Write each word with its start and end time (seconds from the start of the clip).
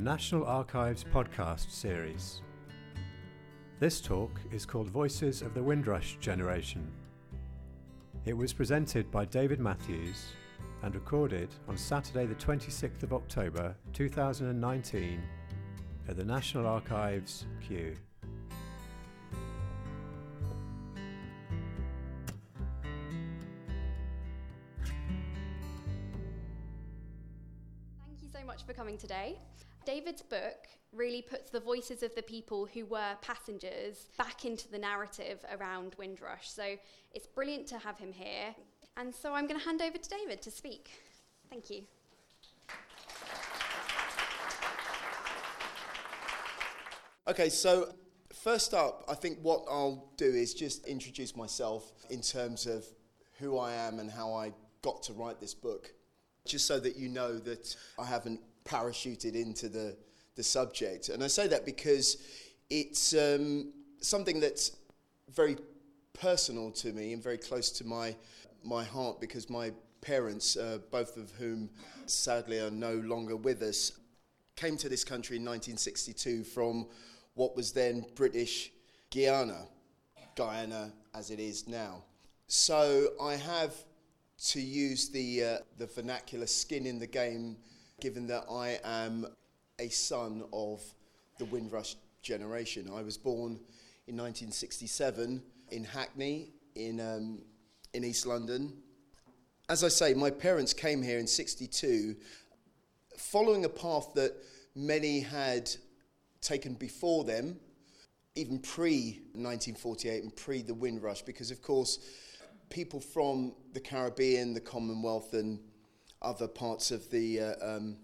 the 0.00 0.10
National 0.10 0.46
Archives 0.46 1.04
podcast 1.04 1.70
series. 1.70 2.40
This 3.80 4.00
talk 4.00 4.40
is 4.50 4.64
called 4.64 4.88
Voices 4.88 5.42
of 5.42 5.52
the 5.52 5.62
Windrush 5.62 6.16
Generation. 6.20 6.90
It 8.24 8.34
was 8.34 8.54
presented 8.54 9.10
by 9.10 9.26
David 9.26 9.60
Matthews 9.60 10.32
and 10.82 10.94
recorded 10.94 11.50
on 11.68 11.76
Saturday, 11.76 12.24
the 12.24 12.34
26th 12.36 13.02
of 13.02 13.12
October 13.12 13.76
2019 13.92 15.22
at 16.08 16.16
the 16.16 16.24
National 16.24 16.66
Archives, 16.66 17.44
Kew. 17.60 17.94
Really 31.00 31.22
puts 31.22 31.48
the 31.48 31.58
voices 31.58 32.02
of 32.02 32.14
the 32.14 32.20
people 32.22 32.68
who 32.74 32.84
were 32.84 33.16
passengers 33.22 34.08
back 34.18 34.44
into 34.44 34.70
the 34.70 34.78
narrative 34.78 35.38
around 35.58 35.96
Windrush. 35.96 36.50
So 36.50 36.76
it's 37.14 37.26
brilliant 37.26 37.66
to 37.68 37.78
have 37.78 37.96
him 37.98 38.12
here. 38.12 38.54
And 38.98 39.14
so 39.14 39.32
I'm 39.32 39.46
going 39.46 39.58
to 39.58 39.64
hand 39.64 39.80
over 39.80 39.96
to 39.96 40.10
David 40.10 40.42
to 40.42 40.50
speak. 40.50 40.90
Thank 41.48 41.70
you. 41.70 41.84
Okay, 47.26 47.48
so 47.48 47.94
first 48.30 48.74
up, 48.74 49.04
I 49.08 49.14
think 49.14 49.38
what 49.40 49.64
I'll 49.70 50.12
do 50.18 50.26
is 50.26 50.52
just 50.52 50.86
introduce 50.86 51.34
myself 51.34 51.92
in 52.10 52.20
terms 52.20 52.66
of 52.66 52.84
who 53.38 53.56
I 53.56 53.72
am 53.72 54.00
and 54.00 54.10
how 54.10 54.34
I 54.34 54.52
got 54.82 55.02
to 55.04 55.14
write 55.14 55.40
this 55.40 55.54
book, 55.54 55.94
just 56.44 56.66
so 56.66 56.78
that 56.78 56.96
you 56.96 57.08
know 57.08 57.38
that 57.38 57.74
I 57.98 58.04
haven't 58.04 58.40
parachuted 58.66 59.34
into 59.34 59.70
the, 59.70 59.96
the 60.36 60.42
subject. 60.42 61.08
And 61.08 61.22
I 61.22 61.26
say 61.26 61.46
that 61.48 61.64
because 61.64 62.18
it's 62.68 63.14
um, 63.14 63.72
something 64.00 64.40
that's 64.40 64.76
very 65.34 65.56
personal 66.12 66.70
to 66.70 66.92
me 66.92 67.12
and 67.12 67.22
very 67.22 67.38
close 67.38 67.70
to 67.70 67.84
my, 67.86 68.14
my 68.64 68.84
heart 68.84 69.20
because 69.20 69.48
my 69.50 69.72
parents, 70.00 70.56
uh, 70.56 70.78
both 70.90 71.16
of 71.16 71.30
whom 71.32 71.70
sadly 72.06 72.58
are 72.58 72.70
no 72.70 72.94
longer 72.94 73.36
with 73.36 73.62
us, 73.62 73.92
came 74.56 74.76
to 74.76 74.88
this 74.88 75.04
country 75.04 75.36
in 75.36 75.42
1962 75.42 76.44
from 76.44 76.86
what 77.34 77.56
was 77.56 77.72
then 77.72 78.04
British 78.14 78.72
Guiana, 79.10 79.66
Guyana 80.36 80.92
as 81.14 81.30
it 81.30 81.40
is 81.40 81.66
now. 81.66 82.04
So 82.46 83.10
I 83.20 83.36
have 83.36 83.74
to 84.48 84.60
use 84.60 85.08
the, 85.08 85.44
uh, 85.44 85.58
the 85.78 85.86
vernacular 85.86 86.46
skin 86.46 86.86
in 86.86 86.98
the 86.98 87.06
game, 87.06 87.56
given 88.00 88.26
that 88.28 88.44
I 88.50 88.78
am 88.84 89.26
a 89.80 89.88
son 89.88 90.44
of 90.52 90.82
the 91.38 91.46
Windrush 91.46 91.96
generation. 92.22 92.88
I 92.94 93.02
was 93.02 93.16
born 93.16 93.58
in 94.06 94.16
1967 94.16 95.42
in 95.70 95.84
Hackney, 95.84 96.50
in, 96.74 97.00
um, 97.00 97.38
in 97.94 98.04
East 98.04 98.26
London. 98.26 98.74
As 99.68 99.82
I 99.82 99.88
say, 99.88 100.14
my 100.14 100.30
parents 100.30 100.74
came 100.74 101.02
here 101.02 101.18
in 101.18 101.26
62, 101.26 102.14
following 103.16 103.64
a 103.64 103.68
path 103.68 104.12
that 104.14 104.34
many 104.74 105.20
had 105.20 105.70
taken 106.40 106.74
before 106.74 107.24
them, 107.24 107.58
even 108.34 108.58
pre 108.58 109.20
1948 109.32 110.22
and 110.22 110.36
pre 110.36 110.62
the 110.62 110.74
Windrush, 110.74 111.22
because 111.22 111.50
of 111.50 111.62
course, 111.62 111.98
people 112.68 113.00
from 113.00 113.54
the 113.72 113.80
Caribbean, 113.80 114.52
the 114.52 114.60
Commonwealth, 114.60 115.32
and 115.32 115.58
other 116.22 116.46
parts 116.46 116.90
of 116.90 117.08
the 117.10 117.40
uh, 117.40 117.54
um, 117.62 117.96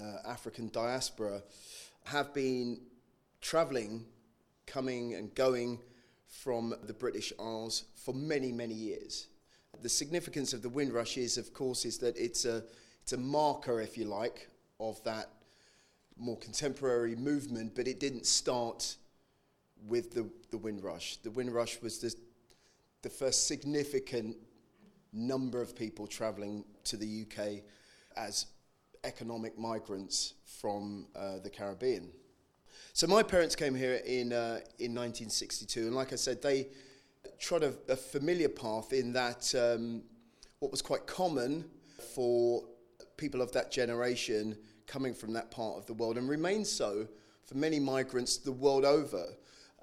uh, 0.00 0.28
African 0.28 0.68
diaspora 0.72 1.42
have 2.04 2.32
been 2.34 2.80
travelling, 3.40 4.04
coming 4.66 5.14
and 5.14 5.34
going 5.34 5.78
from 6.26 6.74
the 6.84 6.94
British 6.94 7.32
Isles 7.38 7.84
for 7.94 8.14
many, 8.14 8.52
many 8.52 8.74
years. 8.74 9.28
The 9.82 9.88
significance 9.88 10.52
of 10.52 10.62
the 10.62 10.68
Windrush 10.68 11.16
is, 11.16 11.36
of 11.38 11.52
course, 11.52 11.84
is 11.84 11.98
that 11.98 12.16
it's 12.16 12.44
a, 12.44 12.64
it's 13.02 13.12
a 13.12 13.18
marker, 13.18 13.80
if 13.80 13.98
you 13.98 14.04
like, 14.04 14.48
of 14.80 15.02
that 15.04 15.28
more 16.18 16.36
contemporary 16.38 17.16
movement, 17.16 17.74
but 17.74 17.88
it 17.88 17.98
didn't 17.98 18.26
start 18.26 18.96
with 19.86 20.12
the, 20.12 20.28
the 20.50 20.58
Windrush. 20.58 21.16
The 21.18 21.30
Windrush 21.30 21.80
was 21.82 21.98
the, 21.98 22.14
the 23.02 23.08
first 23.08 23.46
significant 23.46 24.36
number 25.12 25.60
of 25.60 25.76
people 25.76 26.06
travelling 26.06 26.64
to 26.84 26.96
the 26.96 27.26
UK 27.26 27.62
as 28.16 28.46
economic 29.04 29.58
migrants 29.58 30.34
from 30.60 31.06
uh, 31.16 31.38
the 31.42 31.50
Caribbean. 31.50 32.10
So 32.92 33.06
my 33.06 33.22
parents 33.22 33.56
came 33.56 33.74
here 33.74 34.00
in, 34.04 34.32
uh, 34.32 34.60
in 34.78 34.94
1962, 34.94 35.86
and 35.86 35.94
like 35.94 36.12
I 36.12 36.16
said, 36.16 36.42
they 36.42 36.68
trod 37.38 37.62
a, 37.62 37.74
a 37.88 37.96
familiar 37.96 38.48
path 38.48 38.92
in 38.92 39.12
that 39.14 39.52
um, 39.54 40.02
what 40.60 40.70
was 40.70 40.82
quite 40.82 41.06
common 41.06 41.64
for 42.14 42.62
people 43.16 43.40
of 43.40 43.50
that 43.52 43.70
generation 43.70 44.56
coming 44.86 45.14
from 45.14 45.32
that 45.32 45.50
part 45.50 45.78
of 45.78 45.86
the 45.86 45.94
world, 45.94 46.18
and 46.18 46.28
remains 46.28 46.70
so 46.70 47.08
for 47.44 47.56
many 47.56 47.80
migrants 47.80 48.36
the 48.36 48.52
world 48.52 48.84
over, 48.84 49.26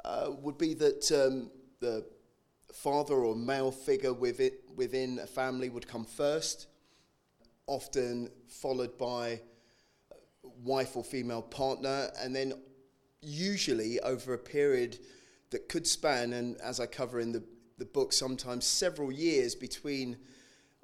uh, 0.06 0.32
would 0.42 0.58
be 0.58 0.74
that 0.74 1.12
um, 1.12 1.50
the 1.80 2.06
father 2.72 3.16
or 3.16 3.36
male 3.36 3.72
figure 3.72 4.14
with 4.14 4.40
it, 4.40 4.62
within 4.76 5.20
a 5.20 5.28
family 5.28 5.70
would 5.70 5.88
come 5.88 6.06
first, 6.06 6.68
often 7.70 8.30
followed 8.48 8.98
by 8.98 9.42
wife 10.64 10.96
or 10.96 11.04
female 11.04 11.42
partner, 11.42 12.10
and 12.20 12.36
then 12.36 12.54
usually 13.22 14.00
over 14.02 14.34
a 14.34 14.38
period 14.38 15.00
that 15.52 15.70
could 15.70 15.88
span, 15.88 16.34
and 16.34 16.60
as 16.62 16.80
I 16.80 16.86
cover 16.86 17.20
in 17.20 17.32
the, 17.32 17.44
the 17.78 17.86
book, 17.86 18.12
sometimes 18.12 18.66
several 18.66 19.12
years 19.12 19.56
between 19.56 20.18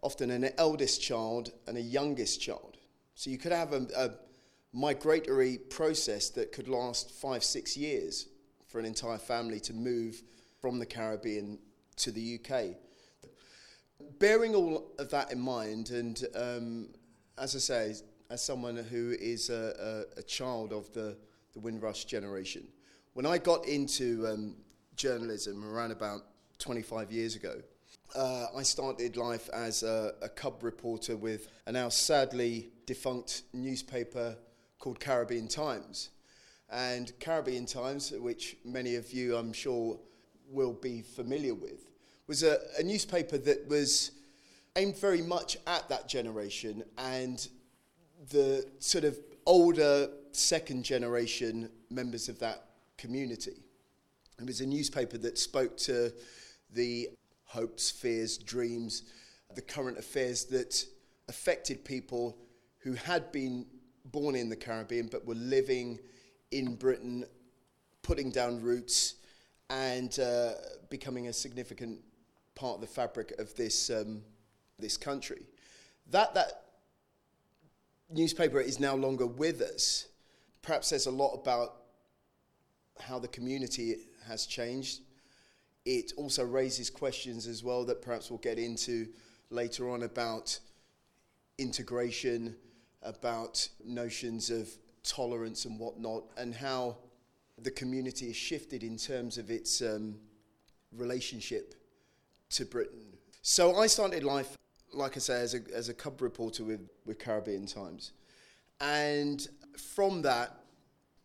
often 0.02 0.30
an 0.30 0.50
eldest 0.58 1.02
child 1.02 1.52
and 1.68 1.78
a 1.78 1.82
youngest 1.82 2.40
child. 2.40 2.78
So 3.16 3.30
you 3.30 3.38
could 3.38 3.52
have 3.52 3.74
a, 3.74 3.88
a 3.98 4.12
migratory 4.74 5.58
process 5.58 6.30
that 6.32 6.52
could 6.52 6.68
last 6.68 7.12
five, 7.12 7.44
six 7.44 7.76
years 7.76 8.28
for 8.68 8.80
an 8.80 8.86
entire 8.86 9.18
family 9.18 9.60
to 9.62 9.74
move 9.74 10.22
from 10.60 10.80
the 10.80 10.86
Caribbean 10.86 11.60
to 11.98 12.12
the 12.12 12.40
UK. 12.40 12.76
Bearing 14.20 14.56
all 14.56 14.92
of 15.00 15.10
that 15.10 15.32
in 15.32 15.40
mind, 15.40 15.92
and 15.92 16.24
um, 16.36 16.90
as 17.38 17.56
I 17.56 17.60
say, 17.60 17.96
as 18.30 18.44
someone 18.44 18.76
who 18.76 19.16
is 19.20 19.50
a, 19.50 20.06
a, 20.18 20.20
a, 20.20 20.24
child 20.24 20.74
of 20.74 20.92
the, 20.94 21.18
the 21.54 21.60
Windrush 21.60 22.06
generation, 22.06 22.68
when 23.14 23.26
I 23.26 23.38
got 23.38 23.68
into 23.68 24.28
um, 24.28 24.56
journalism 24.96 25.64
around 25.64 25.92
about 25.92 26.22
25 26.60 27.12
years 27.12 27.36
ago, 27.36 27.62
uh, 28.16 28.48
I 28.56 28.64
started 28.64 29.18
life 29.18 29.50
as 29.54 29.84
a, 29.84 30.14
a, 30.22 30.30
cub 30.30 30.64
reporter 30.64 31.16
with 31.18 31.48
a 31.66 31.72
now 31.72 31.90
sadly 31.90 32.70
defunct 32.86 33.44
newspaper 33.54 34.38
called 34.80 35.00
Caribbean 35.00 35.48
Times. 35.48 36.10
And 36.70 37.12
Caribbean 37.20 37.66
Times, 37.66 38.12
which 38.12 38.58
many 38.64 38.96
of 38.96 39.12
you 39.12 39.36
I'm 39.36 39.54
sure 39.54 40.00
will 40.50 40.74
be 40.74 41.02
familiar 41.02 41.54
with, 41.54 41.90
was 42.28 42.44
a, 42.44 42.58
a 42.80 42.84
newspaper 42.84 43.38
that 43.38 43.68
was 43.68 44.12
aimed 44.76 44.98
very 44.98 45.22
much 45.22 45.58
at 45.68 45.88
that 45.90 46.08
generation 46.08 46.84
and 46.98 47.48
the 48.32 48.66
sort 48.80 49.04
of 49.04 49.18
older 49.46 50.10
second 50.32 50.84
generation 50.84 51.70
members 51.90 52.28
of 52.30 52.40
that 52.40 52.66
community. 52.98 53.64
It 54.40 54.48
was 54.48 54.62
a 54.62 54.66
newspaper 54.66 55.18
that 55.20 55.38
spoke 55.38 55.78
to 55.78 56.12
the 56.74 57.10
hopes, 57.46 57.90
fears, 57.90 58.38
dreams, 58.38 59.04
the 59.54 59.62
current 59.62 59.98
affairs 59.98 60.46
that 60.46 60.86
affected 61.30 61.86
people 61.86 62.38
who 62.80 62.94
had 62.94 63.32
been 63.32 63.66
born 64.06 64.36
in 64.36 64.50
the 64.50 64.56
Caribbean 64.56 65.08
but 65.08 65.26
were 65.26 65.36
living 65.36 66.00
in 66.52 66.76
Britain, 66.76 67.26
putting 68.02 68.30
down 68.30 68.62
roots, 68.62 69.16
and 69.70 70.20
uh, 70.20 70.52
becoming 70.90 71.28
a 71.28 71.34
significant 71.34 72.00
part 72.56 72.76
of 72.76 72.82
the 72.82 72.88
fabric 72.88 73.34
of 73.38 73.54
this, 73.56 73.90
um, 73.90 74.22
this 74.80 74.98
country. 74.98 75.44
That, 76.12 76.34
that 76.36 76.66
newspaper 78.10 78.60
is 78.60 78.80
now 78.80 78.96
longer 78.96 79.26
with 79.26 79.62
us. 79.62 80.08
Perhaps 80.62 80.88
says 80.88 81.06
a 81.06 81.12
lot 81.12 81.34
about 81.34 81.76
how 83.00 83.20
the 83.20 83.28
community 83.28 83.96
has 84.28 84.46
changed. 84.46 85.02
It 85.86 86.14
also 86.18 86.44
raises 86.44 86.90
questions 86.90 87.46
as 87.46 87.64
well 87.64 87.86
that 87.86 88.02
perhaps 88.02 88.30
we'll 88.30 88.40
get 88.40 88.58
into 88.58 89.08
later 89.50 89.90
on 89.90 90.04
about 90.04 90.58
integration, 91.58 92.56
about 93.04 93.68
notions 93.84 94.50
of 94.50 94.70
tolerance 95.04 95.66
and 95.66 95.80
whatnot, 95.80 96.24
and 96.38 96.56
how 96.56 96.98
the 97.62 97.72
community 97.72 98.28
has 98.28 98.36
shifted 98.36 98.84
in 98.84 98.98
terms 98.98 99.38
of 99.38 99.52
its 99.52 99.82
um, 99.82 100.16
relationship 100.92 101.76
to 102.52 102.66
Britain. 102.66 103.18
So 103.42 103.76
I 103.76 103.88
started 103.88 104.24
life, 104.24 104.58
like 104.94 105.16
I 105.18 105.20
say, 105.20 105.42
as 105.42 105.54
a, 105.54 105.60
as 105.74 105.90
a 105.90 105.94
cub 105.94 106.22
reporter 106.22 106.64
with, 106.64 106.90
with 107.06 107.20
Caribbean 107.20 107.66
Times. 107.66 108.12
And 108.82 109.48
from 109.78 110.22
that, 110.24 110.58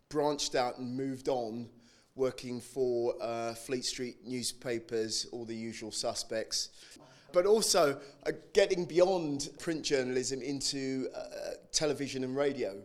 branched 0.09 0.55
out 0.55 0.79
and 0.79 0.97
moved 0.97 1.29
on, 1.29 1.69
working 2.17 2.61
for 2.61 3.15
uh, 3.23 3.55
Fleet 3.55 3.85
Street 3.85 4.17
newspapers, 4.25 5.27
all 5.33 5.45
the 5.45 5.55
usual 5.55 5.93
suspects. 5.93 6.71
But 7.33 7.47
also 7.47 8.01
uh, 8.27 8.33
getting 8.53 8.85
beyond 8.85 9.51
print 9.59 9.83
journalism 9.83 10.43
into 10.43 11.09
uh, 11.17 11.55
television 11.73 12.25
and 12.25 12.37
radio, 12.37 12.77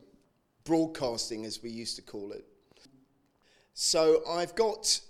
broadcasting 0.63 1.45
as 1.45 1.61
we 1.63 1.69
used 1.71 1.95
to 1.95 2.01
call 2.03 2.31
it. 2.31 2.45
So 3.73 4.21
I've 4.29 4.55
got 4.55 5.01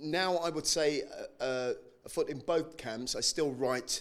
now, 0.00 0.36
I 0.36 0.50
would 0.50 0.66
say, 0.66 1.02
uh, 1.40 1.72
a 2.08 2.10
foot 2.10 2.30
in 2.30 2.38
both 2.38 2.78
camps. 2.78 3.14
I 3.14 3.20
still 3.20 3.52
write 3.52 4.00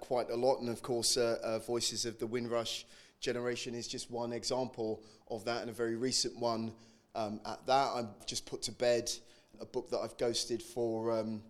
quite 0.00 0.28
a 0.30 0.36
lot, 0.36 0.60
and 0.60 0.68
of 0.68 0.82
course, 0.82 1.16
uh, 1.16 1.38
uh, 1.42 1.58
Voices 1.60 2.04
of 2.04 2.18
the 2.18 2.26
Windrush 2.26 2.84
generation 3.18 3.74
is 3.74 3.88
just 3.88 4.10
one 4.10 4.34
example 4.34 5.02
of 5.30 5.42
that, 5.46 5.62
and 5.62 5.70
a 5.70 5.72
very 5.72 5.96
recent 5.96 6.38
one 6.38 6.70
um, 7.14 7.40
at 7.46 7.66
that. 7.66 7.92
I've 7.94 8.26
just 8.26 8.44
put 8.44 8.60
to 8.62 8.72
bed 8.72 9.10
a 9.58 9.64
book 9.64 9.88
that 9.90 10.00
I've 10.00 10.18
ghosted 10.18 10.62
for 10.62 11.18
um, 11.18 11.42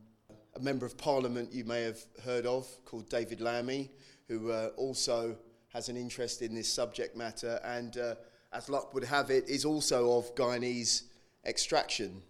a 0.54 0.60
member 0.60 0.86
of 0.86 0.96
parliament 0.96 1.52
you 1.52 1.64
may 1.64 1.82
have 1.82 1.98
heard 2.24 2.46
of 2.46 2.68
called 2.84 3.08
David 3.08 3.40
Lammy, 3.40 3.90
who 4.28 4.52
uh, 4.52 4.68
also 4.76 5.36
has 5.72 5.88
an 5.88 5.96
interest 5.96 6.40
in 6.40 6.54
this 6.54 6.72
subject 6.72 7.16
matter, 7.16 7.58
and 7.64 7.98
uh, 7.98 8.14
as 8.52 8.68
luck 8.68 8.94
would 8.94 9.04
have 9.04 9.30
it, 9.30 9.48
is 9.48 9.64
also 9.64 10.18
of 10.18 10.32
Guyanese 10.36 11.02
extraction. 11.44 12.22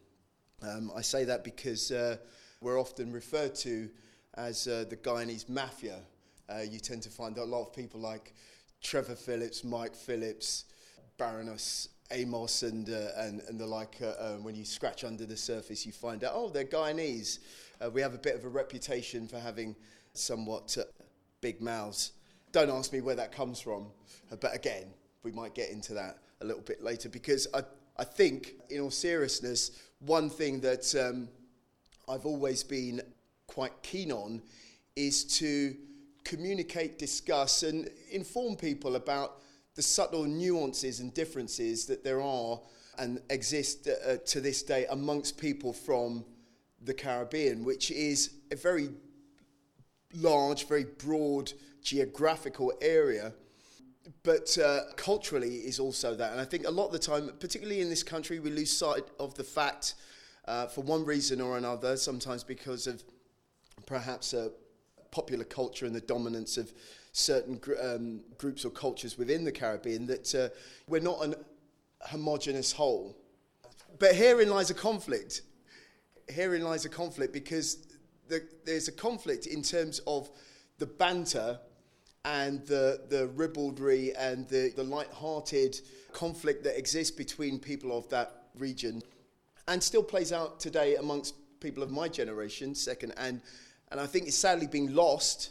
Um, 0.62 0.90
I 0.96 1.02
say 1.02 1.24
that 1.24 1.44
because 1.44 1.90
uh, 1.92 2.16
we're 2.60 2.80
often 2.80 3.12
referred 3.12 3.54
to 3.54 3.88
as 4.34 4.66
uh, 4.66 4.84
the 4.88 4.96
Guyanese 4.96 5.48
mafia. 5.48 6.00
Uh, 6.48 6.60
you 6.60 6.78
tend 6.78 7.02
to 7.02 7.10
find 7.10 7.36
a 7.38 7.44
lot 7.44 7.62
of 7.62 7.72
people 7.72 8.00
like 8.00 8.34
Trevor 8.82 9.14
Phillips, 9.14 9.64
Mike 9.64 9.94
Phillips, 9.94 10.64
Baroness 11.18 11.88
Amos, 12.12 12.62
and, 12.62 12.88
uh, 12.88 13.08
and, 13.16 13.40
and 13.48 13.58
the 13.58 13.66
like. 13.66 13.96
Uh, 14.00 14.06
uh, 14.06 14.36
when 14.36 14.54
you 14.54 14.64
scratch 14.64 15.04
under 15.04 15.26
the 15.26 15.36
surface, 15.36 15.84
you 15.84 15.92
find 15.92 16.22
out, 16.22 16.32
oh, 16.34 16.48
they're 16.48 16.64
Guyanese. 16.64 17.40
we 17.92 18.00
have 18.00 18.14
a 18.14 18.18
bit 18.18 18.36
of 18.36 18.44
a 18.44 18.48
reputation 18.48 19.26
for 19.26 19.38
having 19.38 19.74
somewhat 20.12 20.76
big 21.40 21.60
mouths. 21.60 22.12
Don't 22.52 22.70
ask 22.70 22.92
me 22.92 23.00
where 23.00 23.16
that 23.16 23.32
comes 23.32 23.60
from, 23.60 23.86
but 24.40 24.54
again, 24.54 24.86
we 25.24 25.32
might 25.32 25.54
get 25.54 25.70
into 25.70 25.94
that 25.94 26.18
a 26.40 26.44
little 26.44 26.62
bit 26.62 26.82
later 26.82 27.08
because 27.08 27.48
I, 27.52 27.62
I 27.98 28.04
think, 28.04 28.54
in 28.70 28.80
all 28.80 28.90
seriousness, 28.90 29.72
one 29.98 30.30
thing 30.30 30.60
that 30.60 30.94
um, 30.94 31.28
I've 32.08 32.24
always 32.24 32.62
been 32.62 33.02
quite 33.48 33.82
keen 33.82 34.12
on 34.12 34.40
is 34.94 35.24
to 35.38 35.74
communicate, 36.22 37.00
discuss, 37.00 37.64
and 37.64 37.90
inform 38.10 38.54
people 38.54 38.94
about 38.94 39.42
the 39.74 39.82
subtle 39.82 40.24
nuances 40.24 41.00
and 41.00 41.12
differences 41.12 41.84
that 41.86 42.04
there 42.04 42.22
are 42.22 42.60
and 42.98 43.20
exist 43.28 43.88
uh, 43.88 44.18
to 44.24 44.40
this 44.40 44.62
day 44.62 44.86
amongst 44.90 45.36
people 45.36 45.72
from 45.72 46.24
the 46.80 46.94
Caribbean, 46.94 47.64
which 47.64 47.90
is 47.90 48.30
a 48.52 48.56
very 48.56 48.88
large, 50.14 50.68
very 50.68 50.84
broad 50.84 51.52
geographical 51.82 52.72
area 52.80 53.32
but 54.22 54.56
uh, 54.58 54.80
culturally 54.96 55.56
is 55.56 55.80
also 55.80 56.14
that. 56.14 56.32
And 56.32 56.40
I 56.40 56.44
think 56.44 56.66
a 56.66 56.70
lot 56.70 56.86
of 56.86 56.92
the 56.92 56.98
time, 56.98 57.30
particularly 57.40 57.80
in 57.80 57.88
this 57.88 58.02
country, 58.02 58.38
we 58.38 58.50
lose 58.50 58.70
sight 58.70 59.04
of 59.18 59.34
the 59.34 59.44
fact, 59.44 59.94
uh, 60.46 60.66
for 60.66 60.82
one 60.82 61.04
reason 61.04 61.40
or 61.40 61.58
another, 61.58 61.96
sometimes 61.96 62.44
because 62.44 62.86
of 62.86 63.02
perhaps 63.84 64.32
a 64.32 64.50
popular 65.10 65.44
culture 65.44 65.86
and 65.86 65.94
the 65.94 66.00
dominance 66.00 66.56
of 66.56 66.72
certain 67.12 67.56
gr- 67.56 67.74
um, 67.82 68.20
groups 68.38 68.64
or 68.64 68.70
cultures 68.70 69.16
within 69.18 69.44
the 69.44 69.52
Caribbean, 69.52 70.06
that 70.06 70.34
uh, 70.34 70.48
we're 70.88 71.00
not 71.00 71.24
an 71.24 71.34
homogenous 72.02 72.72
whole. 72.72 73.16
But 73.98 74.14
herein 74.14 74.50
lies 74.50 74.70
a 74.70 74.74
conflict. 74.74 75.42
Herein 76.28 76.62
lies 76.62 76.84
a 76.84 76.88
conflict 76.88 77.32
because 77.32 77.86
the, 78.28 78.42
there's 78.64 78.88
a 78.88 78.92
conflict 78.92 79.46
in 79.46 79.62
terms 79.62 80.00
of 80.06 80.30
the 80.78 80.86
banter 80.86 81.58
and 82.24 82.66
the, 82.66 83.00
the 83.08 83.28
ribaldry 83.28 84.14
and 84.16 84.48
the, 84.48 84.72
the 84.74 84.82
light-hearted 84.82 85.80
conflict 86.12 86.64
that 86.64 86.76
exists 86.76 87.14
between 87.16 87.58
people 87.58 87.96
of 87.96 88.08
that 88.08 88.48
region 88.58 89.02
and 89.68 89.82
still 89.82 90.02
plays 90.02 90.32
out 90.32 90.60
today 90.60 90.96
amongst 90.96 91.34
people 91.60 91.82
of 91.82 91.90
my 91.90 92.08
generation, 92.08 92.74
second, 92.74 93.12
and, 93.16 93.40
and 93.90 94.00
I 94.00 94.06
think 94.06 94.26
it's 94.26 94.36
sadly 94.36 94.66
being 94.66 94.94
lost 94.94 95.50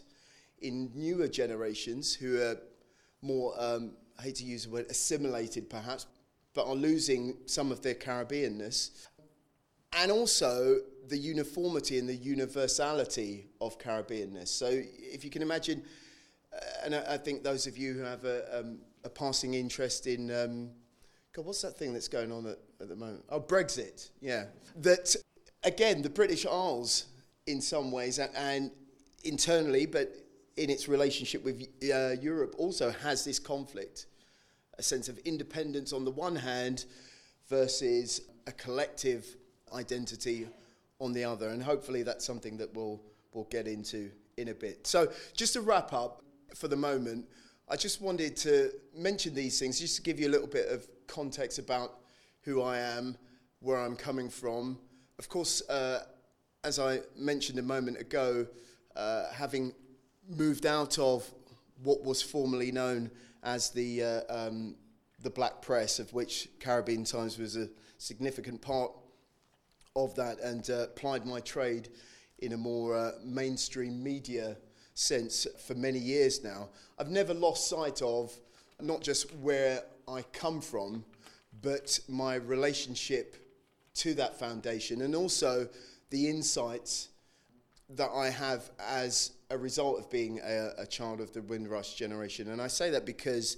in 0.60 0.92
newer 0.96 1.28
generations 1.28 2.14
who 2.14 2.42
are 2.42 2.58
more, 3.22 3.54
um, 3.58 3.92
I 4.18 4.24
hate 4.24 4.36
to 4.36 4.46
use 4.46 4.66
the 4.66 4.72
word 4.72 4.86
assimilated 4.90 5.70
perhaps, 5.70 6.06
but 6.54 6.68
are 6.68 6.76
losing 6.76 7.38
some 7.46 7.72
of 7.72 7.82
their 7.82 7.96
Caribbeanness. 7.96 9.08
And 9.94 10.12
also 10.12 10.80
the 11.08 11.18
uniformity 11.18 12.00
and 12.00 12.08
the 12.08 12.16
universality 12.16 13.48
of 13.62 13.78
Caribbeanness. 13.80 14.48
So 14.48 14.70
if 14.72 15.24
you 15.24 15.30
can 15.30 15.42
imagine 15.42 15.84
and 16.84 16.96
I, 16.96 17.14
I, 17.14 17.18
think 17.18 17.44
those 17.44 17.68
of 17.68 17.78
you 17.78 17.94
who 17.94 18.02
have 18.02 18.26
a, 18.26 18.60
um, 18.60 18.80
a 19.04 19.10
passing 19.10 19.54
interest 19.54 20.08
in, 20.08 20.32
um, 20.32 20.70
God, 21.34 21.46
what's 21.46 21.62
that 21.62 21.78
thing 21.78 21.94
that's 21.94 22.08
going 22.08 22.32
on 22.32 22.46
at, 22.48 22.60
at 22.82 22.90
the 22.90 22.96
moment? 22.96 23.24
Oh, 23.30 23.40
Brexit, 23.40 24.10
yeah. 24.22 24.46
That, 24.78 25.16
again, 25.64 26.02
the 26.02 26.10
British 26.10 26.46
Isles, 26.46 27.06
in 27.48 27.62
some 27.62 27.92
ways, 27.92 28.20
and, 28.20 28.72
internally, 29.24 29.86
but 29.86 30.14
in 30.58 30.70
its 30.70 30.88
relationship 30.88 31.44
with 31.44 31.68
uh, 31.94 32.12
Europe, 32.22 32.56
also 32.58 32.92
has 32.92 33.24
this 33.24 33.40
conflict 33.40 34.08
a 34.78 34.84
sense 34.84 35.08
of 35.08 35.18
independence 35.20 35.94
on 35.94 36.04
the 36.04 36.12
one 36.12 36.36
hand 36.36 36.86
versus 37.48 38.22
a 38.48 38.52
collective 38.52 39.26
identity 39.74 40.48
on 41.00 41.14
the 41.14 41.24
other. 41.24 41.50
And 41.50 41.64
hopefully, 41.64 42.04
that's 42.04 42.26
something 42.26 42.58
that 42.58 42.74
we'll, 42.74 43.02
we'll 43.34 43.46
get 43.46 43.68
into 43.68 44.12
in 44.38 44.50
a 44.50 44.54
bit. 44.54 44.86
So, 44.86 45.12
just 45.36 45.54
to 45.54 45.62
wrap 45.62 45.94
up, 45.94 46.22
for 46.56 46.68
the 46.68 46.76
moment, 46.76 47.26
I 47.70 47.76
just 47.76 48.02
wanted 48.02 48.36
to 48.38 48.72
mention 48.96 49.34
these 49.34 49.60
things 49.60 49.80
just 49.80 49.96
to 49.98 50.02
give 50.02 50.20
you 50.20 50.28
a 50.28 50.32
little 50.32 50.48
bit 50.48 50.70
of 50.70 50.88
context 51.08 51.60
about 51.60 52.00
who 52.46 52.62
I 52.62 52.78
am, 52.78 53.18
where 53.60 53.78
I'm 53.78 53.96
coming 53.96 54.30
from. 54.30 54.78
Of 55.18 55.28
course, 55.28 55.68
uh, 55.68 56.04
as 56.64 56.80
I 56.80 57.00
mentioned 57.18 57.60
a 57.60 57.64
moment 57.64 58.00
ago, 58.00 58.48
uh, 58.96 59.32
having 59.34 59.74
moved 60.30 60.66
out 60.66 60.98
of 61.00 61.30
what 61.84 62.04
was 62.04 62.22
formerly 62.22 62.72
known 62.72 63.12
as 63.44 63.72
the, 63.72 64.04
uh, 64.04 64.22
um, 64.30 64.76
the 65.24 65.30
black 65.30 65.62
press, 65.62 66.00
of 66.00 66.14
which 66.14 66.50
Caribbean 66.60 67.04
Times 67.04 67.38
was 67.38 67.56
a 67.56 67.68
significant 67.98 68.62
part 68.62 68.92
of 69.96 70.16
that, 70.16 70.40
and 70.40 70.70
uh, 70.70 70.88
plied 70.88 71.26
my 71.26 71.40
trade 71.40 71.90
in 72.40 72.54
a 72.54 72.58
more 72.58 72.96
uh, 72.96 73.12
mainstream 73.24 74.04
media 74.04 74.58
sense 74.94 75.48
for 75.66 75.74
many 75.74 76.00
years 76.00 76.44
now. 76.44 76.70
I've 77.00 77.10
never 77.10 77.34
lost 77.34 77.70
sight 77.70 78.02
of 78.02 78.34
not 78.82 79.02
just 79.02 79.34
where 79.36 79.84
I 80.08 80.22
come 80.34 80.62
from, 80.62 81.06
but 81.66 82.00
my 82.08 82.36
relationship 82.36 83.36
to 83.96 84.14
that 84.14 84.38
foundation 84.38 85.02
and 85.02 85.16
also 85.16 85.68
the 86.12 86.30
insights 86.30 87.10
that 87.90 88.12
I 88.12 88.30
have 88.30 88.70
as 88.80 89.32
a 89.50 89.58
result 89.58 89.98
of 89.98 90.10
being 90.12 90.40
a, 90.44 90.74
a, 90.78 90.86
child 90.86 91.22
of 91.22 91.34
the 91.34 91.42
Windrush 91.42 91.96
generation. 91.96 92.52
And 92.52 92.62
I 92.62 92.68
say 92.68 92.92
that 92.92 93.04
because, 93.04 93.58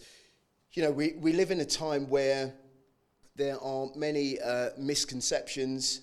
you 0.71 0.83
know, 0.83 0.91
we, 0.91 1.15
we 1.19 1.33
live 1.33 1.51
in 1.51 1.59
a 1.59 1.65
time 1.65 2.09
where 2.09 2.53
there 3.35 3.61
are 3.61 3.87
many 3.93 4.39
uh, 4.39 4.69
misconceptions, 4.77 6.01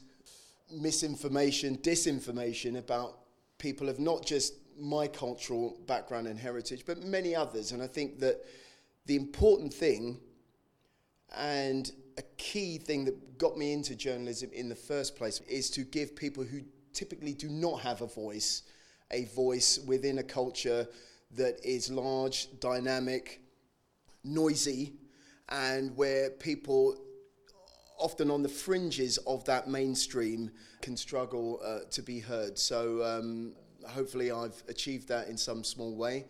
misinformation, 0.71 1.79
disinformation 1.79 2.77
about 2.77 3.19
people 3.57 3.89
of 3.89 3.99
not 3.99 4.27
just 4.27 4.53
my 4.79 5.07
cultural 5.07 5.79
background 5.87 6.27
and 6.27 6.39
heritage, 6.39 6.85
but 6.87 7.03
many 7.03 7.35
others. 7.35 7.73
And 7.73 7.83
I 7.83 7.87
think 7.87 8.19
that 8.19 8.45
the 9.07 9.17
important 9.17 9.73
thing 9.73 10.21
and 11.39 11.91
a 12.19 12.23
key 12.37 12.79
thing 12.79 13.05
that 13.05 13.39
got 13.39 13.57
me 13.57 13.73
into 13.73 13.95
journalism 13.95 14.51
in 14.53 14.69
the 14.69 14.75
first 14.75 15.17
place 15.17 15.41
is 15.49 15.71
to 15.71 15.83
give 15.83 16.15
people 16.15 16.45
who 16.45 16.61
typically 16.93 17.33
do 17.33 17.49
not 17.49 17.81
have 17.81 18.03
a 18.03 18.07
voice 18.07 18.63
a 19.11 19.25
voice 19.27 19.79
within 19.87 20.19
a 20.19 20.23
culture 20.23 20.87
that 21.37 21.65
is 21.65 21.91
large, 21.91 22.49
dynamic, 22.61 23.41
noisy, 24.23 24.95
and 25.49 25.97
where 25.97 26.31
people 26.31 26.97
often 27.99 28.31
on 28.31 28.43
the 28.43 28.49
fringes 28.49 29.19
of 29.19 29.45
that 29.45 29.69
mainstream 29.69 30.51
can 30.83 30.97
struggle 30.97 31.61
uh, 31.65 31.81
to 31.91 32.03
be 32.03 32.19
heard. 32.19 32.59
So 32.59 33.03
um, 33.05 33.53
hopefully 33.87 34.31
I've 34.31 34.63
achieved 34.69 35.09
that 35.09 35.29
in 35.29 35.37
some 35.37 35.63
small 35.63 35.95
way. 35.95 36.27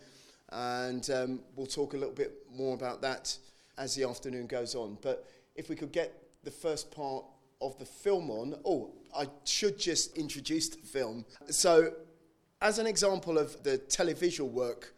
And 0.50 1.08
um, 1.11 1.40
we'll 1.56 1.66
talk 1.66 1.94
a 1.94 1.96
little 1.96 2.14
bit 2.14 2.32
more 2.54 2.75
about 2.75 3.00
that 3.02 3.37
as 3.78 3.94
the 3.94 4.04
afternoon 4.04 4.46
goes 4.46 4.74
on. 4.74 4.98
But 5.02 5.28
if 5.54 5.68
we 5.68 5.76
could 5.76 5.92
get 5.92 6.12
the 6.42 6.50
first 6.50 6.90
part 6.90 7.24
of 7.60 7.78
the 7.78 7.84
film 7.84 8.30
on, 8.30 8.56
oh, 8.64 8.90
I 9.16 9.26
should 9.44 9.78
just 9.78 10.16
introduce 10.16 10.68
the 10.68 10.78
film. 10.78 11.24
So, 11.50 11.92
as 12.60 12.78
an 12.78 12.86
example 12.86 13.38
of 13.38 13.62
the 13.62 13.78
televisual 13.78 14.50
work 14.50 14.94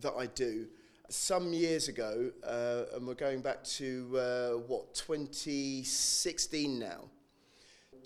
that 0.00 0.12
I 0.16 0.26
do, 0.26 0.66
some 1.10 1.52
years 1.52 1.88
ago, 1.88 2.30
uh, 2.46 2.94
and 2.94 3.06
we're 3.06 3.14
going 3.14 3.40
back 3.40 3.64
to 3.64 4.18
uh, 4.18 4.50
what 4.66 4.94
2016 4.94 6.78
now. 6.78 7.04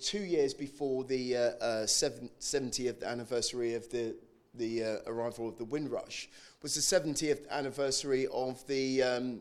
Two 0.00 0.22
years 0.22 0.54
before 0.54 1.04
the 1.04 1.37
uh, 1.37 1.40
uh, 1.40 1.87
70th 1.87 3.04
anniversary 3.04 3.75
of 3.75 3.90
the 3.90 4.16
the 4.54 4.84
uh, 4.84 4.96
arrival 5.06 5.49
of 5.49 5.56
the 5.56 5.64
Windrush 5.64 6.28
was 6.62 6.75
the 6.75 6.80
70th 6.80 7.49
anniversary 7.49 8.26
of 8.28 8.64
the 8.66 9.02
um, 9.02 9.40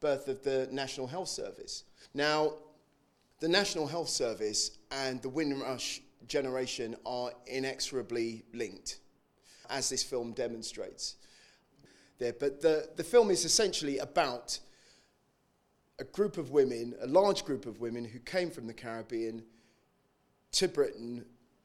birth 0.00 0.28
of 0.28 0.42
the 0.42 0.68
National 0.70 1.06
Health 1.06 1.28
Service. 1.28 1.84
Now, 2.14 2.54
the 3.40 3.48
National 3.48 3.86
Health 3.86 4.08
Service 4.08 4.78
and 4.90 5.22
the 5.22 5.28
Windrush 5.28 6.00
generation 6.26 6.96
are 7.06 7.32
inexorably 7.46 8.44
linked, 8.52 8.98
as 9.70 9.88
this 9.88 10.02
film 10.02 10.32
demonstrates. 10.32 11.16
There, 12.18 12.32
but 12.32 12.60
the, 12.60 12.88
the 12.96 13.04
film 13.04 13.30
is 13.30 13.44
essentially 13.44 13.98
about 13.98 14.58
a 16.00 16.04
group 16.04 16.36
of 16.36 16.50
women, 16.50 16.94
a 17.00 17.06
large 17.06 17.44
group 17.44 17.66
of 17.66 17.80
women 17.80 18.04
who 18.04 18.18
came 18.20 18.50
from 18.50 18.66
the 18.66 18.74
Caribbean 18.74 19.42
to 20.52 20.68
Britain 20.68 21.24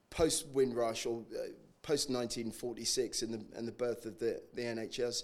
post 0.09 0.47
Windrush 0.47 1.05
or 1.05 1.23
uh, 1.33 1.47
post 1.81 2.09
1946 2.09 3.23
and 3.23 3.33
the, 3.33 3.57
and 3.57 3.67
the 3.67 3.71
birth 3.71 4.05
of 4.05 4.19
the, 4.19 4.41
the 4.53 4.61
NHS. 4.61 5.23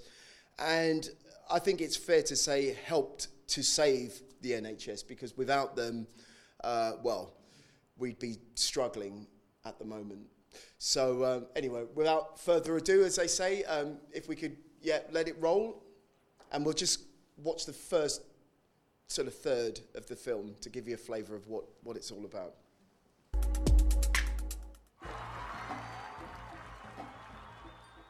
And 0.60 1.10
I 1.52 1.58
think 1.58 1.82
it's 1.82 1.96
fair 1.96 2.22
to 2.24 2.36
say 2.36 2.78
helped 2.86 3.30
to 3.48 3.64
save 3.64 4.22
the 4.42 4.52
NHS 4.52 5.08
because 5.08 5.36
without 5.36 5.76
them, 5.76 6.06
uh, 6.64 6.94
well, 7.02 7.34
we'd 7.98 8.20
be 8.20 8.38
struggling 8.54 9.26
at 9.66 9.80
the 9.80 9.86
moment. 9.86 10.22
So 10.78 11.26
um, 11.26 11.48
anyway, 11.56 11.86
without 11.96 12.40
further 12.40 12.78
ado, 12.78 13.04
as 13.04 13.16
they 13.16 13.26
say, 13.26 13.64
um, 13.64 13.98
if 14.14 14.30
we 14.30 14.36
could, 14.36 14.58
yeah, 14.82 15.00
let 15.12 15.28
it 15.28 15.36
roll, 15.40 15.84
and 16.52 16.64
we'll 16.64 16.74
just 16.74 17.02
watch 17.38 17.66
the 17.66 17.74
first 17.74 18.22
sort 19.08 19.28
of 19.28 19.34
third 19.34 19.80
of 19.96 20.06
the 20.06 20.16
film 20.16 20.54
to 20.62 20.70
give 20.70 20.88
you 20.88 20.94
a 20.94 20.98
flavour 20.98 21.36
of 21.36 21.48
what, 21.48 21.66
what 21.82 21.98
it's 21.98 22.12
all 22.12 22.26
about. 22.26 22.54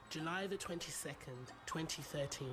July 0.09 0.47
the 0.47 0.57
22nd, 0.57 1.53
2013 1.67 2.47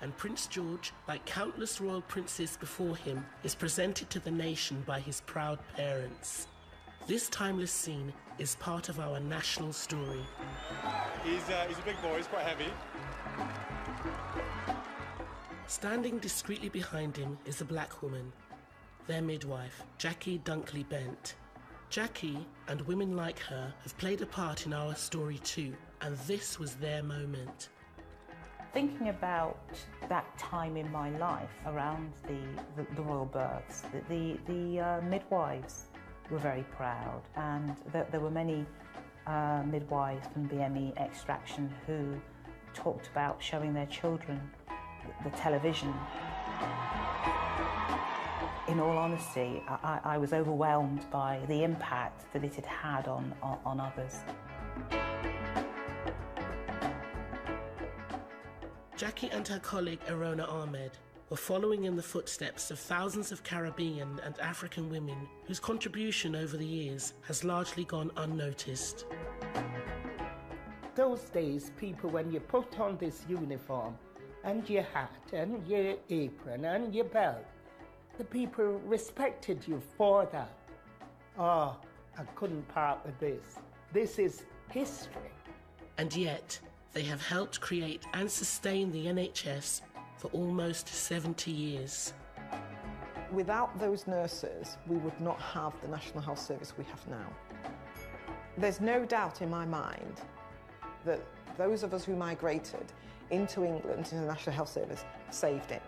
and 0.00 0.16
Prince 0.16 0.46
George, 0.46 0.92
like 1.06 1.24
countless 1.26 1.80
royal 1.80 2.02
princes 2.02 2.56
before 2.56 2.96
him, 2.96 3.24
is 3.42 3.54
presented 3.54 4.08
to 4.10 4.20
the 4.20 4.30
nation 4.30 4.82
by 4.86 5.00
his 5.00 5.20
proud 5.22 5.58
parents. 5.76 6.46
This 7.06 7.28
timeless 7.28 7.72
scene 7.72 8.12
is 8.38 8.56
part 8.56 8.88
of 8.88 9.00
our 9.00 9.18
national 9.18 9.72
story. 9.72 10.20
He's, 11.24 11.48
uh, 11.48 11.64
he's 11.68 11.78
a 11.78 11.82
big 11.82 12.00
boy, 12.02 12.16
he's 12.16 12.26
quite 12.26 12.44
heavy. 12.44 12.70
Standing 15.66 16.18
discreetly 16.18 16.68
behind 16.68 17.16
him 17.16 17.38
is 17.44 17.60
a 17.60 17.64
black 17.64 18.02
woman, 18.02 18.32
their 19.06 19.22
midwife, 19.22 19.82
Jackie 19.98 20.38
Dunkley 20.44 20.88
Bent. 20.88 21.34
Jackie 21.90 22.46
and 22.68 22.82
women 22.82 23.16
like 23.16 23.38
her 23.38 23.72
have 23.82 23.96
played 23.98 24.20
a 24.20 24.26
part 24.26 24.66
in 24.66 24.72
our 24.74 24.94
story 24.94 25.38
too, 25.38 25.74
and 26.02 26.16
this 26.18 26.58
was 26.58 26.74
their 26.74 27.02
moment 27.02 27.70
thinking 28.72 29.08
about 29.08 29.58
that 30.08 30.26
time 30.38 30.76
in 30.76 30.90
my 30.92 31.10
life 31.18 31.50
around 31.66 32.12
the, 32.24 32.38
the, 32.76 32.86
the 32.94 33.02
royal 33.02 33.26
births, 33.26 33.82
the, 33.92 34.00
the, 34.08 34.52
the 34.52 34.80
uh, 34.80 35.00
midwives 35.02 35.86
were 36.30 36.38
very 36.38 36.64
proud, 36.76 37.22
and 37.36 37.74
th- 37.92 38.06
there 38.10 38.20
were 38.20 38.30
many 38.30 38.66
uh, 39.26 39.62
midwives 39.66 40.26
from 40.32 40.48
BME 40.48 40.96
extraction 40.98 41.72
who 41.86 42.14
talked 42.74 43.08
about 43.08 43.42
showing 43.42 43.72
their 43.72 43.86
children 43.86 44.40
the, 45.22 45.30
the 45.30 45.36
television. 45.36 45.92
In 48.68 48.80
all 48.80 48.96
honesty, 48.98 49.62
I, 49.66 50.00
I, 50.04 50.18
was 50.18 50.34
overwhelmed 50.34 51.10
by 51.10 51.40
the 51.48 51.64
impact 51.64 52.30
that 52.34 52.44
it 52.44 52.54
had 52.54 52.66
had 52.66 53.08
on, 53.08 53.34
on, 53.42 53.58
on 53.64 53.80
others. 53.80 54.18
Jackie 58.98 59.30
and 59.30 59.46
her 59.46 59.60
colleague 59.60 60.00
Arona 60.08 60.44
Ahmed 60.46 60.90
were 61.30 61.36
following 61.36 61.84
in 61.84 61.94
the 61.94 62.02
footsteps 62.02 62.72
of 62.72 62.80
thousands 62.80 63.30
of 63.30 63.44
Caribbean 63.44 64.20
and 64.24 64.36
African 64.40 64.90
women 64.90 65.28
whose 65.46 65.60
contribution 65.60 66.34
over 66.34 66.56
the 66.56 66.66
years 66.66 67.12
has 67.22 67.44
largely 67.44 67.84
gone 67.84 68.10
unnoticed. 68.16 69.04
Those 70.96 71.20
days, 71.30 71.70
people, 71.78 72.10
when 72.10 72.32
you 72.32 72.40
put 72.40 72.80
on 72.80 72.96
this 72.98 73.24
uniform 73.28 73.96
and 74.42 74.68
your 74.68 74.82
hat 74.82 75.12
and 75.32 75.64
your 75.68 75.94
apron 76.10 76.64
and 76.64 76.92
your 76.92 77.04
belt, 77.04 77.46
the 78.16 78.24
people 78.24 78.80
respected 78.84 79.62
you 79.64 79.80
for 79.96 80.26
that. 80.32 80.58
Oh, 81.38 81.76
I 82.18 82.24
couldn't 82.34 82.66
part 82.66 83.06
with 83.06 83.16
this. 83.20 83.60
This 83.92 84.18
is 84.18 84.42
history. 84.70 85.30
And 85.98 86.12
yet, 86.16 86.58
they 86.92 87.02
have 87.02 87.22
helped 87.22 87.60
create 87.60 88.02
and 88.14 88.30
sustain 88.30 88.90
the 88.90 89.06
NHS 89.06 89.82
for 90.16 90.28
almost 90.28 90.88
70 90.88 91.50
years. 91.50 92.12
Without 93.30 93.78
those 93.78 94.06
nurses, 94.06 94.78
we 94.86 94.96
would 94.96 95.20
not 95.20 95.40
have 95.40 95.78
the 95.82 95.88
National 95.88 96.20
Health 96.20 96.38
Service 96.38 96.72
we 96.78 96.84
have 96.84 97.06
now. 97.08 97.28
There's 98.56 98.80
no 98.80 99.04
doubt 99.04 99.42
in 99.42 99.50
my 99.50 99.64
mind 99.64 100.22
that 101.04 101.20
those 101.56 101.82
of 101.82 101.92
us 101.92 102.04
who 102.04 102.16
migrated 102.16 102.92
into 103.30 103.64
England, 103.64 103.98
into 103.98 104.14
the 104.14 104.22
National 104.22 104.56
Health 104.56 104.70
Service, 104.70 105.04
saved 105.30 105.70
it. 105.70 105.82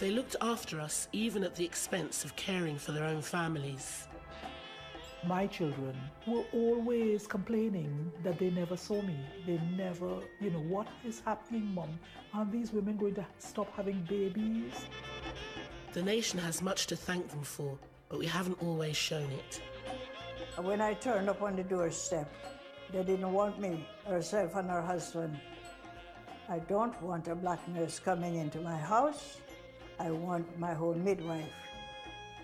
They 0.00 0.10
looked 0.10 0.34
after 0.40 0.80
us 0.80 1.08
even 1.12 1.44
at 1.44 1.54
the 1.54 1.64
expense 1.64 2.24
of 2.24 2.34
caring 2.34 2.76
for 2.76 2.90
their 2.90 3.04
own 3.04 3.22
families 3.22 4.08
my 5.26 5.46
children 5.46 5.96
were 6.26 6.44
always 6.52 7.26
complaining 7.26 8.10
that 8.24 8.38
they 8.38 8.50
never 8.50 8.76
saw 8.76 9.00
me. 9.02 9.16
They 9.46 9.60
never, 9.76 10.20
you 10.40 10.50
know, 10.50 10.60
what 10.60 10.88
is 11.04 11.20
happening, 11.20 11.72
mom? 11.74 11.98
Are 12.34 12.44
these 12.44 12.72
women 12.72 12.96
going 12.96 13.14
to 13.14 13.26
stop 13.38 13.74
having 13.76 14.00
babies? 14.08 14.72
The 15.92 16.02
nation 16.02 16.38
has 16.40 16.62
much 16.62 16.86
to 16.88 16.96
thank 16.96 17.28
them 17.28 17.42
for, 17.42 17.78
but 18.08 18.18
we 18.18 18.26
haven't 18.26 18.60
always 18.62 18.96
shown 18.96 19.30
it. 19.30 19.60
When 20.60 20.80
I 20.80 20.94
turned 20.94 21.28
up 21.28 21.40
on 21.42 21.56
the 21.56 21.62
doorstep, 21.62 22.32
they 22.92 23.02
didn't 23.04 23.32
want 23.32 23.60
me, 23.60 23.86
herself 24.06 24.56
and 24.56 24.68
her 24.68 24.82
husband. 24.82 25.38
I 26.48 26.58
don't 26.58 27.00
want 27.00 27.28
a 27.28 27.34
black 27.34 27.66
nurse 27.68 27.98
coming 27.98 28.34
into 28.36 28.60
my 28.60 28.76
house. 28.76 29.38
I 29.98 30.10
want 30.10 30.58
my 30.58 30.74
own 30.74 31.04
midwife. 31.04 31.48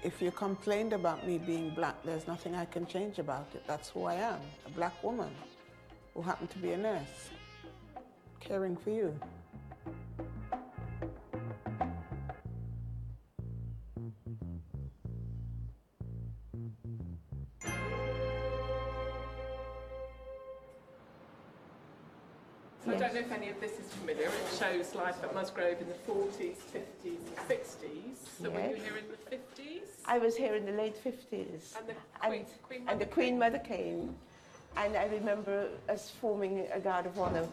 If 0.05 0.23
you 0.23 0.31
complained 0.31 0.93
about 0.93 1.27
me 1.27 1.39
being 1.39 1.71
black, 1.71 1.97
there's 2.05 2.27
nothing 2.29 2.55
I 2.55 2.67
can 2.67 2.87
change 2.87 3.19
about 3.19 3.49
it. 3.55 3.67
That's 3.67 3.89
who 3.89 4.05
I 4.05 4.15
am, 4.15 4.41
a 4.65 4.71
black 4.71 5.03
woman 5.03 5.31
who 6.15 6.23
happened 6.23 6.51
to 6.51 6.59
be 6.59 6.73
a 6.73 6.77
nurse, 6.77 7.31
caring 8.39 8.77
for 8.77 8.91
you. 8.91 9.19
Shows 24.59 24.95
life 24.95 25.23
at 25.23 25.35
Musgrove 25.35 25.81
in 25.81 25.89
the 25.89 26.13
40s, 26.13 26.57
50s, 26.75 26.89
and 27.05 27.49
60s. 27.49 28.17
So 28.43 28.51
yes. 28.51 28.53
were 28.53 28.77
you 28.77 28.83
here 28.83 28.97
in 28.97 29.05
the 29.09 29.37
50s? 29.37 29.83
I 30.05 30.19
was 30.19 30.37
here 30.37 30.55
in 30.55 30.65
the 30.65 30.73
late 30.73 30.97
50s. 31.03 31.77
And 31.77 31.89
the 31.89 31.95
Queen, 32.21 32.33
and, 32.33 32.47
Queen 32.63 32.85
and 32.89 33.01
the 33.01 33.07
Queen 33.07 33.29
came. 33.29 33.39
Mother 33.39 33.59
came. 33.59 34.15
And 34.77 34.97
I 34.97 35.07
remember 35.07 35.69
us 35.89 36.11
forming 36.21 36.67
a 36.73 36.81
guard 36.81 37.07
of 37.07 37.19
honor 37.19 37.47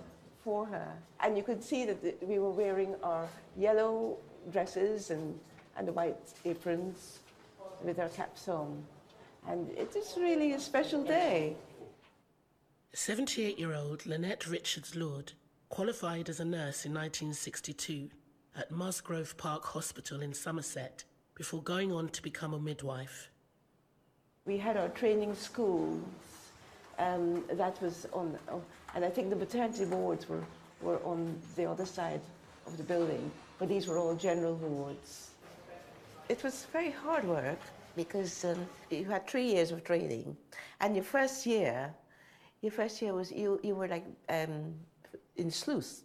for 0.44 0.66
her. 0.66 0.94
And 1.22 1.38
you 1.38 1.44
could 1.44 1.64
see 1.64 1.86
that 1.86 2.28
we 2.28 2.40
were 2.40 2.52
wearing 2.52 2.96
our 3.04 3.28
yellow 3.58 4.18
dresses 4.52 5.12
and, 5.12 5.40
and 5.78 5.88
the 5.88 5.92
white 5.92 6.34
aprons 6.44 7.20
with 7.84 8.00
our 8.00 8.10
caps 8.10 8.48
on. 8.48 8.84
And 9.48 9.70
it 9.72 9.96
is 9.96 10.16
really 10.18 10.54
a 10.54 10.60
special 10.60 11.04
day. 11.04 11.56
78 12.94 13.60
year 13.60 13.74
old 13.74 14.06
Lynette 14.06 14.48
Richards 14.48 14.96
Lord 14.96 15.34
qualified 15.70 16.30
as 16.30 16.40
a 16.40 16.46
nurse 16.46 16.86
in 16.86 16.94
1962 16.94 18.10
at 18.58 18.72
Musgrove 18.72 19.36
Park 19.38 19.66
Hospital 19.66 20.22
in 20.22 20.34
Somerset 20.34 21.04
before 21.36 21.62
going 21.62 21.92
on 21.92 22.10
to 22.10 22.22
become 22.22 22.54
a 22.54 22.60
midwife. 22.60 23.30
We 24.46 24.58
had 24.58 24.78
our 24.78 24.90
training 24.90 25.36
schools, 25.36 26.04
um, 27.00 27.44
that 27.54 27.82
was 27.82 28.08
on, 28.14 28.38
oh, 28.50 28.62
and 28.94 29.04
I 29.04 29.10
think 29.10 29.30
the 29.30 29.36
maternity 29.36 29.86
wards 29.86 30.30
were, 30.30 30.44
were 30.82 31.00
on 31.04 31.38
the 31.56 31.70
other 31.70 31.86
side 31.86 32.22
of 32.66 32.78
the 32.78 32.84
building, 32.84 33.30
but 33.60 33.68
these 33.68 33.88
were 33.88 33.98
all 33.98 34.16
general 34.16 34.56
wards. 34.56 35.32
It 36.30 36.44
was 36.44 36.66
very 36.72 36.92
hard 36.92 37.26
work 37.26 37.60
because 37.96 38.46
um, 38.46 38.66
you 38.90 39.06
had 39.06 39.28
three 39.28 39.46
years 39.46 39.72
of 39.72 39.84
training, 39.84 40.38
and 40.80 40.96
your 40.96 41.04
first 41.04 41.46
year 41.46 41.94
your 42.66 42.72
first 42.72 43.00
year 43.00 43.14
was 43.14 43.32
you, 43.32 43.60
you 43.62 43.76
were 43.76 43.88
like 43.88 44.06
um, 44.28 44.74
in 45.38 45.52
Sluice. 45.52 46.04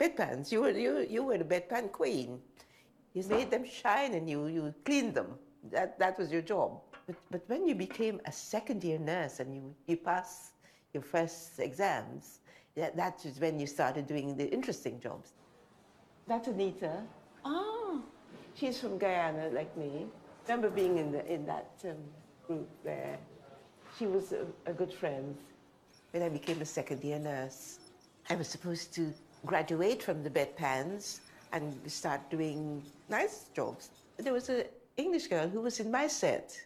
bedpans. 0.00 0.52
You 0.52 0.62
were, 0.62 0.70
you, 0.70 1.06
you 1.08 1.22
were 1.24 1.38
the 1.38 1.44
bedpan 1.44 1.92
queen. 1.92 2.40
You 3.14 3.24
made 3.28 3.50
them 3.50 3.64
shine 3.64 4.14
and 4.14 4.28
you, 4.28 4.46
you 4.46 4.74
cleaned 4.84 5.14
them. 5.14 5.38
That, 5.72 5.98
that 5.98 6.18
was 6.18 6.30
your 6.30 6.42
job. 6.42 6.80
But, 7.06 7.16
but 7.30 7.42
when 7.48 7.66
you 7.66 7.74
became 7.74 8.20
a 8.26 8.32
second 8.32 8.84
year 8.84 8.98
nurse 8.98 9.40
and 9.40 9.54
you, 9.54 9.74
you 9.86 9.96
passed 9.96 10.52
your 10.92 11.02
first 11.02 11.58
exams, 11.60 12.40
that, 12.76 12.96
that 12.96 13.24
is 13.24 13.40
when 13.40 13.58
you 13.58 13.66
started 13.66 14.06
doing 14.06 14.36
the 14.36 14.48
interesting 14.52 15.00
jobs. 15.00 15.32
That's 16.26 16.48
Anita. 16.48 17.02
Ah, 17.44 18.00
she's 18.54 18.80
from 18.80 18.98
Guyana, 18.98 19.48
like 19.52 19.74
me. 19.76 20.06
remember 20.46 20.68
being 20.68 20.98
in, 20.98 21.12
the, 21.12 21.24
in 21.32 21.46
that 21.46 21.70
um, 21.84 21.96
group 22.46 22.68
there. 22.84 23.18
She 23.98 24.06
was 24.06 24.32
a, 24.32 24.44
a 24.66 24.72
good 24.74 24.92
friend. 24.92 25.36
When 26.10 26.22
I 26.22 26.28
became 26.28 26.60
a 26.60 26.66
second 26.66 27.02
year 27.02 27.18
nurse, 27.18 27.78
I 28.28 28.34
was 28.34 28.48
supposed 28.48 28.92
to 28.94 29.14
graduate 29.44 30.02
from 30.02 30.24
the 30.24 30.30
bedpans 30.30 31.20
and 31.52 31.78
start 31.90 32.28
doing 32.28 32.82
nice 33.08 33.46
jobs. 33.54 33.90
There 34.16 34.32
was 34.32 34.48
an 34.48 34.64
English 34.96 35.28
girl 35.28 35.48
who 35.48 35.60
was 35.60 35.78
in 35.78 35.92
my 35.92 36.08
set, 36.08 36.60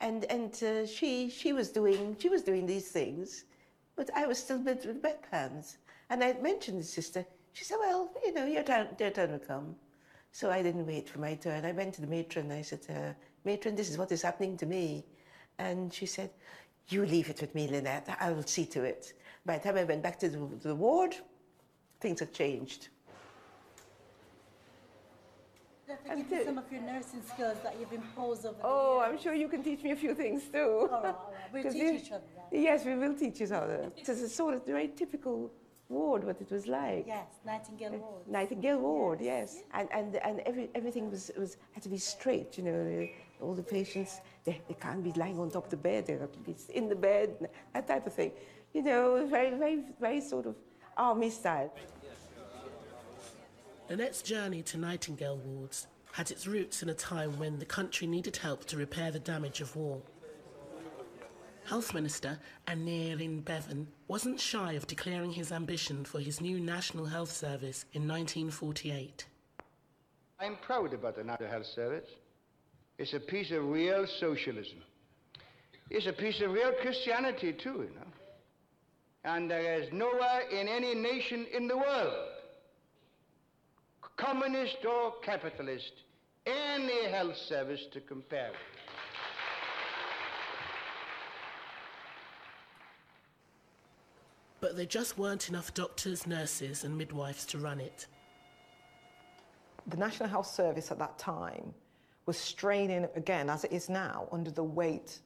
and 0.00 0.24
and 0.26 0.54
uh, 0.62 0.86
she 0.86 1.28
she 1.28 1.52
was 1.52 1.70
doing 1.70 2.16
she 2.20 2.28
was 2.28 2.42
doing 2.42 2.66
these 2.66 2.88
things, 2.88 3.44
but 3.96 4.10
I 4.14 4.26
was 4.26 4.38
still 4.38 4.58
with 4.58 4.82
the 4.82 4.94
bedpans. 4.94 5.76
And 6.08 6.22
I 6.22 6.34
mentioned 6.34 6.78
the 6.78 6.84
sister. 6.84 7.26
She 7.52 7.64
said, 7.64 7.78
"Well, 7.80 8.10
you 8.24 8.32
know, 8.32 8.46
your 8.46 8.62
turn, 8.62 8.88
your 9.00 9.10
turn 9.10 9.32
will 9.32 9.40
come." 9.40 9.74
So 10.30 10.50
I 10.52 10.62
didn't 10.62 10.86
wait 10.86 11.08
for 11.08 11.18
my 11.18 11.34
turn. 11.34 11.64
I 11.64 11.72
went 11.72 11.94
to 11.94 12.00
the 12.00 12.06
matron. 12.06 12.52
I 12.52 12.62
said, 12.62 12.86
uh, 12.88 13.12
"Matron, 13.44 13.74
this 13.74 13.90
is 13.90 13.98
what 13.98 14.12
is 14.12 14.22
happening 14.22 14.56
to 14.58 14.66
me," 14.66 15.04
and 15.58 15.92
she 15.92 16.06
said, 16.06 16.30
"You 16.88 17.04
leave 17.04 17.28
it 17.28 17.40
with 17.40 17.54
me, 17.56 17.66
Lynette. 17.66 18.16
I 18.20 18.30
will 18.30 18.46
see 18.46 18.66
to 18.66 18.84
it." 18.84 19.14
By 19.46 19.58
the 19.58 19.64
time 19.64 19.76
I 19.76 19.84
went 19.84 20.02
back 20.02 20.18
to 20.18 20.28
the, 20.28 20.38
to 20.62 20.68
the 20.68 20.74
ward, 20.74 21.14
things 22.00 22.18
had 22.18 22.32
changed. 22.32 22.88
Forget 25.86 26.30
me 26.30 26.44
some 26.44 26.58
of 26.58 26.64
your 26.72 26.82
nursing 26.82 27.22
skills 27.22 27.56
that 27.62 27.76
you've 27.78 27.92
imposed 27.92 28.44
over 28.44 28.56
Oh, 28.64 29.00
I'm 29.06 29.16
sure 29.16 29.34
you 29.34 29.48
can 29.48 29.62
teach 29.62 29.84
me 29.84 29.92
a 29.92 29.96
few 29.96 30.16
things 30.16 30.42
too. 30.52 30.88
All 30.92 31.00
right, 31.00 31.04
all 31.04 31.32
right. 31.32 31.52
We'll 31.52 31.62
teach 31.62 31.74
you- 31.74 31.92
each 31.92 32.10
other 32.10 32.24
that. 32.50 32.58
Yes, 32.60 32.84
we 32.84 32.96
will 32.96 33.14
teach 33.14 33.40
each 33.40 33.52
other. 33.52 33.92
It 33.96 34.08
is 34.08 34.20
a 34.20 34.28
sort 34.28 34.54
of 34.54 34.66
very 34.66 34.88
typical 34.88 35.52
ward, 35.88 36.24
what 36.24 36.40
it 36.40 36.50
was 36.50 36.66
like. 36.66 37.04
Yes, 37.06 37.28
Nightingale 37.44 37.92
Ward. 37.92 38.26
Nightingale 38.26 38.78
Ward, 38.80 39.20
yes. 39.20 39.62
And, 39.72 39.88
and, 39.92 40.16
and 40.16 40.40
every, 40.40 40.68
everything 40.74 41.08
was, 41.08 41.30
was, 41.38 41.56
had 41.72 41.84
to 41.84 41.88
be 41.88 41.98
straight, 41.98 42.58
you 42.58 42.64
know. 42.64 43.08
All 43.40 43.54
the 43.54 43.62
patients, 43.62 44.20
they, 44.44 44.60
they 44.66 44.74
can't 44.74 45.04
be 45.04 45.12
lying 45.12 45.38
on 45.38 45.50
top 45.50 45.64
of 45.64 45.70
the 45.70 45.76
bed, 45.76 46.06
they 46.06 46.14
have 46.14 46.32
to 46.32 46.38
be 46.38 46.56
in 46.74 46.88
the 46.88 46.96
bed, 46.96 47.48
that 47.74 47.86
type 47.86 48.06
of 48.06 48.14
thing. 48.14 48.32
You 48.76 48.82
know, 48.82 49.26
very, 49.26 49.56
very, 49.56 49.84
very 49.98 50.20
sort 50.20 50.44
of 50.44 50.54
army 50.98 51.30
style. 51.30 51.72
Annette's 53.88 54.20
journey 54.20 54.62
to 54.64 54.76
Nightingale 54.76 55.38
wards 55.38 55.86
had 56.12 56.30
its 56.30 56.46
roots 56.46 56.82
in 56.82 56.90
a 56.90 56.94
time 56.94 57.38
when 57.38 57.58
the 57.58 57.64
country 57.64 58.06
needed 58.06 58.36
help 58.36 58.66
to 58.66 58.76
repair 58.76 59.10
the 59.10 59.18
damage 59.18 59.62
of 59.62 59.74
war. 59.76 60.02
Health 61.64 61.94
Minister 61.94 62.38
Aneurin 62.68 63.42
Bevan 63.42 63.88
wasn't 64.08 64.38
shy 64.38 64.74
of 64.74 64.86
declaring 64.86 65.32
his 65.32 65.52
ambition 65.52 66.04
for 66.04 66.20
his 66.20 66.42
new 66.42 66.60
National 66.60 67.06
Health 67.06 67.32
Service 67.32 67.86
in 67.94 68.06
1948. 68.06 69.24
I'm 70.38 70.56
proud 70.56 70.92
about 70.92 71.16
the 71.16 71.24
National 71.24 71.48
Health 71.48 71.66
Service. 71.74 72.10
It's 72.98 73.14
a 73.14 73.20
piece 73.20 73.52
of 73.52 73.64
real 73.64 74.06
socialism. 74.20 74.82
It's 75.88 76.06
a 76.06 76.12
piece 76.12 76.42
of 76.42 76.50
real 76.50 76.72
Christianity, 76.82 77.54
too, 77.54 77.88
you 77.88 77.94
know. 77.94 78.05
And 79.26 79.50
there 79.50 79.80
is 79.80 79.92
nowhere 79.92 80.42
in 80.52 80.68
any 80.68 80.94
nation 80.94 81.46
in 81.52 81.66
the 81.66 81.76
world, 81.76 82.28
communist 84.16 84.84
or 84.84 85.14
capitalist, 85.20 86.04
any 86.46 87.08
health 87.08 87.36
service 87.36 87.86
to 87.92 88.00
compare 88.00 88.50
with. 88.50 88.60
But 94.60 94.76
there 94.76 94.86
just 94.86 95.18
weren't 95.18 95.48
enough 95.48 95.74
doctors, 95.74 96.28
nurses, 96.28 96.84
and 96.84 96.96
midwives 96.96 97.44
to 97.46 97.58
run 97.58 97.80
it. 97.80 98.06
The 99.88 99.96
National 99.96 100.28
Health 100.28 100.46
Service 100.46 100.92
at 100.92 101.00
that 101.00 101.18
time 101.18 101.74
was 102.26 102.38
straining, 102.38 103.08
again, 103.16 103.50
as 103.50 103.64
it 103.64 103.72
is 103.72 103.88
now, 103.88 104.28
under 104.30 104.52
the 104.52 104.64
weight 104.64 105.18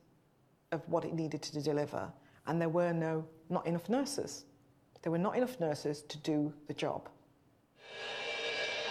of 0.73 0.81
what 0.89 1.05
it 1.05 1.13
needed 1.13 1.43
to 1.43 1.63
deliver. 1.63 2.11
And 2.47 2.61
there 2.61 2.69
were 2.69 2.93
no, 2.93 3.25
not 3.49 3.67
enough 3.67 3.89
nurses. 3.89 4.45
There 5.03 5.13
were 5.13 5.19
not 5.19 5.37
enough 5.37 5.59
nurses 5.61 6.03
to 6.03 6.19
do 6.19 6.53
the 6.67 6.75
job. 6.75 7.09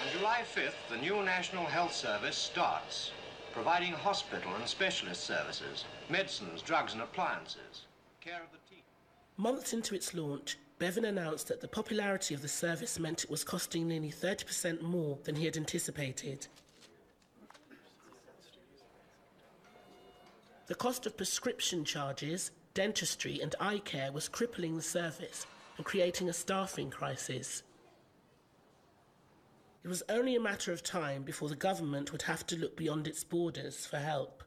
On 0.02 0.18
July 0.18 0.42
5th, 0.56 0.90
the 0.90 0.98
new 0.98 1.24
National 1.24 1.66
Health 1.66 1.94
Service 1.94 2.36
starts, 2.36 3.12
providing 3.54 3.92
hospital 3.92 4.54
and 4.56 4.68
specialist 4.68 5.24
services, 5.24 5.86
medicines, 6.10 6.62
drugs 6.62 6.94
and 6.94 7.02
appliances, 7.02 7.86
care 8.22 8.42
of 8.42 8.52
the 8.52 8.74
team. 8.74 8.84
Months 9.38 9.74
into 9.74 9.96
its 9.96 10.14
launch, 10.14 10.58
Bevan 10.80 11.06
announced 11.06 11.50
that 11.50 11.62
the 11.62 11.68
popularity 11.68 12.34
of 12.34 12.42
the 12.42 12.48
service 12.48 12.98
meant 12.98 13.26
it 13.26 13.30
was 13.30 13.44
costing 13.44 13.88
nearly 13.88 14.12
30% 14.12 14.82
more 14.82 15.18
than 15.26 15.36
he 15.36 15.46
had 15.46 15.58
anticipated. 15.58 16.48
The 20.68 20.76
cost 20.76 21.06
of 21.06 21.18
prescription 21.18 21.84
charges, 21.84 22.52
dentistry, 22.80 23.42
and 23.42 23.56
eye 23.60 23.80
care 23.80 24.10
was 24.10 24.30
crippling 24.30 24.78
the 24.78 24.82
service 24.82 25.46
and 25.76 25.86
creating 25.86 26.30
a 26.30 26.34
staffing 26.34 26.90
crisis. 26.90 27.62
It 29.84 29.90
was 29.90 30.02
only 30.08 30.38
a 30.38 30.40
matter 30.40 30.72
of 30.72 30.82
time 30.82 31.24
before 31.24 31.50
the 31.50 31.58
government 31.58 32.14
would 32.14 32.22
have 32.22 32.48
to 32.48 32.56
look 32.56 32.78
beyond 32.78 33.06
its 33.06 33.22
borders 33.22 33.86
for 33.86 33.98
help. 33.98 34.46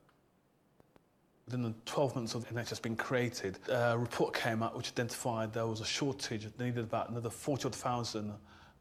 Within 1.45 1.61
the 1.61 1.75
12 1.85 2.15
months 2.15 2.35
of 2.35 2.49
NHS 2.49 2.81
being 2.81 2.97
created, 2.97 3.59
a 3.69 3.99
report 3.99 4.33
came 4.33 4.63
out 4.63 4.75
which 4.75 4.89
identified 4.89 5.53
there 5.53 5.67
was 5.67 5.83
a 5.83 5.85
shortage. 5.85 6.49
They 6.57 6.65
needed 6.65 6.85
about 6.85 7.11
another 7.11 7.29
40,000 7.29 8.33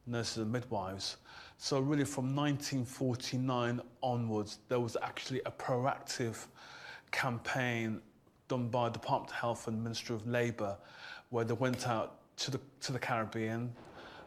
nurses 0.08 0.38
and 0.38 0.50
midwives. 0.50 1.18
So 1.58 1.82
really 1.82 2.06
from 2.06 2.34
1949 2.34 3.82
onwards, 4.02 4.60
there 4.70 4.80
was 4.80 4.96
actually 5.02 5.42
a 5.46 5.52
proactive 5.52 6.48
campaign 7.12 8.02
done 8.52 8.68
by 8.68 8.90
the 8.90 8.94
Department 9.00 9.32
of 9.32 9.38
Health 9.38 9.70
and 9.70 9.82
Ministry 9.82 10.14
of 10.14 10.28
Labour 10.28 10.76
where 11.30 11.46
they 11.46 11.54
went 11.54 11.88
out 11.88 12.18
to 12.36 12.52
the, 12.52 12.60
to 12.82 12.92
the 12.92 13.00
Caribbean 13.00 13.74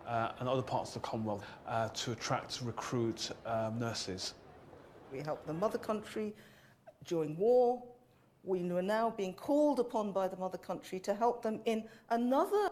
uh, 0.07 0.31
and 0.39 0.49
other 0.49 0.63
parts 0.63 0.97
of 0.97 1.03
the 1.03 1.07
Commonwealth 1.07 1.45
uh, 1.69 1.91
to 1.91 2.13
attract, 2.13 2.63
recruit 2.63 3.31
um, 3.45 3.79
nurses. 3.79 4.33
We 5.13 5.19
helped 5.19 5.47
the 5.47 5.53
mother 5.53 5.77
country 5.77 6.33
during 7.05 7.37
war. 7.37 7.83
We 8.45 8.63
were 8.63 8.81
now 8.81 9.11
being 9.11 9.35
called 9.35 9.79
upon 9.79 10.13
by 10.13 10.29
the 10.29 10.39
mother 10.39 10.57
country 10.57 10.99
to 11.01 11.13
help 11.13 11.43
them 11.43 11.61
in 11.67 11.85
another 12.09 12.71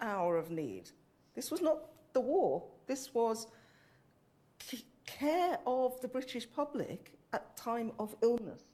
hour 0.00 0.36
of 0.36 0.52
need. 0.52 0.90
This 1.34 1.50
was 1.50 1.60
not 1.60 1.78
the 2.12 2.20
war, 2.20 2.62
this 2.86 3.12
was 3.12 3.48
care 5.04 5.58
of 5.66 6.00
the 6.00 6.08
British 6.08 6.48
public 6.48 7.12
at 7.32 7.56
time 7.56 7.90
of 7.98 8.14
illness. 8.22 8.65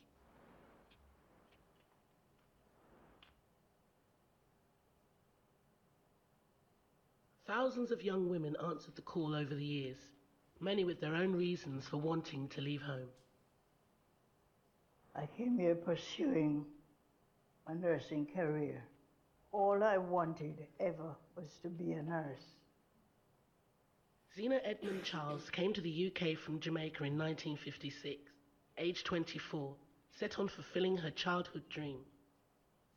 Thousands 7.54 7.90
of 7.90 8.02
young 8.02 8.30
women 8.30 8.56
answered 8.66 8.96
the 8.96 9.02
call 9.02 9.34
over 9.34 9.54
the 9.54 9.62
years, 9.62 9.98
many 10.58 10.84
with 10.84 11.02
their 11.02 11.14
own 11.14 11.36
reasons 11.36 11.86
for 11.86 11.98
wanting 11.98 12.48
to 12.48 12.62
leave 12.62 12.80
home. 12.80 13.10
I 15.14 15.28
came 15.36 15.58
here 15.58 15.74
pursuing 15.74 16.64
a 17.66 17.74
nursing 17.74 18.26
career. 18.34 18.82
All 19.52 19.84
I 19.84 19.98
wanted 19.98 20.66
ever 20.80 21.14
was 21.36 21.50
to 21.60 21.68
be 21.68 21.92
a 21.92 22.02
nurse. 22.02 22.56
Zena 24.34 24.58
Edmund 24.64 25.04
Charles 25.04 25.50
came 25.50 25.74
to 25.74 25.82
the 25.82 26.06
UK 26.06 26.38
from 26.38 26.58
Jamaica 26.58 27.04
in 27.04 27.18
1956, 27.18 28.18
aged 28.78 29.04
24, 29.04 29.74
set 30.18 30.38
on 30.38 30.48
fulfilling 30.48 30.96
her 30.96 31.10
childhood 31.10 31.68
dream. 31.68 31.98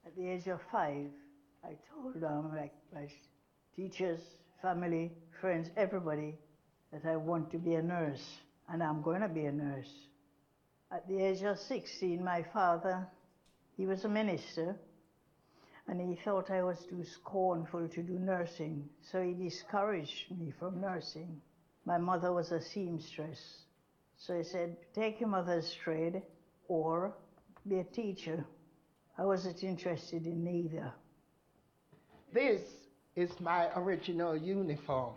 At 0.06 0.16
the 0.16 0.30
age 0.30 0.48
of 0.48 0.62
five, 0.72 1.12
I 1.62 1.76
told 1.94 2.24
um, 2.24 2.56
like 2.56 2.72
my 2.94 3.10
teachers, 3.76 4.22
family, 4.66 5.12
friends, 5.40 5.70
everybody, 5.78 6.34
that 6.92 7.06
I 7.06 7.18
want 7.18 7.52
to 7.52 7.60
be 7.60 7.76
a 7.76 7.84
nurse, 7.84 8.26
and 8.68 8.82
I'm 8.82 9.04
going 9.04 9.22
to 9.22 9.28
be 9.28 9.46
a 9.46 9.52
nurse. 9.52 9.94
At 10.92 11.08
the 11.08 11.24
age 11.24 11.44
of 11.44 11.60
16, 11.60 12.24
my 12.24 12.44
father, 12.52 13.08
he 13.78 13.86
was 13.86 14.04
a 14.06 14.10
minister, 14.10 14.76
and 15.88 16.02
he 16.02 16.20
thought 16.26 16.50
I 16.50 16.64
was 16.64 16.80
too 16.90 17.04
scornful 17.22 17.88
to 17.90 18.02
do 18.02 18.18
nursing, 18.18 18.90
so 19.12 19.22
he 19.22 19.34
discouraged 19.34 20.32
me 20.36 20.52
from 20.58 20.82
nursing. 20.82 21.40
My 21.86 22.00
mother 22.00 22.34
was 22.34 22.52
a 22.52 22.60
seamstress, 22.60 23.40
so 24.18 24.36
he 24.36 24.44
said, 24.44 24.78
take 24.96 25.20
your 25.20 25.30
mother's 25.30 25.72
trade 25.84 26.24
or 26.68 27.14
be 27.68 27.78
a 27.78 27.84
teacher. 27.84 28.44
I 29.16 29.26
wasn't 29.26 29.64
interested 29.64 30.26
in 30.26 30.44
neither. 30.44 30.92
This 32.34 32.62
is 33.16 33.32
my 33.40 33.70
original 33.78 34.36
uniform. 34.36 35.14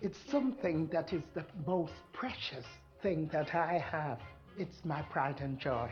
It's 0.00 0.18
something 0.30 0.88
that 0.92 1.12
is 1.12 1.22
the 1.34 1.44
most 1.66 1.92
precious 2.12 2.64
thing 3.02 3.28
that 3.32 3.52
I 3.54 3.78
have. 3.78 4.20
It's 4.56 4.84
my 4.84 5.02
pride 5.02 5.40
and 5.40 5.58
joy. 5.58 5.90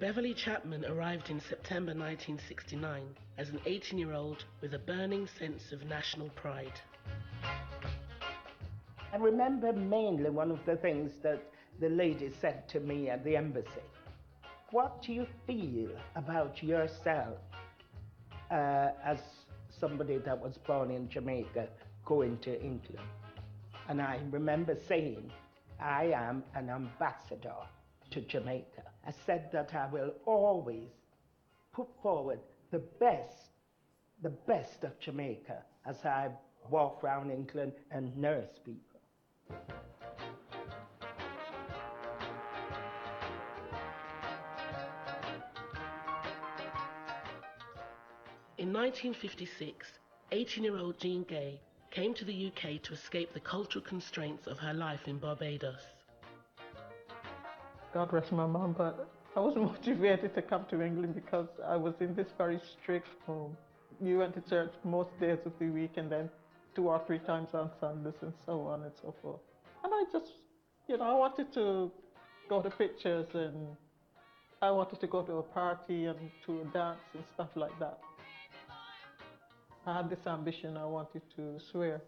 Beverly 0.00 0.32
Chapman 0.34 0.86
arrived 0.86 1.28
in 1.28 1.40
September 1.40 1.92
1969 1.92 3.02
as 3.36 3.50
an 3.50 3.60
18 3.66 3.98
year 3.98 4.14
old 4.14 4.44
with 4.62 4.72
a 4.72 4.78
burning 4.78 5.28
sense 5.38 5.72
of 5.72 5.84
national 5.86 6.30
pride. 6.30 6.80
I 9.12 9.16
remember 9.16 9.72
mainly 9.72 10.30
one 10.30 10.50
of 10.50 10.60
the 10.64 10.76
things 10.76 11.12
that 11.22 11.42
the 11.78 11.90
lady 11.90 12.32
said 12.40 12.68
to 12.70 12.80
me 12.80 13.10
at 13.10 13.22
the 13.22 13.36
embassy. 13.36 13.84
What 14.70 15.02
do 15.02 15.12
you 15.12 15.26
feel 15.46 15.90
about 16.16 16.62
yourself 16.62 17.38
uh, 18.50 18.90
as 19.04 19.18
somebody 19.68 20.18
that 20.18 20.40
was 20.40 20.58
born 20.58 20.90
in 20.90 21.08
Jamaica 21.08 21.68
going 22.04 22.38
to 22.38 22.60
England? 22.60 23.06
And 23.88 24.00
I 24.00 24.20
remember 24.30 24.76
saying, 24.88 25.30
I 25.80 26.12
am 26.14 26.44
an 26.54 26.70
ambassador 26.70 27.54
to 28.10 28.20
Jamaica. 28.22 28.82
I 29.06 29.12
said 29.26 29.50
that 29.52 29.74
I 29.74 29.86
will 29.90 30.14
always 30.24 30.90
put 31.72 31.88
forward 32.02 32.38
the 32.70 32.78
best, 33.00 33.50
the 34.22 34.30
best 34.30 34.84
of 34.84 34.98
Jamaica 35.00 35.62
as 35.86 36.04
I 36.04 36.30
walk 36.70 37.04
around 37.04 37.30
England 37.30 37.72
and 37.90 38.16
nurse 38.16 38.58
people. 38.64 39.00
In 48.64 48.72
1956, 48.72 49.86
18 50.32 50.64
year 50.64 50.78
old 50.78 50.98
Jean 50.98 51.22
Gay 51.24 51.60
came 51.90 52.14
to 52.14 52.24
the 52.24 52.46
UK 52.46 52.80
to 52.84 52.94
escape 52.94 53.34
the 53.34 53.40
cultural 53.40 53.84
constraints 53.84 54.46
of 54.46 54.56
her 54.56 54.72
life 54.72 55.06
in 55.06 55.18
Barbados. 55.18 55.82
God 57.92 58.10
rest 58.10 58.32
my 58.32 58.46
mom, 58.46 58.72
but 58.72 59.06
I 59.36 59.40
was 59.40 59.54
motivated 59.56 60.34
to 60.34 60.40
come 60.40 60.64
to 60.70 60.80
England 60.80 61.14
because 61.14 61.48
I 61.68 61.76
was 61.76 61.92
in 62.00 62.14
this 62.14 62.28
very 62.38 62.58
strict 62.72 63.08
home. 63.26 63.54
You 64.00 64.20
went 64.20 64.32
to 64.32 64.40
church 64.40 64.72
most 64.82 65.10
days 65.20 65.40
of 65.44 65.52
the 65.58 65.66
week 65.66 65.98
and 65.98 66.10
then 66.10 66.30
two 66.74 66.88
or 66.88 67.02
three 67.06 67.18
times 67.18 67.50
on 67.52 67.70
Sundays 67.78 68.14
and 68.22 68.32
so 68.46 68.62
on 68.62 68.84
and 68.84 68.92
so 69.02 69.14
forth. 69.20 69.42
And 69.84 69.92
I 69.92 70.04
just, 70.10 70.32
you 70.88 70.96
know, 70.96 71.04
I 71.04 71.12
wanted 71.12 71.52
to 71.52 71.92
go 72.48 72.62
to 72.62 72.70
pictures 72.70 73.26
and 73.34 73.76
I 74.62 74.70
wanted 74.70 75.00
to 75.00 75.06
go 75.06 75.20
to 75.20 75.32
a 75.34 75.42
party 75.42 76.06
and 76.06 76.18
to 76.46 76.62
a 76.62 76.64
dance 76.72 77.00
and 77.12 77.24
stuff 77.34 77.50
like 77.56 77.78
that. 77.78 77.98
I 79.86 79.96
had 79.96 80.08
this 80.08 80.26
ambition 80.26 80.76
I 80.76 80.86
wanted 80.86 81.22
to 81.36 81.58
swear. 81.60 82.02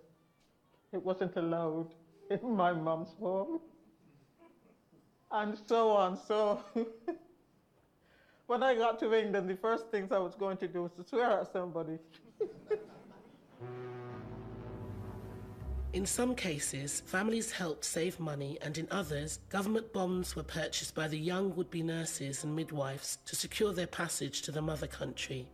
It 0.93 1.03
wasn't 1.03 1.37
allowed 1.37 1.93
in 2.31 2.57
my 2.57 2.73
mom's 2.73 3.15
home. 3.21 3.61
And 5.31 5.59
so 5.67 5.91
on. 5.91 6.17
So 6.17 6.61
when 8.47 8.63
I 8.63 8.75
got 8.75 8.99
to 9.01 9.13
England, 9.13 9.51
the 9.51 9.57
first 9.57 9.91
things 9.91 10.11
I 10.11 10.19
was 10.19 10.35
going 10.35 10.57
to 10.59 10.69
do 10.69 10.85
was 10.85 10.93
to 10.93 11.05
swear 11.05 11.41
at 11.41 11.53
somebody. 11.53 11.99
In 15.93 16.05
some 16.05 16.35
cases, 16.35 17.01
families 17.07 17.51
helped 17.51 17.85
save 17.85 18.21
money, 18.21 18.59
and 18.61 18.77
in 18.77 18.87
others, 18.91 19.39
government 19.49 19.93
bonds 19.95 20.37
were 20.37 20.43
purchased 20.43 20.95
by 20.95 21.09
the 21.09 21.19
young 21.19 21.57
would 21.57 21.71
be 21.71 21.83
nurses 21.83 22.45
and 22.45 22.55
midwives 22.55 23.19
to 23.25 23.35
secure 23.35 23.73
their 23.73 23.87
passage 23.87 24.43
to 24.43 24.53
the 24.53 24.61
mother 24.61 24.87
country. 24.87 25.49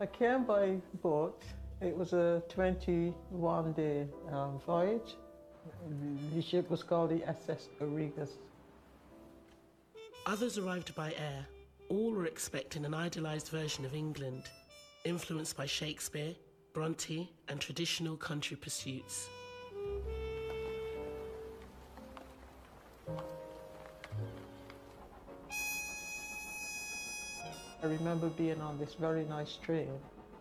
I 0.00 0.06
came 0.06 0.44
by 0.44 0.76
boat. 1.02 1.42
It 1.80 1.96
was 1.96 2.12
a 2.12 2.40
21 2.50 3.72
day 3.72 4.06
um, 4.30 4.60
voyage. 4.64 5.16
The 6.34 6.42
ship 6.42 6.70
was 6.70 6.84
called 6.84 7.10
the 7.10 7.28
SS 7.28 7.68
Aurigas. 7.80 8.30
Others 10.26 10.58
arrived 10.58 10.94
by 10.94 11.12
air. 11.14 11.46
All 11.88 12.12
were 12.12 12.26
expecting 12.26 12.84
an 12.84 12.94
idealised 12.94 13.48
version 13.48 13.84
of 13.84 13.94
England, 13.94 14.44
influenced 15.04 15.56
by 15.56 15.66
Shakespeare, 15.66 16.34
Bronte, 16.74 17.32
and 17.48 17.60
traditional 17.60 18.16
country 18.16 18.56
pursuits. 18.56 19.28
I 27.82 27.86
remember 27.86 28.28
being 28.28 28.60
on 28.60 28.78
this 28.78 28.94
very 28.94 29.24
nice 29.24 29.56
train 29.56 29.92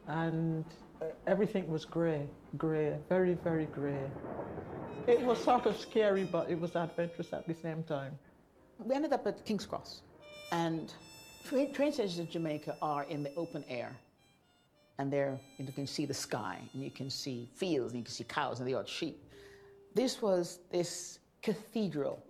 and 0.07 0.65
uh, 1.01 1.05
everything 1.27 1.69
was 1.69 1.85
grey, 1.85 2.27
grey, 2.57 2.97
very, 3.09 3.35
very 3.35 3.65
grey. 3.65 4.09
It 5.05 5.21
was 5.21 5.43
sort 5.43 5.65
of 5.67 5.77
scary, 5.77 6.23
but 6.23 6.49
it 6.49 6.59
was 6.59 6.75
adventurous 6.75 7.31
at 7.33 7.47
the 7.47 7.53
same 7.53 7.83
time. 7.83 8.17
We 8.79 8.95
ended 8.95 9.13
up 9.13 9.27
at 9.27 9.45
King's 9.45 9.65
Cross, 9.65 10.01
and 10.51 10.93
train, 11.47 11.73
train 11.73 11.91
stations 11.91 12.19
in 12.19 12.29
Jamaica 12.29 12.77
are 12.81 13.03
in 13.03 13.23
the 13.23 13.33
open 13.35 13.63
air. 13.69 13.95
And 14.99 15.13
there 15.13 15.39
you 15.57 15.71
can 15.71 15.85
see 15.85 16.05
the 16.05 16.13
sky, 16.13 16.57
and 16.73 16.83
you 16.83 16.89
can 16.89 17.09
see 17.09 17.47
fields, 17.53 17.93
and 17.93 17.99
you 17.99 18.03
can 18.03 18.13
see 18.13 18.23
cows 18.23 18.59
and 18.59 18.67
the 18.67 18.73
odd 18.73 18.89
sheep. 18.89 19.23
This 19.93 20.21
was 20.21 20.59
this 20.71 21.19
cathedral 21.41 22.23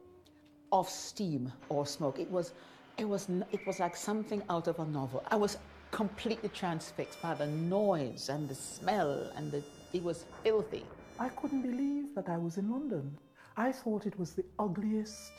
of 0.72 0.90
steam 0.90 1.52
or 1.70 1.86
smoke. 1.86 2.20
It 2.20 2.30
was 2.30 2.54
it 2.98 3.08
was, 3.08 3.30
it 3.52 3.66
was 3.66 3.80
like 3.80 3.96
something 3.96 4.42
out 4.50 4.68
of 4.68 4.80
a 4.80 4.86
novel. 4.86 5.24
I 5.30 5.36
was 5.36 5.58
completely 5.92 6.50
transfixed 6.50 7.22
by 7.22 7.36
the 7.36 7.48
noise 7.48 8.30
and 8.30 8.50
the 8.50 8.56
smell, 8.56 9.32
and 9.36 9.52
the, 9.52 9.64
it 9.94 10.04
was 10.04 10.26
filthy. 10.44 10.86
I 11.20 11.30
couldn't 11.30 11.62
believe 11.62 12.14
that 12.16 12.30
I 12.30 12.38
was 12.38 12.58
in 12.58 12.72
London. 12.72 13.18
I 13.56 13.72
thought 13.72 14.06
it 14.06 14.18
was 14.20 14.34
the 14.34 14.46
ugliest, 14.60 15.32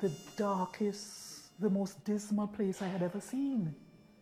the 0.00 0.10
darkest, 0.36 1.60
the 1.60 1.70
most 1.70 2.04
dismal 2.04 2.46
place 2.46 2.82
I 2.82 2.88
had 2.88 3.02
ever 3.02 3.20
seen. 3.20 3.74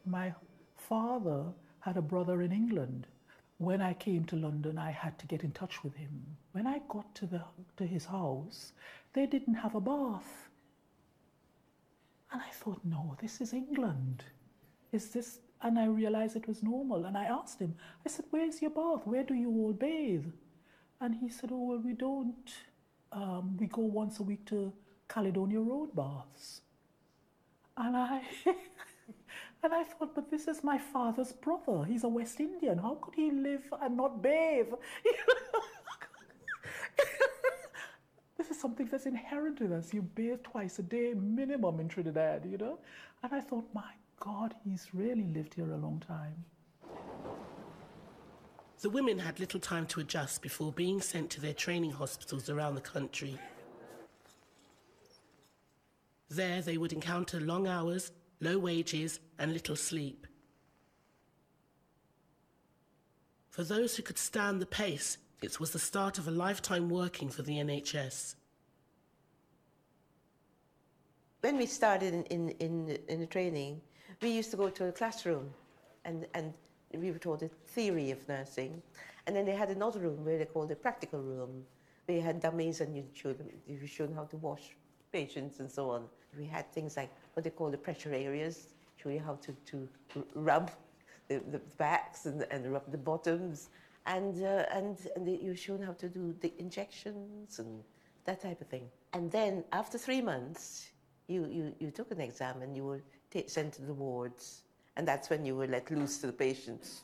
My 0.04 0.32
father 0.76 1.44
had 1.80 1.96
a 1.96 2.02
brother 2.02 2.42
in 2.42 2.52
England. 2.52 3.06
When 3.58 3.80
I 3.80 3.94
came 3.94 4.24
to 4.26 4.36
London, 4.36 4.76
I 4.78 4.90
had 4.90 5.18
to 5.18 5.26
get 5.26 5.42
in 5.42 5.52
touch 5.52 5.82
with 5.82 5.94
him. 5.94 6.22
When 6.52 6.66
I 6.66 6.80
got 6.88 7.14
to, 7.16 7.26
the, 7.26 7.42
to 7.78 7.86
his 7.86 8.04
house, 8.04 8.72
they 9.12 9.26
didn't 9.26 9.54
have 9.54 9.74
a 9.74 9.80
bath. 9.80 10.45
And 12.32 12.42
I 12.42 12.50
thought, 12.52 12.80
no, 12.84 13.16
this 13.20 13.40
is 13.40 13.52
England. 13.52 14.24
Is 14.92 15.10
this? 15.10 15.40
And 15.62 15.78
I 15.78 15.86
realized 15.86 16.36
it 16.36 16.48
was 16.48 16.62
normal. 16.62 17.04
And 17.06 17.16
I 17.16 17.24
asked 17.24 17.60
him, 17.60 17.74
I 18.04 18.08
said, 18.08 18.26
where's 18.30 18.60
your 18.60 18.70
bath? 18.70 19.06
Where 19.06 19.22
do 19.22 19.34
you 19.34 19.50
all 19.50 19.72
bathe? 19.72 20.26
And 21.00 21.14
he 21.14 21.28
said, 21.28 21.50
oh, 21.52 21.68
well, 21.68 21.82
we 21.84 21.92
don't. 21.92 22.52
Um, 23.12 23.56
we 23.58 23.66
go 23.66 23.82
once 23.82 24.18
a 24.18 24.22
week 24.22 24.44
to 24.46 24.72
Caledonia 25.08 25.60
Road 25.60 25.94
baths. 25.94 26.62
And 27.76 27.96
I, 27.96 28.22
and 29.62 29.74
I 29.74 29.84
thought, 29.84 30.14
but 30.14 30.30
this 30.30 30.48
is 30.48 30.64
my 30.64 30.78
father's 30.78 31.32
brother. 31.32 31.84
He's 31.84 32.04
a 32.04 32.08
West 32.08 32.40
Indian. 32.40 32.78
How 32.78 32.96
could 33.00 33.14
he 33.14 33.30
live 33.30 33.62
and 33.80 33.96
not 33.96 34.22
bathe? 34.22 34.72
This 38.36 38.50
is 38.50 38.60
something 38.60 38.86
that's 38.86 39.06
inherent 39.06 39.60
in 39.60 39.72
us. 39.72 39.94
You 39.94 40.02
bathe 40.02 40.42
twice 40.42 40.78
a 40.78 40.82
day 40.82 41.14
minimum 41.14 41.80
in 41.80 41.88
Trinidad, 41.88 42.44
you 42.44 42.58
know? 42.58 42.78
And 43.22 43.32
I 43.32 43.40
thought, 43.40 43.66
my 43.72 43.92
God, 44.20 44.54
he's 44.62 44.88
really 44.92 45.24
lived 45.24 45.54
here 45.54 45.72
a 45.72 45.76
long 45.76 46.02
time. 46.06 46.44
The 48.80 48.90
women 48.90 49.18
had 49.18 49.40
little 49.40 49.58
time 49.58 49.86
to 49.86 50.00
adjust 50.00 50.42
before 50.42 50.70
being 50.70 51.00
sent 51.00 51.30
to 51.30 51.40
their 51.40 51.54
training 51.54 51.92
hospitals 51.92 52.50
around 52.50 52.74
the 52.74 52.82
country. 52.82 53.38
There, 56.28 56.60
they 56.60 56.76
would 56.76 56.92
encounter 56.92 57.40
long 57.40 57.66
hours, 57.66 58.12
low 58.40 58.58
wages, 58.58 59.18
and 59.38 59.52
little 59.52 59.76
sleep. 59.76 60.26
For 63.48 63.64
those 63.64 63.96
who 63.96 64.02
could 64.02 64.18
stand 64.18 64.60
the 64.60 64.66
pace, 64.66 65.16
was 65.60 65.70
the 65.70 65.78
start 65.78 66.18
of 66.18 66.26
a 66.26 66.30
lifetime 66.30 66.88
working 66.88 67.28
for 67.28 67.42
the 67.42 67.52
NHS. 67.52 68.34
When 71.40 71.56
we 71.56 71.66
started 71.66 72.12
in, 72.14 72.24
in, 72.24 72.48
in, 72.58 72.98
in 73.08 73.20
the 73.20 73.26
training, 73.26 73.80
we 74.20 74.30
used 74.30 74.50
to 74.50 74.56
go 74.56 74.68
to 74.70 74.86
a 74.86 74.92
classroom 74.92 75.48
and, 76.04 76.26
and 76.34 76.52
we 76.92 77.12
were 77.12 77.18
taught 77.18 77.40
the 77.40 77.48
theory 77.66 78.10
of 78.10 78.28
nursing. 78.28 78.82
And 79.26 79.36
then 79.36 79.44
they 79.44 79.54
had 79.54 79.70
another 79.70 80.00
room 80.00 80.24
where 80.24 80.38
they 80.38 80.44
called 80.44 80.68
the 80.70 80.76
practical 80.76 81.20
room. 81.20 81.64
We 82.08 82.18
had 82.20 82.40
dummies 82.40 82.80
and 82.80 82.96
you 82.96 83.04
showed, 83.12 83.38
you 83.66 83.86
showed 83.86 84.12
how 84.14 84.24
to 84.24 84.36
wash 84.36 84.76
patients 85.12 85.60
and 85.60 85.70
so 85.70 85.90
on. 85.90 86.04
We 86.36 86.46
had 86.46 86.72
things 86.72 86.96
like 86.96 87.10
what 87.34 87.44
they 87.44 87.50
call 87.50 87.70
the 87.70 87.78
pressure 87.78 88.12
areas, 88.12 88.68
show 88.96 89.10
you 89.10 89.20
how 89.20 89.38
to, 89.42 89.52
to 89.66 89.88
rub 90.34 90.70
the, 91.28 91.40
the 91.50 91.60
backs 91.78 92.26
and, 92.26 92.46
and 92.50 92.72
rub 92.72 92.90
the 92.90 92.98
bottoms 92.98 93.70
and, 94.06 94.42
uh, 94.42 94.64
and, 94.72 94.96
and 95.16 95.28
you 95.28 95.54
shown 95.54 95.82
how 95.82 95.92
to 95.92 96.08
do 96.08 96.34
the 96.40 96.52
injections 96.58 97.58
and 97.58 97.82
that 98.24 98.40
type 98.40 98.60
of 98.60 98.68
thing. 98.68 98.88
And 99.12 99.30
then 99.30 99.64
after 99.72 99.98
three 99.98 100.20
months, 100.20 100.90
you, 101.28 101.46
you, 101.46 101.74
you 101.78 101.90
took 101.90 102.10
an 102.10 102.20
exam 102.20 102.62
and 102.62 102.76
you 102.76 102.84
were 102.84 103.00
sent 103.46 103.74
to 103.74 103.82
the 103.82 103.92
wards 103.92 104.62
And 104.96 105.06
that's 105.06 105.28
when 105.28 105.44
you 105.44 105.54
were 105.56 105.66
let 105.66 105.90
loose 105.90 106.18
to 106.18 106.26
the 106.26 106.32
patients, 106.32 107.02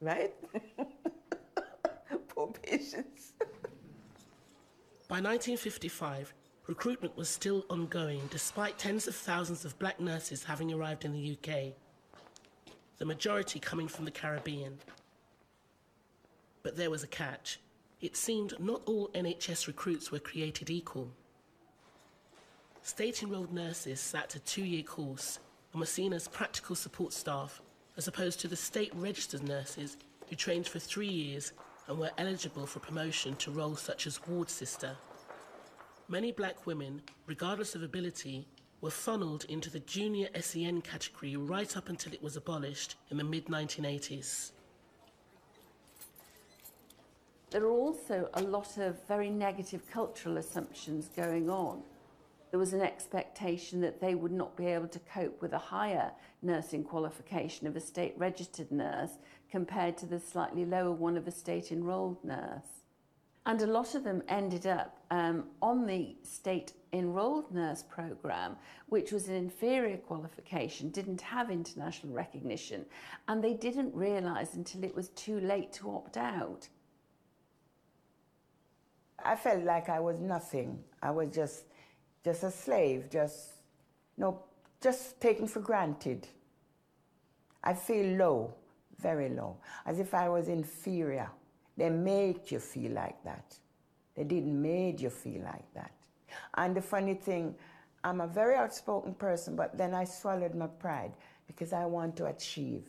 right? 0.00 0.32
Poor 2.28 2.52
patients. 2.62 3.32
By 5.08 5.18
1955, 5.18 6.32
recruitment 6.68 7.16
was 7.16 7.28
still 7.28 7.66
ongoing 7.68 8.20
despite 8.30 8.78
tens 8.78 9.08
of 9.08 9.16
thousands 9.16 9.64
of 9.64 9.76
black 9.80 9.98
nurses 10.00 10.44
having 10.44 10.72
arrived 10.72 11.04
in 11.04 11.12
the 11.12 11.36
UK, 11.36 11.72
the 12.98 13.04
majority 13.04 13.58
coming 13.58 13.88
from 13.88 14.04
the 14.04 14.10
Caribbean. 14.12 14.78
But 16.62 16.76
there 16.76 16.90
was 16.90 17.02
a 17.02 17.08
catch. 17.08 17.58
It 18.00 18.16
seemed 18.16 18.54
not 18.58 18.82
all 18.86 19.08
NHS 19.14 19.66
recruits 19.66 20.10
were 20.10 20.18
created 20.18 20.70
equal. 20.70 21.08
State 22.82 23.22
enrolled 23.22 23.52
nurses 23.52 24.00
sat 24.00 24.34
a 24.34 24.40
two 24.40 24.64
year 24.64 24.82
course 24.82 25.38
and 25.72 25.80
were 25.80 25.86
seen 25.86 26.12
as 26.12 26.26
practical 26.28 26.74
support 26.74 27.12
staff, 27.12 27.60
as 27.96 28.08
opposed 28.08 28.40
to 28.40 28.48
the 28.48 28.56
state 28.56 28.92
registered 28.94 29.42
nurses 29.42 29.96
who 30.28 30.36
trained 30.36 30.66
for 30.66 30.78
three 30.78 31.08
years 31.08 31.52
and 31.86 31.98
were 31.98 32.10
eligible 32.18 32.66
for 32.66 32.80
promotion 32.80 33.36
to 33.36 33.50
roles 33.50 33.80
such 33.80 34.06
as 34.06 34.26
ward 34.26 34.50
sister. 34.50 34.96
Many 36.08 36.32
black 36.32 36.66
women, 36.66 37.02
regardless 37.26 37.74
of 37.74 37.82
ability, 37.82 38.46
were 38.80 38.90
funneled 38.90 39.44
into 39.48 39.70
the 39.70 39.80
junior 39.80 40.28
SEN 40.40 40.82
category 40.82 41.36
right 41.36 41.76
up 41.76 41.88
until 41.88 42.12
it 42.12 42.22
was 42.22 42.36
abolished 42.36 42.96
in 43.10 43.16
the 43.16 43.24
mid 43.24 43.46
1980s. 43.46 44.50
There 47.52 47.66
are 47.66 47.70
also 47.70 48.30
a 48.32 48.42
lot 48.42 48.78
of 48.78 49.06
very 49.06 49.28
negative 49.28 49.82
cultural 49.90 50.38
assumptions 50.38 51.10
going 51.14 51.50
on. 51.50 51.82
There 52.50 52.58
was 52.58 52.72
an 52.72 52.80
expectation 52.80 53.82
that 53.82 54.00
they 54.00 54.14
would 54.14 54.32
not 54.32 54.56
be 54.56 54.64
able 54.68 54.88
to 54.88 54.98
cope 55.00 55.42
with 55.42 55.52
a 55.52 55.58
higher 55.58 56.12
nursing 56.40 56.82
qualification 56.82 57.66
of 57.66 57.76
a 57.76 57.80
state 57.80 58.14
registered 58.16 58.72
nurse 58.72 59.18
compared 59.50 59.98
to 59.98 60.06
the 60.06 60.18
slightly 60.18 60.64
lower 60.64 60.92
one 60.92 61.18
of 61.18 61.28
a 61.28 61.30
state 61.30 61.70
enrolled 61.70 62.24
nurse. 62.24 62.80
And 63.44 63.60
a 63.60 63.66
lot 63.66 63.94
of 63.94 64.02
them 64.02 64.22
ended 64.28 64.66
up 64.66 65.04
um, 65.10 65.44
on 65.60 65.84
the 65.84 66.16
state 66.22 66.72
enrolled 66.94 67.52
nurse 67.52 67.82
program, 67.82 68.56
which 68.88 69.12
was 69.12 69.28
an 69.28 69.34
inferior 69.34 69.98
qualification, 69.98 70.88
didn't 70.88 71.20
have 71.20 71.50
international 71.50 72.14
recognition, 72.14 72.86
and 73.28 73.44
they 73.44 73.52
didn't 73.52 73.94
realize 73.94 74.54
until 74.54 74.84
it 74.84 74.94
was 74.94 75.10
too 75.10 75.38
late 75.40 75.70
to 75.74 75.90
opt 75.90 76.16
out. 76.16 76.68
I 79.24 79.36
felt 79.36 79.64
like 79.64 79.88
I 79.88 80.00
was 80.00 80.18
nothing. 80.18 80.78
I 81.02 81.10
was 81.10 81.28
just, 81.34 81.64
just 82.24 82.42
a 82.42 82.50
slave, 82.50 83.08
just, 83.10 83.52
no, 84.16 84.44
just 84.80 85.20
taken 85.20 85.46
for 85.46 85.60
granted. 85.60 86.26
I 87.64 87.74
feel 87.74 88.16
low, 88.16 88.54
very 88.98 89.28
low, 89.28 89.58
as 89.86 89.98
if 89.98 90.14
I 90.14 90.28
was 90.28 90.48
inferior. 90.48 91.30
They 91.76 91.90
make 91.90 92.50
you 92.50 92.58
feel 92.58 92.92
like 92.92 93.22
that. 93.24 93.56
They 94.14 94.24
didn't 94.24 94.60
make 94.60 95.00
you 95.00 95.10
feel 95.10 95.42
like 95.42 95.72
that. 95.74 95.92
And 96.54 96.76
the 96.76 96.82
funny 96.82 97.14
thing, 97.14 97.54
I'm 98.04 98.20
a 98.20 98.26
very 98.26 98.56
outspoken 98.56 99.14
person, 99.14 99.56
but 99.56 99.78
then 99.78 99.94
I 99.94 100.04
swallowed 100.04 100.54
my 100.54 100.66
pride 100.66 101.12
because 101.46 101.72
I 101.72 101.86
want 101.86 102.16
to 102.16 102.26
achieve. 102.26 102.88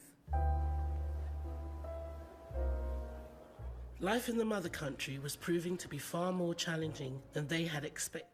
Life 4.04 4.28
in 4.28 4.38
the 4.38 4.44
mother 4.44 4.68
country 4.68 5.18
was 5.18 5.38
proving 5.38 5.78
to 5.78 5.88
be 5.88 5.98
far 5.98 6.34
more 6.34 6.54
challenging 6.54 7.22
than 7.32 7.48
they 7.48 7.63
had 7.63 7.86
expected. 7.86 8.28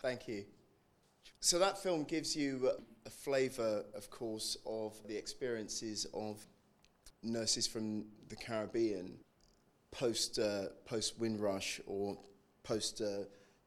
Thank 0.00 0.26
you. 0.26 0.46
So 1.38 1.58
that 1.58 1.76
film 1.76 2.04
gives 2.04 2.34
you 2.34 2.70
a 3.04 3.10
flavour, 3.10 3.84
of 3.94 4.08
course, 4.08 4.56
of 4.64 4.96
the 5.06 5.14
experiences 5.14 6.06
of 6.14 6.42
nurses 7.22 7.66
from 7.66 8.06
the 8.30 8.36
Caribbean 8.36 9.18
post 9.90 10.38
uh, 10.38 10.68
post 10.86 11.20
Windrush 11.20 11.82
or 11.86 12.16
post 12.62 13.02
uh, 13.02 13.24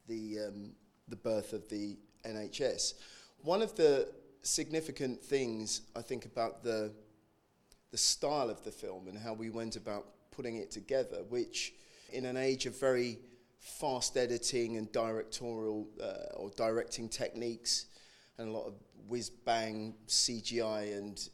the 0.07 0.39
um, 0.47 0.71
the 1.07 1.17
birth 1.17 1.53
of 1.53 1.69
the 1.69 1.99
NHS. 2.25 2.95
One 3.43 3.61
of 3.61 3.75
the 3.75 4.11
significant 4.41 5.21
things 5.23 5.81
I 5.95 6.01
think 6.01 6.25
about 6.25 6.63
the 6.63 6.93
the 7.91 7.97
style 7.97 8.49
of 8.49 8.63
the 8.63 8.71
film 8.71 9.07
and 9.07 9.17
how 9.17 9.33
we 9.33 9.49
went 9.49 9.75
about 9.75 10.05
putting 10.31 10.57
it 10.57 10.71
together, 10.71 11.23
which 11.29 11.73
in 12.11 12.25
an 12.25 12.37
age 12.37 12.65
of 12.65 12.79
very 12.79 13.19
fast 13.59 14.17
editing 14.17 14.77
and 14.77 14.91
directorial 14.91 15.87
uh, 16.01 16.35
or 16.35 16.49
directing 16.51 17.07
techniques 17.07 17.87
and 18.37 18.49
a 18.49 18.51
lot 18.51 18.65
of 18.65 18.73
whiz 19.07 19.29
bang 19.29 19.93
CGI 20.07 20.97
and 20.97 21.29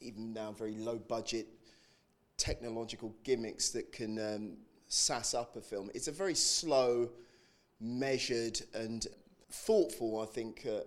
even 0.00 0.32
now 0.32 0.52
very 0.52 0.74
low 0.74 0.96
budget 0.96 1.46
technological 2.36 3.14
gimmicks 3.24 3.70
that 3.70 3.92
can 3.92 4.18
um, 4.18 4.56
sass 4.86 5.34
up 5.34 5.56
a 5.56 5.60
film. 5.60 5.90
It's 5.94 6.08
a 6.08 6.12
very 6.12 6.34
slow, 6.34 7.10
measured, 7.80 8.60
and 8.74 9.06
thoughtful, 9.50 10.20
I 10.20 10.26
think, 10.26 10.66
uh, 10.66 10.80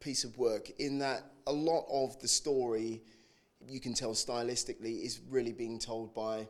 piece 0.00 0.24
of 0.24 0.38
work 0.38 0.70
in 0.78 0.98
that 0.98 1.24
a 1.46 1.52
lot 1.52 1.84
of 1.90 2.18
the 2.20 2.28
story 2.28 3.02
you 3.68 3.80
can 3.80 3.94
tell 3.94 4.12
stylistically 4.12 5.04
is 5.04 5.20
really 5.30 5.52
being 5.52 5.78
told 5.78 6.14
by 6.14 6.48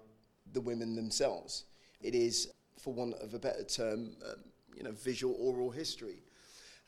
the 0.53 0.61
women 0.61 0.95
themselves. 0.95 1.65
It 2.01 2.15
is, 2.15 2.53
for 2.79 2.93
want 2.93 3.15
of 3.15 3.35
a 3.35 3.39
better 3.39 3.65
term, 3.65 4.17
um, 4.25 4.37
you 4.77 4.83
know, 4.83 4.93
visual 4.93 5.37
oral 5.39 5.71
history. 5.71 6.23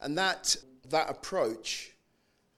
And 0.01 0.17
that, 0.19 0.57
that 0.91 1.09
approach, 1.09 1.93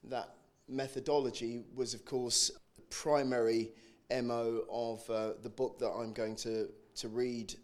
that 0.05 0.31
methodology 0.69 1.63
was, 1.75 1.95
of 1.95 2.05
course, 2.05 2.51
the 2.77 2.83
primary 2.83 3.71
MO 4.11 4.65
of 4.71 5.09
uh, 5.11 5.33
the 5.43 5.51
book 5.51 5.79
that 5.79 5.91
I'm 5.91 6.13
going 6.13 6.37
to, 6.37 6.69
to 6.97 7.09
read 7.09 7.55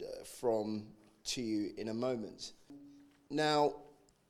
uh, 0.00 0.24
from 0.24 0.84
to 1.24 1.42
you 1.42 1.70
in 1.76 1.88
a 1.88 1.94
moment. 1.94 2.52
Now, 3.30 3.74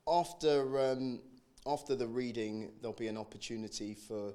after, 0.08 0.92
um, 0.92 1.20
after 1.66 1.94
the 1.94 2.06
reading, 2.06 2.70
there'll 2.80 2.96
be 2.96 3.08
an 3.08 3.18
opportunity 3.18 3.94
for 3.94 4.32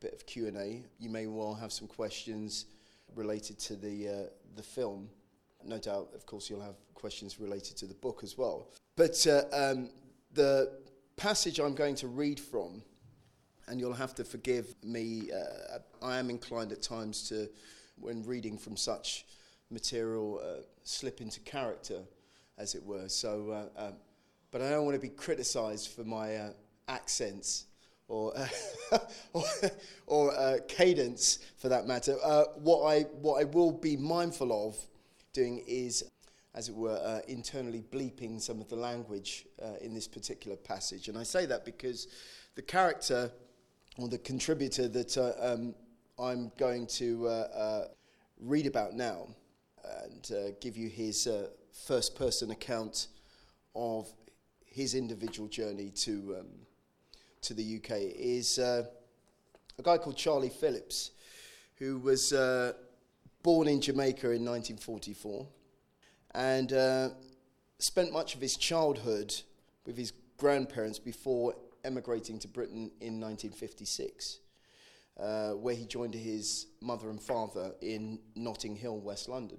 bit 0.00 0.12
of 0.12 0.26
Q&A. 0.26 0.82
You 0.98 1.10
may 1.10 1.26
well 1.26 1.54
have 1.54 1.72
some 1.72 1.86
questions 1.86 2.66
related 3.14 3.58
to 3.60 3.76
the, 3.76 4.08
uh, 4.08 4.12
the 4.56 4.62
film. 4.62 5.08
No 5.64 5.78
doubt, 5.78 6.08
of 6.14 6.26
course, 6.26 6.48
you'll 6.48 6.62
have 6.62 6.76
questions 6.94 7.38
related 7.38 7.76
to 7.78 7.86
the 7.86 7.94
book 7.94 8.20
as 8.22 8.38
well. 8.38 8.68
But 8.96 9.26
uh, 9.26 9.42
um, 9.52 9.90
the 10.32 10.72
passage 11.16 11.58
I'm 11.58 11.74
going 11.74 11.96
to 11.96 12.08
read 12.08 12.40
from 12.40 12.82
and 13.70 13.78
you'll 13.78 13.92
have 13.92 14.14
to 14.16 14.24
forgive 14.24 14.74
me. 14.82 15.30
Uh, 15.32 15.78
I 16.02 16.18
am 16.18 16.28
inclined 16.28 16.72
at 16.72 16.82
times 16.82 17.28
to, 17.28 17.48
when 17.96 18.24
reading 18.24 18.58
from 18.58 18.76
such 18.76 19.26
material, 19.70 20.40
uh, 20.42 20.62
slip 20.82 21.20
into 21.20 21.38
character, 21.40 22.00
as 22.58 22.74
it 22.74 22.82
were. 22.84 23.08
So, 23.08 23.68
uh, 23.78 23.86
um, 23.86 23.92
but 24.50 24.60
I 24.60 24.70
don't 24.70 24.84
want 24.84 24.96
to 24.96 25.00
be 25.00 25.14
criticised 25.14 25.88
for 25.88 26.02
my 26.02 26.36
uh, 26.36 26.50
accents 26.88 27.66
or 28.10 28.34
or, 29.32 29.44
or 30.06 30.34
uh, 30.34 30.58
cadence, 30.68 31.38
for 31.56 31.68
that 31.68 31.86
matter. 31.86 32.16
Uh, 32.22 32.44
what 32.56 32.84
I 32.84 33.02
what 33.20 33.40
I 33.40 33.44
will 33.44 33.72
be 33.72 33.96
mindful 33.96 34.68
of 34.68 34.76
doing 35.32 35.62
is 35.66 36.04
as 36.54 36.68
it 36.68 36.74
were, 36.74 37.00
uh, 37.04 37.20
internally 37.28 37.84
bleeping 37.92 38.40
some 38.40 38.60
of 38.60 38.68
the 38.68 38.76
language 38.76 39.46
uh, 39.62 39.74
in 39.80 39.94
this 39.94 40.08
particular 40.08 40.56
passage. 40.56 41.08
And 41.08 41.16
I 41.16 41.22
say 41.22 41.46
that 41.46 41.64
because 41.64 42.08
the 42.56 42.62
character 42.62 43.30
or 43.96 44.08
the 44.08 44.18
contributor 44.18 44.88
that 44.88 45.16
uh, 45.16 45.32
um, 45.40 45.74
I'm 46.18 46.50
going 46.58 46.86
to 46.88 47.28
uh, 47.28 47.30
uh, 47.30 47.84
read 48.40 48.66
about 48.66 48.94
now 48.94 49.28
and 50.08 50.30
uh, 50.32 50.50
give 50.60 50.76
you 50.76 50.88
his 50.88 51.26
uh, 51.26 51.48
first 51.86 52.16
person 52.16 52.50
account 52.50 53.08
of 53.74 54.08
his 54.66 54.94
individual 54.94 55.48
journey 55.48 55.90
to, 55.90 56.36
um, 56.40 56.46
to 57.42 57.54
the 57.54 57.80
UK 57.82 57.92
is 58.16 58.58
uh, 58.58 58.84
a 59.78 59.82
guy 59.82 59.98
called 59.98 60.16
Charlie 60.16 60.48
Phillips, 60.50 61.12
who 61.76 61.98
was 61.98 62.32
born 63.42 63.68
in 63.68 63.80
Jamaica 63.80 64.30
in 64.30 64.44
1944 64.44 65.46
and 66.34 67.14
spent 67.78 68.12
much 68.12 68.34
of 68.34 68.40
his 68.40 68.56
childhood 68.56 69.34
with 69.86 69.96
his 69.96 70.12
grandparents 70.36 70.98
before 70.98 71.54
emigrating 71.84 72.38
to 72.38 72.48
Britain 72.48 72.90
in 73.00 73.20
1956, 73.20 74.40
uh, 75.18 75.50
where 75.50 75.74
he 75.74 75.86
joined 75.86 76.14
his 76.14 76.66
mother 76.80 77.10
and 77.10 77.20
father 77.20 77.72
in 77.80 78.18
Notting 78.34 78.76
Hill, 78.76 78.98
West 78.98 79.28
London. 79.28 79.58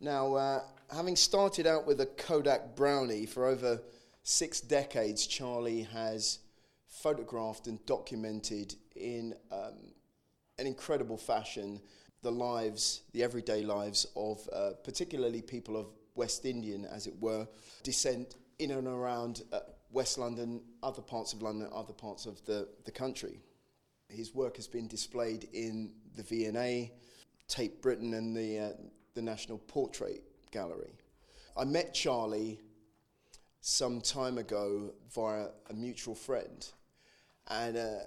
Now, 0.00 0.34
uh, 0.34 0.60
having 0.92 1.16
started 1.16 1.66
out 1.66 1.86
with 1.86 2.00
a 2.00 2.06
Kodak 2.06 2.74
Brownie 2.74 3.26
for 3.26 3.46
over 3.46 3.80
six 4.22 4.60
decades, 4.60 5.26
Charlie 5.26 5.82
has 5.92 6.40
photographed 6.92 7.66
and 7.66 7.84
documented 7.86 8.74
in 8.94 9.34
um, 9.50 9.92
an 10.58 10.66
incredible 10.66 11.16
fashion 11.16 11.80
the 12.22 12.30
lives, 12.30 13.02
the 13.12 13.22
everyday 13.22 13.62
lives 13.62 14.06
of 14.14 14.48
uh, 14.52 14.70
particularly 14.84 15.42
people 15.42 15.76
of 15.76 15.86
West 16.14 16.44
Indian, 16.44 16.84
as 16.84 17.06
it 17.06 17.14
were, 17.20 17.48
descent 17.82 18.36
in 18.58 18.70
and 18.70 18.86
around 18.86 19.42
uh, 19.52 19.60
West 19.90 20.18
London, 20.18 20.62
other 20.82 21.02
parts 21.02 21.32
of 21.32 21.42
London, 21.42 21.68
other 21.74 21.92
parts 21.92 22.26
of 22.26 22.44
the, 22.44 22.68
the 22.84 22.92
country. 22.92 23.40
His 24.08 24.34
work 24.34 24.56
has 24.56 24.68
been 24.68 24.86
displayed 24.86 25.48
in 25.52 25.90
the 26.16 26.22
V&A, 26.22 26.92
Tate 27.48 27.82
Britain, 27.82 28.14
and 28.14 28.36
the, 28.36 28.58
uh, 28.58 28.70
the 29.14 29.22
National 29.22 29.58
Portrait 29.58 30.22
Gallery. 30.52 30.92
I 31.56 31.64
met 31.64 31.92
Charlie 31.92 32.60
some 33.60 34.00
time 34.00 34.38
ago 34.38 34.92
via 35.14 35.46
a 35.70 35.74
mutual 35.74 36.14
friend. 36.14 36.66
And 37.48 37.76
uh, 37.76 37.98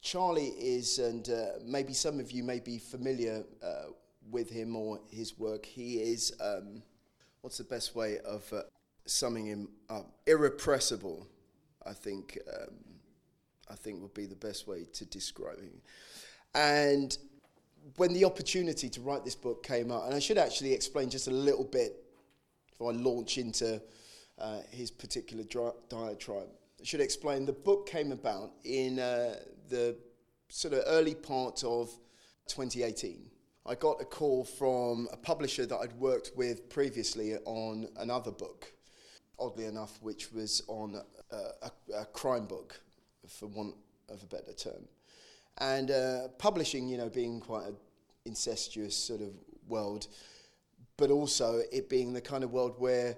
Charlie 0.00 0.52
is, 0.58 0.98
and 0.98 1.28
uh, 1.28 1.58
maybe 1.64 1.92
some 1.92 2.20
of 2.20 2.30
you 2.30 2.42
may 2.42 2.60
be 2.60 2.78
familiar 2.78 3.44
uh, 3.62 3.92
with 4.30 4.50
him 4.50 4.76
or 4.76 5.00
his 5.10 5.38
work. 5.38 5.64
He 5.64 5.96
is, 5.96 6.34
um, 6.40 6.82
what's 7.40 7.58
the 7.58 7.64
best 7.64 7.94
way 7.94 8.18
of 8.20 8.50
uh, 8.52 8.62
summing 9.06 9.46
him 9.46 9.68
up? 9.88 10.10
Irrepressible, 10.26 11.26
I 11.86 11.92
think. 11.92 12.38
Um, 12.52 12.74
I 13.70 13.74
think 13.74 14.02
would 14.02 14.14
be 14.14 14.26
the 14.26 14.36
best 14.36 14.66
way 14.68 14.84
to 14.92 15.04
describe 15.06 15.58
him. 15.58 15.80
And 16.54 17.16
when 17.96 18.12
the 18.12 18.24
opportunity 18.24 18.88
to 18.90 19.00
write 19.00 19.24
this 19.24 19.34
book 19.34 19.62
came 19.62 19.90
out, 19.90 20.04
and 20.04 20.14
I 20.14 20.18
should 20.18 20.38
actually 20.38 20.72
explain 20.72 21.10
just 21.10 21.28
a 21.28 21.32
little 21.32 21.64
bit 21.64 21.96
before 22.70 22.92
I 22.92 22.94
launch 22.94 23.38
into 23.38 23.80
uh, 24.38 24.60
his 24.70 24.90
particular 24.90 25.44
dri- 25.44 25.70
diatribe. 25.88 26.48
Should 26.84 27.00
explain 27.00 27.46
the 27.46 27.52
book 27.54 27.88
came 27.88 28.12
about 28.12 28.52
in 28.62 28.98
uh, 28.98 29.36
the 29.70 29.96
sort 30.50 30.74
of 30.74 30.82
early 30.86 31.14
part 31.14 31.64
of 31.64 31.88
2018. 32.48 33.30
I 33.64 33.74
got 33.74 34.02
a 34.02 34.04
call 34.04 34.44
from 34.44 35.08
a 35.10 35.16
publisher 35.16 35.64
that 35.64 35.78
I'd 35.78 35.94
worked 35.94 36.32
with 36.36 36.68
previously 36.68 37.36
on 37.46 37.88
another 37.96 38.30
book, 38.30 38.70
oddly 39.38 39.64
enough, 39.64 39.98
which 40.02 40.30
was 40.30 40.62
on 40.68 41.00
a, 41.30 41.36
a, 41.62 42.00
a 42.00 42.04
crime 42.04 42.44
book, 42.44 42.78
for 43.28 43.46
want 43.46 43.76
of 44.10 44.22
a 44.22 44.26
better 44.26 44.52
term. 44.52 44.86
And 45.56 45.90
uh, 45.90 46.28
publishing, 46.36 46.86
you 46.86 46.98
know, 46.98 47.08
being 47.08 47.40
quite 47.40 47.66
an 47.66 47.76
incestuous 48.26 48.94
sort 48.94 49.22
of 49.22 49.30
world, 49.66 50.08
but 50.98 51.10
also 51.10 51.62
it 51.72 51.88
being 51.88 52.12
the 52.12 52.20
kind 52.20 52.44
of 52.44 52.52
world 52.52 52.74
where 52.76 53.16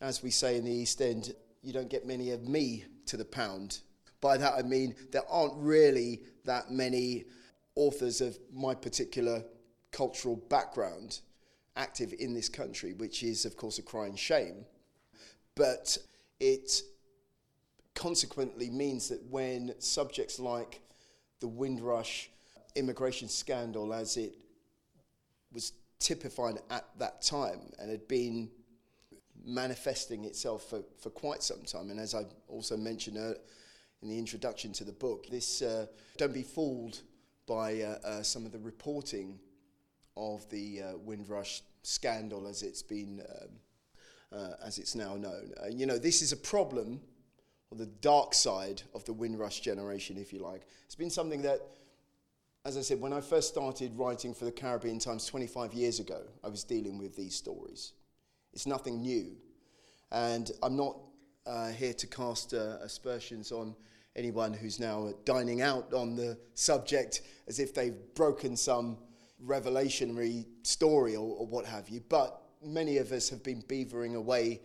as 0.00 0.22
we 0.22 0.30
say 0.30 0.56
in 0.56 0.64
the 0.64 0.70
East 0.70 1.02
End, 1.02 1.34
you 1.62 1.72
don't 1.72 1.90
get 1.90 2.06
many 2.06 2.30
of 2.30 2.46
me 2.46 2.84
to 3.08 3.16
the 3.16 3.24
pound. 3.24 3.80
By 4.20 4.36
that 4.38 4.54
I 4.54 4.62
mean 4.62 4.94
there 5.10 5.28
aren't 5.28 5.54
really 5.56 6.22
that 6.44 6.70
many 6.70 7.24
authors 7.74 8.20
of 8.20 8.38
my 8.52 8.74
particular 8.74 9.44
cultural 9.92 10.36
background 10.36 11.20
active 11.76 12.12
in 12.18 12.34
this 12.34 12.48
country, 12.48 12.92
which 12.92 13.22
is, 13.22 13.44
of 13.44 13.56
course, 13.56 13.78
a 13.78 13.82
crying 13.82 14.16
shame. 14.16 14.66
But 15.54 15.96
it 16.40 16.82
consequently 17.94 18.68
means 18.68 19.08
that 19.08 19.22
when 19.30 19.74
subjects 19.78 20.38
like 20.38 20.80
the 21.40 21.48
Windrush 21.48 22.30
immigration 22.74 23.28
scandal, 23.28 23.94
as 23.94 24.16
it 24.16 24.34
was 25.52 25.72
typified 25.98 26.58
at 26.70 26.84
that 26.98 27.22
time 27.22 27.60
and 27.78 27.90
had 27.90 28.06
been 28.08 28.50
manifesting 29.44 30.24
itself 30.24 30.64
for, 30.68 30.82
for 31.00 31.10
quite 31.10 31.42
some 31.42 31.62
time. 31.62 31.90
And 31.90 32.00
as 32.00 32.14
I 32.14 32.24
also 32.48 32.76
mentioned 32.76 33.18
uh, 33.18 33.34
in 34.02 34.08
the 34.08 34.18
introduction 34.18 34.72
to 34.74 34.84
the 34.84 34.92
book, 34.92 35.26
this 35.30 35.62
uh, 35.62 35.86
don't 36.16 36.34
be 36.34 36.42
fooled 36.42 37.00
by 37.46 37.80
uh, 37.80 37.98
uh 38.04 38.22
some 38.22 38.44
of 38.44 38.52
the 38.52 38.58
reporting 38.58 39.38
of 40.16 40.48
the 40.50 40.82
uh, 40.82 40.98
Windrush 40.98 41.62
scandal 41.82 42.46
as 42.46 42.62
it's 42.62 42.82
been, 42.82 43.22
um, 43.30 44.38
uh, 44.38 44.54
as 44.64 44.78
it's 44.78 44.94
now 44.94 45.16
known. 45.16 45.52
you 45.70 45.86
know, 45.86 45.96
this 45.96 46.20
is 46.20 46.32
a 46.32 46.36
problem, 46.36 47.00
or 47.70 47.78
the 47.78 47.86
dark 47.86 48.34
side 48.34 48.82
of 48.94 49.04
the 49.04 49.12
Windrush 49.12 49.60
generation, 49.60 50.18
if 50.18 50.32
you 50.32 50.40
like. 50.40 50.66
It's 50.84 50.96
been 50.96 51.10
something 51.10 51.42
that 51.42 51.60
as 52.64 52.76
I 52.76 52.82
said, 52.82 53.00
when 53.00 53.14
I 53.14 53.22
first 53.22 53.48
started 53.48 53.96
writing 53.96 54.34
for 54.34 54.44
the 54.44 54.52
Caribbean 54.52 54.98
Times 54.98 55.24
25 55.24 55.72
years 55.72 56.00
ago, 56.00 56.20
I 56.44 56.48
was 56.48 56.64
dealing 56.64 56.98
with 56.98 57.16
these 57.16 57.34
stories. 57.34 57.92
It's 58.52 58.66
nothing 58.66 59.00
new. 59.00 59.36
And 60.10 60.50
I'm 60.62 60.76
not 60.76 60.98
uh, 61.46 61.70
here 61.70 61.92
to 61.94 62.06
cast 62.06 62.54
uh, 62.54 62.78
aspersions 62.82 63.52
on 63.52 63.74
anyone 64.16 64.52
who's 64.52 64.80
now 64.80 65.12
dining 65.24 65.62
out 65.62 65.92
on 65.92 66.16
the 66.16 66.38
subject 66.54 67.22
as 67.46 67.58
if 67.58 67.74
they've 67.74 67.96
broken 68.14 68.56
some 68.56 68.98
revelationary 69.44 70.44
story 70.62 71.14
or, 71.14 71.36
or 71.36 71.46
what 71.46 71.64
have 71.64 71.88
you. 71.88 72.02
But 72.08 72.40
many 72.62 72.98
of 72.98 73.12
us 73.12 73.28
have 73.30 73.42
been 73.42 73.62
beavering 73.62 74.16
away 74.16 74.60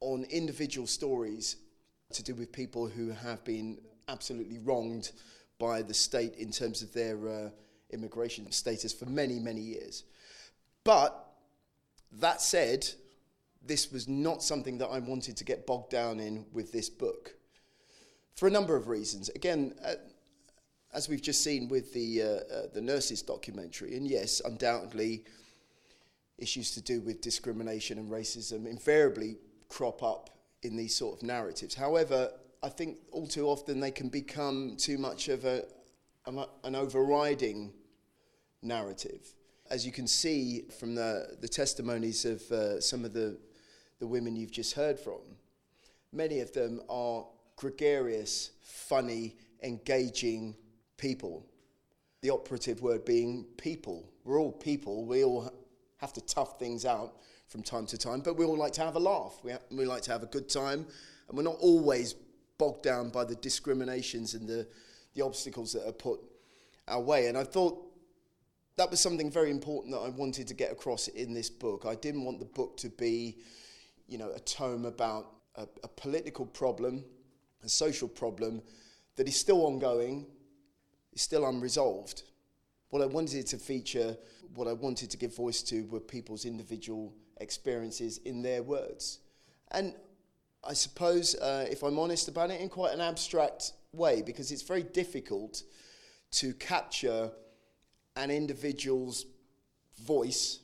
on 0.00 0.24
individual 0.30 0.86
stories 0.86 1.56
to 2.12 2.22
do 2.22 2.34
with 2.34 2.52
people 2.52 2.88
who 2.88 3.10
have 3.10 3.42
been 3.44 3.78
absolutely 4.08 4.58
wronged 4.58 5.12
by 5.58 5.82
the 5.82 5.94
state 5.94 6.34
in 6.36 6.50
terms 6.50 6.82
of 6.82 6.92
their 6.92 7.28
uh, 7.28 7.50
immigration 7.90 8.50
status 8.50 8.92
for 8.92 9.06
many, 9.06 9.38
many 9.38 9.60
years. 9.60 10.04
But 10.84 11.14
that 12.12 12.40
said, 12.40 12.88
this 13.66 13.92
was 13.92 14.08
not 14.08 14.42
something 14.42 14.78
that 14.78 14.88
I 14.88 14.98
wanted 14.98 15.36
to 15.36 15.44
get 15.44 15.66
bogged 15.66 15.90
down 15.90 16.20
in 16.20 16.46
with 16.52 16.72
this 16.72 16.88
book 16.88 17.34
for 18.34 18.48
a 18.48 18.50
number 18.50 18.76
of 18.76 18.88
reasons. 18.88 19.28
Again, 19.30 19.74
uh, 19.84 19.94
as 20.92 21.08
we've 21.08 21.22
just 21.22 21.44
seen 21.44 21.68
with 21.68 21.92
the, 21.92 22.22
uh, 22.22 22.26
uh, 22.26 22.66
the 22.72 22.80
nurses 22.80 23.22
documentary, 23.22 23.96
and 23.96 24.06
yes, 24.06 24.40
undoubtedly, 24.44 25.24
issues 26.38 26.72
to 26.72 26.80
do 26.80 27.00
with 27.00 27.20
discrimination 27.20 27.98
and 27.98 28.10
racism 28.10 28.66
invariably 28.66 29.36
crop 29.68 30.02
up 30.02 30.30
in 30.62 30.76
these 30.76 30.94
sort 30.94 31.18
of 31.18 31.22
narratives. 31.22 31.74
However, 31.74 32.30
I 32.62 32.68
think 32.68 32.98
all 33.12 33.26
too 33.26 33.46
often 33.46 33.78
they 33.78 33.90
can 33.90 34.08
become 34.08 34.76
too 34.76 34.98
much 34.98 35.28
of 35.28 35.44
a, 35.44 35.64
an 36.26 36.74
overriding 36.74 37.72
narrative. 38.62 39.34
As 39.70 39.86
you 39.86 39.92
can 39.92 40.06
see 40.06 40.64
from 40.78 40.94
the, 40.94 41.36
the 41.40 41.48
testimonies 41.48 42.24
of 42.24 42.42
uh, 42.50 42.80
some 42.80 43.04
of 43.04 43.12
the 43.12 43.38
the 44.00 44.06
women 44.06 44.34
you've 44.34 44.50
just 44.50 44.74
heard 44.74 44.98
from. 44.98 45.20
Many 46.12 46.40
of 46.40 46.52
them 46.52 46.80
are 46.88 47.26
gregarious, 47.56 48.50
funny, 48.62 49.36
engaging 49.62 50.56
people. 50.96 51.46
The 52.22 52.30
operative 52.30 52.82
word 52.82 53.04
being 53.04 53.44
people. 53.56 54.10
We're 54.24 54.40
all 54.40 54.52
people. 54.52 55.04
We 55.04 55.24
all 55.24 55.52
have 55.98 56.12
to 56.14 56.20
tough 56.22 56.58
things 56.58 56.84
out 56.84 57.14
from 57.46 57.62
time 57.62 57.86
to 57.86 57.98
time, 57.98 58.20
but 58.20 58.36
we 58.36 58.44
all 58.44 58.56
like 58.56 58.72
to 58.72 58.80
have 58.82 58.96
a 58.96 59.00
laugh. 59.00 59.38
We, 59.42 59.52
ha- 59.52 59.58
we 59.70 59.84
like 59.84 60.02
to 60.02 60.12
have 60.12 60.22
a 60.22 60.26
good 60.26 60.48
time, 60.48 60.86
and 61.28 61.36
we're 61.36 61.42
not 61.42 61.56
always 61.60 62.14
bogged 62.58 62.82
down 62.82 63.10
by 63.10 63.24
the 63.24 63.34
discriminations 63.36 64.34
and 64.34 64.48
the, 64.48 64.66
the 65.14 65.22
obstacles 65.22 65.72
that 65.72 65.86
are 65.86 65.92
put 65.92 66.20
our 66.88 67.00
way. 67.00 67.26
And 67.26 67.36
I 67.36 67.44
thought 67.44 67.86
that 68.76 68.90
was 68.90 69.00
something 69.00 69.30
very 69.30 69.50
important 69.50 69.92
that 69.94 70.00
I 70.00 70.08
wanted 70.08 70.46
to 70.48 70.54
get 70.54 70.72
across 70.72 71.08
in 71.08 71.34
this 71.34 71.50
book. 71.50 71.84
I 71.86 71.94
didn't 71.94 72.24
want 72.24 72.38
the 72.38 72.46
book 72.46 72.76
to 72.78 72.88
be 72.88 73.38
you 74.10 74.18
know, 74.18 74.30
a 74.32 74.40
tome 74.40 74.84
about 74.84 75.26
a, 75.54 75.66
a 75.84 75.88
political 75.88 76.44
problem, 76.44 77.04
a 77.64 77.68
social 77.68 78.08
problem 78.08 78.60
that 79.16 79.28
is 79.28 79.36
still 79.36 79.64
ongoing, 79.64 80.26
is 81.12 81.22
still 81.22 81.46
unresolved. 81.46 82.24
What 82.90 83.02
I 83.02 83.06
wanted 83.06 83.46
to 83.46 83.56
feature, 83.56 84.16
what 84.54 84.66
I 84.66 84.72
wanted 84.72 85.10
to 85.10 85.16
give 85.16 85.34
voice 85.34 85.62
to 85.64 85.86
were 85.86 86.00
people's 86.00 86.44
individual 86.44 87.14
experiences 87.40 88.18
in 88.18 88.42
their 88.42 88.62
words. 88.62 89.20
And 89.70 89.94
I 90.64 90.74
suppose, 90.74 91.36
uh, 91.36 91.66
if 91.70 91.82
I'm 91.84 91.98
honest 91.98 92.28
about 92.28 92.50
it, 92.50 92.60
in 92.60 92.68
quite 92.68 92.92
an 92.92 93.00
abstract 93.00 93.72
way, 93.92 94.22
because 94.22 94.50
it's 94.50 94.62
very 94.62 94.82
difficult 94.82 95.62
to 96.32 96.52
capture 96.54 97.30
an 98.16 98.30
individual's 98.30 99.26
voice 100.02 100.60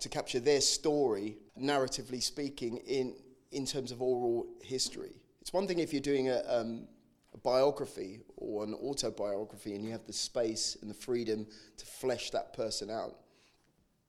to 0.00 0.08
capture 0.08 0.40
their 0.40 0.60
story, 0.60 1.38
narratively 1.58 2.22
speaking, 2.22 2.78
in, 2.78 3.14
in 3.52 3.64
terms 3.64 3.92
of 3.92 4.02
oral 4.02 4.46
history. 4.62 5.20
It's 5.40 5.52
one 5.52 5.66
thing 5.66 5.78
if 5.78 5.92
you're 5.92 6.02
doing 6.02 6.28
a, 6.28 6.42
um, 6.48 6.86
a 7.32 7.38
biography 7.38 8.20
or 8.36 8.64
an 8.64 8.74
autobiography 8.74 9.74
and 9.74 9.84
you 9.84 9.90
have 9.92 10.06
the 10.06 10.12
space 10.12 10.76
and 10.82 10.90
the 10.90 10.94
freedom 10.94 11.46
to 11.76 11.86
flesh 11.86 12.30
that 12.30 12.52
person 12.52 12.90
out. 12.90 13.16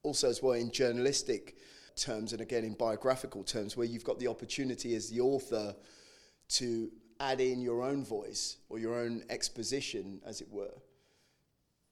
Also, 0.04 0.30
as 0.30 0.42
well, 0.42 0.54
in 0.54 0.72
journalistic 0.72 1.58
terms 1.96 2.32
and 2.32 2.42
again 2.42 2.64
in 2.64 2.74
biographical 2.74 3.44
terms, 3.44 3.76
where 3.76 3.88
you've 3.88 4.04
got 4.04 4.20
the 4.20 4.28
opportunity 4.28 4.96
as 4.96 5.10
the 5.10 5.20
author 5.20 5.76
to 6.50 6.92
add 7.20 7.42
in 7.42 7.62
your 7.62 7.82
own 7.82 8.06
voice 8.06 8.58
or 8.70 8.80
your 8.80 8.96
own 8.96 9.24
exposition, 9.30 10.22
as 10.26 10.42
it 10.42 10.48
were. 10.50 10.74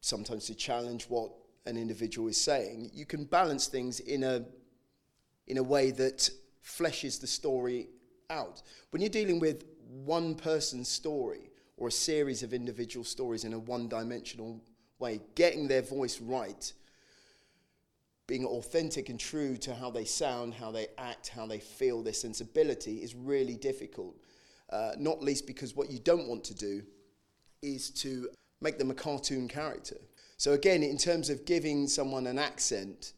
Sometimes 0.01 0.45
to 0.45 0.55
challenge 0.55 1.05
what 1.05 1.31
an 1.65 1.77
individual 1.77 2.27
is 2.27 2.39
saying, 2.39 2.91
you 2.93 3.05
can 3.05 3.25
balance 3.25 3.67
things 3.67 3.99
in 3.99 4.23
a, 4.23 4.43
in 5.47 5.57
a 5.57 5.63
way 5.63 5.91
that 5.91 6.29
fleshes 6.63 7.19
the 7.19 7.27
story 7.27 7.87
out. 8.29 8.61
When 8.91 9.01
you're 9.01 9.09
dealing 9.09 9.39
with 9.39 9.65
one 9.87 10.35
person's 10.35 10.87
story 10.89 11.49
or 11.77 11.87
a 11.87 11.91
series 11.91 12.43
of 12.43 12.53
individual 12.53 13.03
stories 13.03 13.43
in 13.43 13.53
a 13.53 13.59
one 13.59 13.87
dimensional 13.87 14.61
way, 14.99 15.21
getting 15.35 15.67
their 15.67 15.81
voice 15.81 16.21
right, 16.21 16.73
being 18.27 18.45
authentic 18.45 19.09
and 19.09 19.19
true 19.19 19.55
to 19.57 19.75
how 19.75 19.91
they 19.91 20.05
sound, 20.05 20.53
how 20.53 20.71
they 20.71 20.87
act, 20.97 21.27
how 21.29 21.45
they 21.45 21.59
feel, 21.59 22.01
their 22.01 22.13
sensibility 22.13 22.97
is 23.03 23.13
really 23.13 23.55
difficult. 23.55 24.15
uh, 24.69 24.91
not 24.97 25.21
least 25.21 25.45
because 25.47 25.75
what 25.75 25.89
you 25.89 25.99
don't 25.99 26.27
want 26.27 26.43
to 26.45 26.55
do 26.55 26.83
is 27.61 27.89
to 27.89 28.29
make 28.61 28.77
them 28.77 28.91
a 28.91 28.93
cartoon 28.93 29.47
character. 29.47 29.97
So, 30.37 30.53
again, 30.53 30.83
in 30.83 30.97
terms 30.97 31.29
of 31.29 31.45
giving 31.45 31.87
someone 31.87 32.27
an 32.27 32.37
accent, 32.37 33.13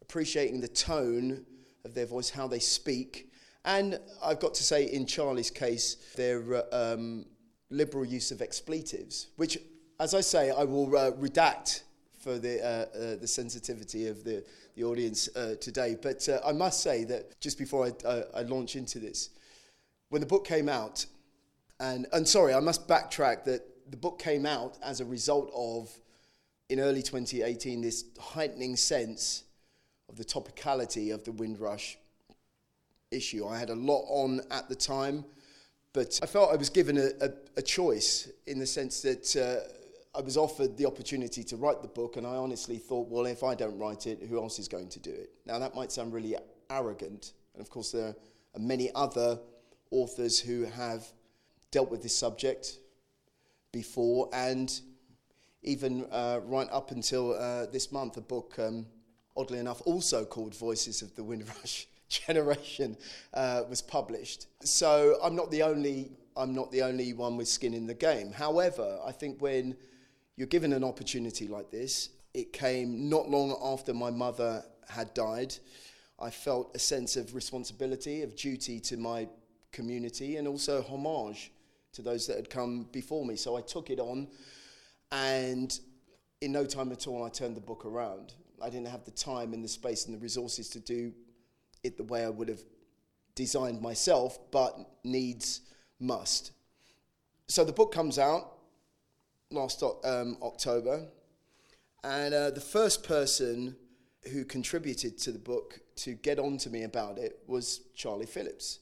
appreciating 0.00 0.60
the 0.60 0.68
tone 0.68 1.44
of 1.84 1.94
their 1.94 2.06
voice, 2.06 2.30
how 2.30 2.46
they 2.46 2.58
speak, 2.58 3.30
and 3.64 4.00
I've 4.22 4.40
got 4.40 4.54
to 4.54 4.64
say, 4.64 4.84
in 4.84 5.06
Charlie's 5.06 5.50
case, 5.50 5.96
their 6.16 6.42
uh, 6.54 6.62
um, 6.72 7.26
liberal 7.70 8.04
use 8.04 8.30
of 8.30 8.40
expletives, 8.40 9.28
which, 9.36 9.58
as 10.00 10.14
I 10.14 10.20
say, 10.20 10.50
I 10.50 10.64
will 10.64 10.96
uh, 10.96 11.12
redact 11.12 11.82
for 12.18 12.38
the, 12.38 12.60
uh, 12.64 12.66
uh, 12.66 13.16
the 13.16 13.26
sensitivity 13.26 14.06
of 14.06 14.24
the, 14.24 14.44
the 14.74 14.84
audience 14.84 15.28
uh, 15.36 15.56
today. 15.60 15.96
But 16.00 16.28
uh, 16.28 16.40
I 16.46 16.52
must 16.52 16.82
say 16.82 17.04
that 17.04 17.38
just 17.40 17.58
before 17.58 17.92
I, 18.06 18.22
I 18.34 18.42
launch 18.42 18.76
into 18.76 18.98
this, 18.98 19.30
when 20.08 20.20
the 20.20 20.26
book 20.26 20.46
came 20.46 20.68
out, 20.68 21.04
and, 21.80 22.06
and 22.12 22.26
sorry, 22.26 22.54
I 22.54 22.60
must 22.60 22.86
backtrack 22.88 23.44
that 23.44 23.62
the 23.90 23.96
book 23.96 24.18
came 24.18 24.46
out 24.46 24.78
as 24.82 25.00
a 25.00 25.04
result 25.04 25.50
of, 25.54 25.90
in 26.68 26.80
early 26.80 27.02
2018, 27.02 27.82
this 27.82 28.04
heightening 28.18 28.76
sense 28.76 29.44
of 30.08 30.16
the 30.16 30.24
topicality 30.24 31.12
of 31.12 31.24
the 31.24 31.32
Windrush 31.32 31.96
issue. 33.10 33.46
I 33.46 33.58
had 33.58 33.70
a 33.70 33.74
lot 33.74 34.04
on 34.08 34.40
at 34.50 34.68
the 34.68 34.74
time, 34.74 35.24
but 35.92 36.18
I 36.22 36.26
felt 36.26 36.52
I 36.52 36.56
was 36.56 36.70
given 36.70 36.96
a, 36.98 37.10
a, 37.20 37.30
a 37.58 37.62
choice 37.62 38.30
in 38.46 38.58
the 38.58 38.66
sense 38.66 39.02
that 39.02 39.36
uh, 39.36 40.18
I 40.18 40.20
was 40.20 40.36
offered 40.36 40.76
the 40.76 40.86
opportunity 40.86 41.42
to 41.44 41.56
write 41.56 41.82
the 41.82 41.88
book, 41.88 42.16
and 42.16 42.26
I 42.26 42.36
honestly 42.36 42.78
thought, 42.78 43.08
well, 43.08 43.26
if 43.26 43.42
I 43.42 43.54
don't 43.54 43.78
write 43.78 44.06
it, 44.06 44.22
who 44.28 44.38
else 44.38 44.58
is 44.58 44.68
going 44.68 44.88
to 44.90 45.00
do 45.00 45.10
it? 45.10 45.30
Now, 45.46 45.58
that 45.58 45.74
might 45.74 45.92
sound 45.92 46.12
really 46.12 46.36
arrogant, 46.70 47.32
and 47.54 47.62
of 47.62 47.70
course, 47.70 47.92
there 47.92 48.14
are 48.54 48.60
many 48.60 48.90
other 48.94 49.38
authors 49.90 50.38
who 50.38 50.64
have 50.64 51.06
dealt 51.70 51.90
with 51.90 52.02
this 52.02 52.16
subject 52.16 52.78
before, 53.72 54.28
and 54.32 54.80
even 55.62 56.06
uh, 56.10 56.40
right 56.44 56.68
up 56.70 56.90
until 56.90 57.34
uh, 57.34 57.66
this 57.66 57.92
month, 57.92 58.16
a 58.16 58.20
book, 58.20 58.54
um, 58.58 58.86
oddly 59.36 59.58
enough, 59.58 59.82
also 59.84 60.24
called 60.24 60.54
Voices 60.54 61.02
of 61.02 61.14
the 61.14 61.22
Windrush 61.22 61.86
Generation, 62.08 62.96
uh, 63.34 63.62
was 63.68 63.80
published. 63.80 64.46
So 64.62 65.18
I'm 65.22 65.36
not 65.36 65.50
the 65.50 65.62
only 65.62 66.12
I'm 66.36 66.54
not 66.54 66.72
the 66.72 66.82
only 66.82 67.12
one 67.12 67.36
with 67.36 67.48
skin 67.48 67.74
in 67.74 67.86
the 67.86 67.94
game. 67.94 68.32
However, 68.32 68.98
I 69.04 69.12
think 69.12 69.42
when 69.42 69.76
you're 70.36 70.46
given 70.46 70.72
an 70.72 70.82
opportunity 70.82 71.46
like 71.46 71.70
this, 71.70 72.08
it 72.32 72.52
came 72.52 73.08
not 73.10 73.28
long 73.28 73.56
after 73.62 73.92
my 73.92 74.10
mother 74.10 74.64
had 74.88 75.12
died. 75.12 75.54
I 76.18 76.30
felt 76.30 76.74
a 76.74 76.78
sense 76.78 77.16
of 77.16 77.34
responsibility, 77.34 78.22
of 78.22 78.34
duty 78.34 78.80
to 78.80 78.96
my 78.96 79.28
community, 79.72 80.36
and 80.36 80.48
also 80.48 80.82
homage 80.82 81.52
to 81.92 82.00
those 82.02 82.26
that 82.26 82.36
had 82.36 82.48
come 82.48 82.88
before 82.92 83.26
me. 83.26 83.36
So 83.36 83.56
I 83.56 83.60
took 83.60 83.90
it 83.90 83.98
on, 83.98 84.28
and 85.12 85.78
in 86.40 86.50
no 86.50 86.64
time 86.64 86.90
at 86.90 87.06
all, 87.06 87.24
I 87.24 87.28
turned 87.28 87.56
the 87.56 87.60
book 87.60 87.84
around. 87.84 88.34
I 88.60 88.70
didn't 88.70 88.88
have 88.88 89.04
the 89.04 89.12
time 89.12 89.52
and 89.52 89.62
the 89.62 89.68
space 89.68 90.06
and 90.06 90.14
the 90.14 90.18
resources 90.18 90.68
to 90.70 90.80
do 90.80 91.12
it 91.84 91.96
the 91.96 92.04
way 92.04 92.24
I 92.24 92.28
would 92.28 92.48
have 92.48 92.62
designed 93.34 93.80
myself, 93.80 94.38
but 94.50 94.76
needs 95.04 95.60
must. 96.00 96.52
So 97.48 97.64
the 97.64 97.72
book 97.72 97.92
comes 97.92 98.18
out 98.18 98.52
last 99.50 99.82
um, 99.82 100.38
October, 100.42 101.06
and 102.02 102.34
uh, 102.34 102.50
the 102.50 102.60
first 102.60 103.04
person 103.04 103.76
who 104.32 104.44
contributed 104.44 105.18
to 105.18 105.32
the 105.32 105.38
book 105.38 105.80
to 105.96 106.14
get 106.14 106.38
on 106.38 106.56
to 106.56 106.70
me 106.70 106.84
about 106.84 107.18
it 107.18 107.40
was 107.46 107.82
Charlie 107.94 108.26
Phillips. 108.26 108.78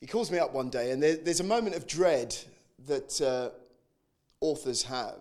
He 0.00 0.06
calls 0.06 0.30
me 0.30 0.38
up 0.38 0.52
one 0.52 0.70
day, 0.70 0.90
and 0.92 1.02
there, 1.02 1.16
there's 1.16 1.40
a 1.40 1.44
moment 1.44 1.74
of 1.74 1.86
dread 1.86 2.36
that 2.86 3.20
uh, 3.20 3.50
authors 4.42 4.82
have. 4.82 5.20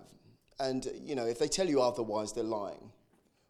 And, 0.60 0.86
you 1.02 1.16
know, 1.16 1.26
if 1.26 1.40
they 1.40 1.48
tell 1.48 1.70
you 1.70 1.82
otherwise, 1.82 2.34
they're 2.34 2.44
lying. 2.44 2.92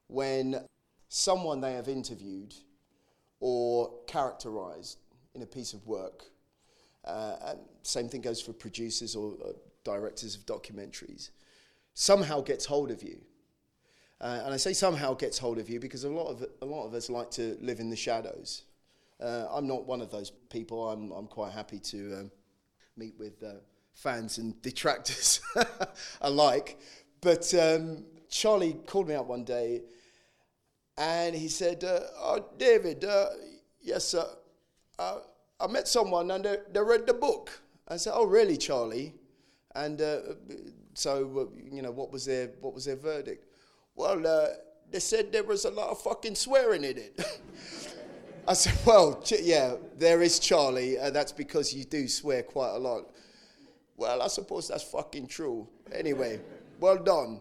When 0.08 0.64
someone 1.10 1.62
they 1.62 1.74
have 1.74 1.88
interviewed 1.88 2.54
or 3.40 3.92
characterized 4.08 5.00
in 5.34 5.42
a 5.42 5.46
piece 5.46 5.74
of 5.74 5.88
work, 5.88 6.26
uh, 7.06 7.36
and 7.48 7.60
same 7.82 8.08
thing 8.08 8.22
goes 8.22 8.42
for 8.42 8.54
producers 8.54 9.16
or 9.16 9.34
uh, 9.44 9.52
directors 9.84 10.36
of 10.36 10.46
documentaries, 10.46 11.32
somehow 11.94 12.42
gets 12.42 12.66
hold 12.66 12.92
of 12.92 13.02
you. 13.02 13.20
Uh, 14.20 14.42
and 14.46 14.54
I 14.54 14.58
say 14.58 14.74
somehow 14.74 15.16
gets 15.16 15.40
hold 15.40 15.58
of 15.58 15.68
you 15.70 15.80
because 15.80 16.04
a 16.04 16.10
lot 16.10 16.28
of, 16.28 16.46
a 16.62 16.66
lot 16.66 16.86
of 16.86 16.94
us 16.94 17.10
like 17.10 17.32
to 17.32 17.58
live 17.60 17.80
in 17.80 17.90
the 17.90 17.96
shadows. 17.96 18.64
Uh, 19.20 19.48
I'm 19.52 19.68
not 19.68 19.86
one 19.86 20.02
of 20.02 20.12
those 20.12 20.30
people. 20.30 20.90
I'm, 20.90 21.12
I'm 21.12 21.28
quite 21.28 21.54
happy 21.54 21.80
to 21.80 22.20
um, 22.20 22.32
meet 22.96 23.16
with 23.18 23.42
uh, 23.42 23.54
fans 23.94 24.38
and 24.38 24.62
detractors 24.62 25.42
alike. 26.22 26.80
But 27.22 27.54
um, 27.54 28.06
Charlie 28.30 28.74
called 28.88 29.08
me 29.08 29.16
up 29.16 29.28
one 29.28 29.44
day 29.44 29.82
and 30.98 31.36
he 31.36 31.48
said, 31.48 31.84
uh, 31.84 32.00
Oh, 32.18 32.46
David, 32.58 33.04
uh, 33.06 33.30
yes, 33.82 34.06
sir. 34.06 34.26
Uh, 34.98 35.20
I 35.60 35.68
met 35.68 35.88
someone 35.88 36.32
and 36.32 36.46
they, 36.46 36.58
they, 36.72 36.82
read 36.82 37.06
the 37.06 37.14
book. 37.14 37.62
I 37.88 37.98
said, 37.98 38.14
Oh, 38.16 38.26
really, 38.26 38.58
Charlie? 38.58 39.14
And 39.76 40.02
uh, 40.02 40.18
so, 40.94 41.52
you 41.72 41.82
know, 41.82 41.92
what 41.92 42.12
was 42.12 42.26
their, 42.26 42.52
what 42.60 42.74
was 42.74 42.86
their 42.86 42.96
verdict? 42.96 43.46
Well, 43.96 44.26
uh, 44.26 44.48
they 44.90 45.00
said 45.00 45.32
there 45.32 45.44
was 45.44 45.66
a 45.66 45.72
lot 45.72 45.90
of 45.90 46.02
fucking 46.02 46.36
swearing 46.36 46.84
in 46.84 46.98
it. 46.98 47.26
I 48.48 48.54
said, 48.54 48.78
Well, 48.86 49.24
yeah, 49.42 49.76
there 49.98 50.22
is 50.22 50.40
Charlie. 50.40 51.00
Uh, 51.00 51.10
that's 51.10 51.32
because 51.32 51.74
you 51.74 51.84
do 51.84 52.08
swear 52.08 52.44
quite 52.44 52.76
a 52.76 52.80
lot. 52.80 53.12
Well, 54.02 54.24
I 54.24 54.30
suppose 54.30 54.68
that's 54.68 54.82
fucking 54.82 55.28
true. 55.28 55.68
Anyway, 55.94 56.40
well 56.80 56.98
done. 56.98 57.40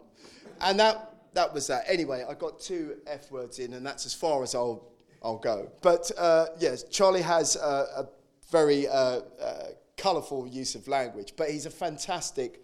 And 0.60 0.78
that 0.78 1.14
that 1.32 1.54
was 1.54 1.66
that. 1.68 1.84
Anyway, 1.88 2.22
I 2.28 2.34
got 2.34 2.60
two 2.60 2.98
F 3.06 3.32
words 3.32 3.58
in, 3.58 3.72
and 3.72 3.86
that's 3.86 4.04
as 4.04 4.12
far 4.12 4.42
as 4.42 4.54
I'll, 4.54 4.84
I'll 5.22 5.38
go. 5.38 5.70
But 5.80 6.10
uh, 6.18 6.48
yes, 6.58 6.82
Charlie 6.82 7.22
has 7.22 7.56
a, 7.56 7.60
a 8.02 8.08
very 8.52 8.86
uh, 8.86 9.20
uh, 9.40 9.66
colourful 9.96 10.48
use 10.48 10.74
of 10.74 10.86
language, 10.86 11.32
but 11.34 11.48
he's 11.48 11.64
a 11.64 11.70
fantastic, 11.70 12.62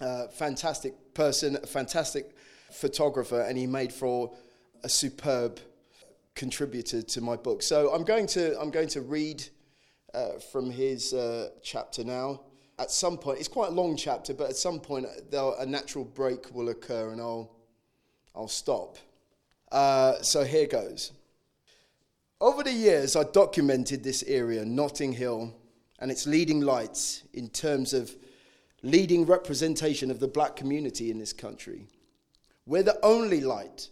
uh, 0.00 0.28
fantastic 0.28 0.94
person, 1.12 1.56
a 1.56 1.66
fantastic 1.66 2.34
photographer, 2.72 3.42
and 3.42 3.58
he 3.58 3.66
made 3.66 3.92
for 3.92 4.34
a 4.84 4.88
superb 4.88 5.60
contributor 6.34 7.02
to 7.02 7.20
my 7.20 7.36
book. 7.36 7.62
So 7.62 7.92
I'm 7.92 8.04
going 8.04 8.26
to, 8.28 8.58
I'm 8.58 8.70
going 8.70 8.88
to 8.88 9.02
read 9.02 9.44
uh, 10.14 10.38
from 10.50 10.70
his 10.70 11.12
uh, 11.12 11.50
chapter 11.62 12.04
now. 12.04 12.40
At 12.78 12.90
some 12.90 13.18
point, 13.18 13.40
it's 13.40 13.48
quite 13.48 13.70
a 13.70 13.74
long 13.74 13.96
chapter, 13.96 14.32
but 14.32 14.50
at 14.50 14.56
some 14.56 14.78
point, 14.78 15.06
a 15.32 15.66
natural 15.66 16.04
break 16.04 16.54
will 16.54 16.68
occur, 16.68 17.10
and 17.10 17.20
I'll 17.20 17.50
I'll 18.34 18.48
stop. 18.48 18.98
Uh, 19.72 20.22
so 20.22 20.44
here 20.44 20.66
goes. 20.66 21.12
Over 22.40 22.62
the 22.62 22.72
years, 22.72 23.16
I 23.16 23.24
documented 23.24 24.04
this 24.04 24.22
area, 24.22 24.64
Notting 24.64 25.12
Hill, 25.12 25.52
and 25.98 26.10
its 26.10 26.26
leading 26.26 26.60
lights 26.60 27.24
in 27.34 27.48
terms 27.48 27.92
of 27.92 28.14
leading 28.82 29.26
representation 29.26 30.10
of 30.10 30.20
the 30.20 30.28
black 30.28 30.54
community 30.54 31.10
in 31.10 31.18
this 31.18 31.32
country. 31.32 31.88
We're 32.64 32.84
the 32.84 33.04
only 33.04 33.40
light. 33.40 33.88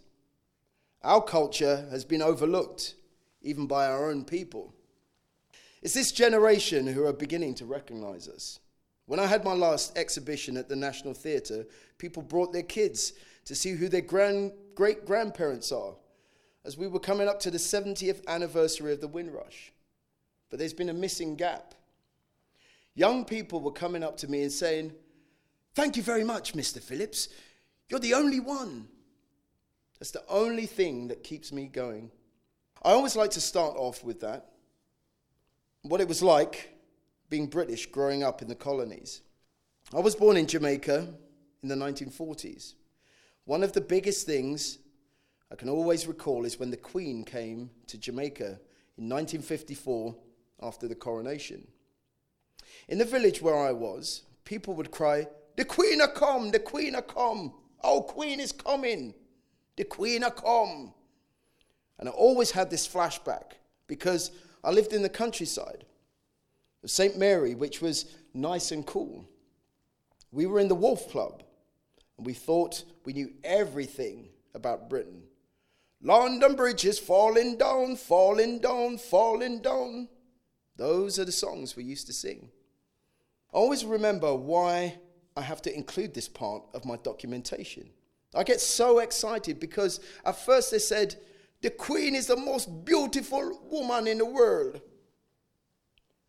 Our 1.03 1.21
culture 1.21 1.87
has 1.91 2.05
been 2.05 2.21
overlooked, 2.21 2.95
even 3.41 3.67
by 3.67 3.87
our 3.87 4.09
own 4.09 4.23
people. 4.23 4.73
It's 5.81 5.93
this 5.93 6.13
generation 6.13 6.87
who 6.87 7.05
are 7.05 7.13
beginning 7.13 7.55
to 7.55 7.65
recognize 7.65 8.29
us. 8.29 8.59
When 9.07 9.21
I 9.21 9.25
had 9.25 9.45
my 9.45 9.53
last 9.53 9.97
exhibition 9.97 10.57
at 10.57 10.67
the 10.67 10.75
National 10.75 11.13
Theatre, 11.13 11.65
people 11.97 12.21
brought 12.21 12.51
their 12.51 12.61
kids 12.61 13.13
to 13.45 13.55
see 13.55 13.71
who 13.71 13.87
their 13.87 14.01
grand, 14.01 14.51
great 14.75 15.05
grandparents 15.05 15.71
are 15.71 15.93
as 16.65 16.77
we 16.77 16.87
were 16.87 16.99
coming 16.99 17.29
up 17.29 17.39
to 17.39 17.49
the 17.49 17.57
70th 17.57 18.27
anniversary 18.27 18.91
of 18.91 18.99
the 18.99 19.07
Windrush. 19.07 19.71
But 20.49 20.59
there's 20.59 20.73
been 20.73 20.89
a 20.89 20.93
missing 20.93 21.37
gap. 21.37 21.73
Young 22.95 23.23
people 23.23 23.61
were 23.61 23.71
coming 23.71 24.03
up 24.03 24.17
to 24.17 24.27
me 24.27 24.41
and 24.43 24.51
saying, 24.51 24.93
Thank 25.73 25.95
you 25.95 26.03
very 26.03 26.25
much, 26.25 26.53
Mr. 26.53 26.81
Phillips. 26.81 27.29
You're 27.87 28.01
the 28.01 28.15
only 28.15 28.41
one. 28.41 28.89
That's 29.99 30.11
the 30.11 30.23
only 30.27 30.65
thing 30.65 31.07
that 31.07 31.23
keeps 31.23 31.53
me 31.53 31.67
going. 31.67 32.11
I 32.83 32.91
always 32.91 33.15
like 33.15 33.31
to 33.31 33.41
start 33.41 33.77
off 33.77 34.03
with 34.03 34.19
that. 34.19 34.49
What 35.83 36.01
it 36.01 36.07
was 36.07 36.21
like 36.21 36.76
being 37.29 37.47
British 37.47 37.85
growing 37.87 38.23
up 38.23 38.41
in 38.41 38.47
the 38.47 38.55
colonies. 38.55 39.21
I 39.93 39.99
was 39.99 40.15
born 40.15 40.37
in 40.37 40.47
Jamaica 40.47 41.07
in 41.63 41.69
the 41.69 41.75
1940s. 41.75 42.73
One 43.45 43.63
of 43.63 43.73
the 43.73 43.81
biggest 43.81 44.25
things 44.25 44.79
I 45.51 45.55
can 45.55 45.69
always 45.69 46.07
recall 46.07 46.45
is 46.45 46.59
when 46.59 46.71
the 46.71 46.77
Queen 46.77 47.23
came 47.23 47.69
to 47.87 47.97
Jamaica 47.97 48.59
in 48.97 49.09
1954 49.09 50.15
after 50.61 50.87
the 50.87 50.95
coronation. 50.95 51.67
In 52.89 52.97
the 52.97 53.05
village 53.05 53.41
where 53.41 53.57
I 53.57 53.71
was, 53.71 54.23
people 54.43 54.73
would 54.75 54.91
cry, 54.91 55.27
The 55.55 55.65
Queen 55.65 56.01
a 56.01 56.07
come, 56.07 56.51
the 56.51 56.59
Queen 56.59 56.95
a 56.95 57.01
come, 57.01 57.53
oh, 57.83 58.01
Queen 58.01 58.39
is 58.39 58.51
coming, 58.51 59.13
the 59.75 59.85
Queen 59.85 60.23
a 60.23 60.31
come. 60.31 60.93
And 61.99 62.09
I 62.09 62.11
always 62.11 62.51
had 62.51 62.69
this 62.69 62.87
flashback 62.87 63.53
because 63.87 64.31
I 64.63 64.71
lived 64.71 64.93
in 64.93 65.01
the 65.01 65.09
countryside. 65.09 65.85
St. 66.87 67.17
Mary, 67.17 67.55
which 67.55 67.81
was 67.81 68.15
nice 68.33 68.71
and 68.71 68.85
cool. 68.85 69.29
We 70.31 70.45
were 70.45 70.59
in 70.59 70.67
the 70.67 70.75
Wolf 70.75 71.11
Cub, 71.11 71.43
and 72.17 72.25
we 72.25 72.33
thought 72.33 72.83
we 73.05 73.13
knew 73.13 73.31
everything 73.43 74.29
about 74.53 74.89
Britain. 74.89 75.23
London 76.01 76.55
Bridge 76.55 76.85
is 76.85 76.99
falling 76.99 77.57
down, 77.57 77.95
falling 77.95 78.59
down, 78.59 78.97
falling 78.97 79.61
down. 79.61 80.07
Those 80.75 81.17
are 81.17 81.25
the 81.25 81.31
songs 81.31 81.75
we 81.75 81.83
used 81.83 82.07
to 82.07 82.13
sing. 82.13 82.49
I 83.53 83.57
always 83.57 83.83
remember 83.83 84.35
why 84.35 84.99
I 85.35 85.41
have 85.41 85.61
to 85.63 85.75
include 85.75 86.13
this 86.13 86.27
part 86.27 86.63
of 86.73 86.85
my 86.85 86.97
documentation. 86.97 87.89
I 88.35 88.43
get 88.43 88.61
so 88.61 88.99
excited 88.99 89.59
because 89.59 89.99
at 90.25 90.37
first 90.37 90.71
they 90.71 90.79
said, 90.79 91.15
the 91.61 91.71
Queen 91.71 92.13
is 92.13 92.27
the 92.27 92.35
most 92.35 92.85
beautiful 92.85 93.59
woman 93.71 94.07
in 94.07 94.19
the 94.19 94.25
world. 94.25 94.81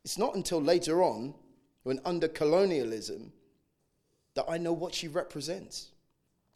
It's 0.09 0.17
not 0.17 0.35
until 0.35 0.63
later 0.63 1.03
on, 1.03 1.35
when 1.83 2.01
under 2.03 2.29
colonialism, 2.29 3.31
that 4.33 4.47
I 4.49 4.57
know 4.57 4.73
what 4.73 4.95
she 4.95 5.07
represents. 5.07 5.91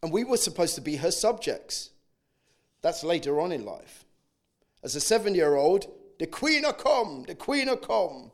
And 0.02 0.10
we 0.10 0.24
were 0.24 0.38
supposed 0.38 0.74
to 0.76 0.80
be 0.80 0.96
her 0.96 1.10
subjects. 1.10 1.90
That's 2.80 3.04
later 3.04 3.42
on 3.42 3.52
in 3.52 3.66
life. 3.66 4.06
As 4.82 4.96
a 4.96 5.00
seven 5.00 5.34
year 5.34 5.54
old, 5.54 5.84
the 6.18 6.26
Queen 6.26 6.62
will 6.62 6.72
come, 6.72 7.24
the 7.28 7.34
Queen 7.34 7.68
will 7.68 7.76
come. 7.76 8.30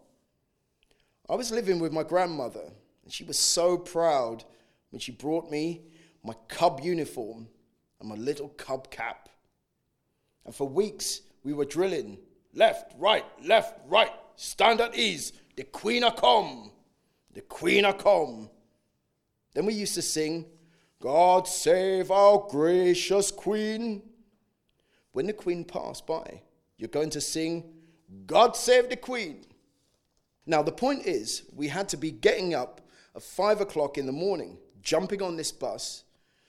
I 1.29 1.35
was 1.35 1.51
living 1.51 1.81
with 1.81 1.93
my 1.93 2.05
grandmother, 2.05 2.71
and 3.03 3.13
she 3.13 3.25
was 3.25 3.41
so 3.41 3.77
proud 3.77 4.45
when 4.91 5.01
she 5.01 5.11
brought 5.11 5.51
me 5.51 5.83
my 6.23 6.35
cub 6.47 6.79
uniform 6.81 7.49
and 7.99 8.09
my 8.09 8.15
little 8.15 8.51
cub 8.51 8.89
cap. 8.93 9.29
And 10.45 10.55
for 10.55 10.69
weeks, 10.69 11.23
we 11.43 11.55
were 11.55 11.65
drilling 11.65 12.19
left, 12.55 12.93
right, 12.97 13.25
left, 13.43 13.81
right, 13.89 14.13
stand 14.39 14.81
at 14.81 14.97
ease, 14.97 15.33
the 15.57 15.65
Queen 15.65 16.03
will 16.03 16.13
come, 16.13 16.71
the 17.35 17.41
Queen 17.43 17.85
will 17.85 17.93
come. 17.93 18.51
Then 19.53 19.67
we 19.67 19.75
used 19.75 19.95
to 19.97 20.03
sing, 20.03 20.47
God 21.01 21.49
save 21.49 22.11
our 22.11 22.47
gracious 22.49 23.31
Queen. 23.31 24.03
When 25.13 25.27
the 25.27 25.33
Queen 25.33 25.65
passed 25.65 26.07
by, 26.07 26.43
you're 26.77 26.89
going 26.89 27.11
to 27.11 27.21
sing, 27.21 27.65
God 28.27 28.57
save 28.57 28.89
the 28.89 28.97
Queen. 28.97 29.45
Now, 30.47 30.63
the 30.63 30.73
point 30.73 31.07
is, 31.07 31.43
we 31.55 31.69
had 31.69 31.89
to 31.91 31.97
be 31.97 32.11
getting 32.11 32.55
up 32.55 32.81
at 33.17 33.23
five 33.23 33.61
o'clock 33.61 33.99
in 33.99 34.07
the 34.07 34.13
morning, 34.13 34.59
jumping 34.81 35.21
on 35.21 35.37
this 35.37 35.51
bus 35.51 36.05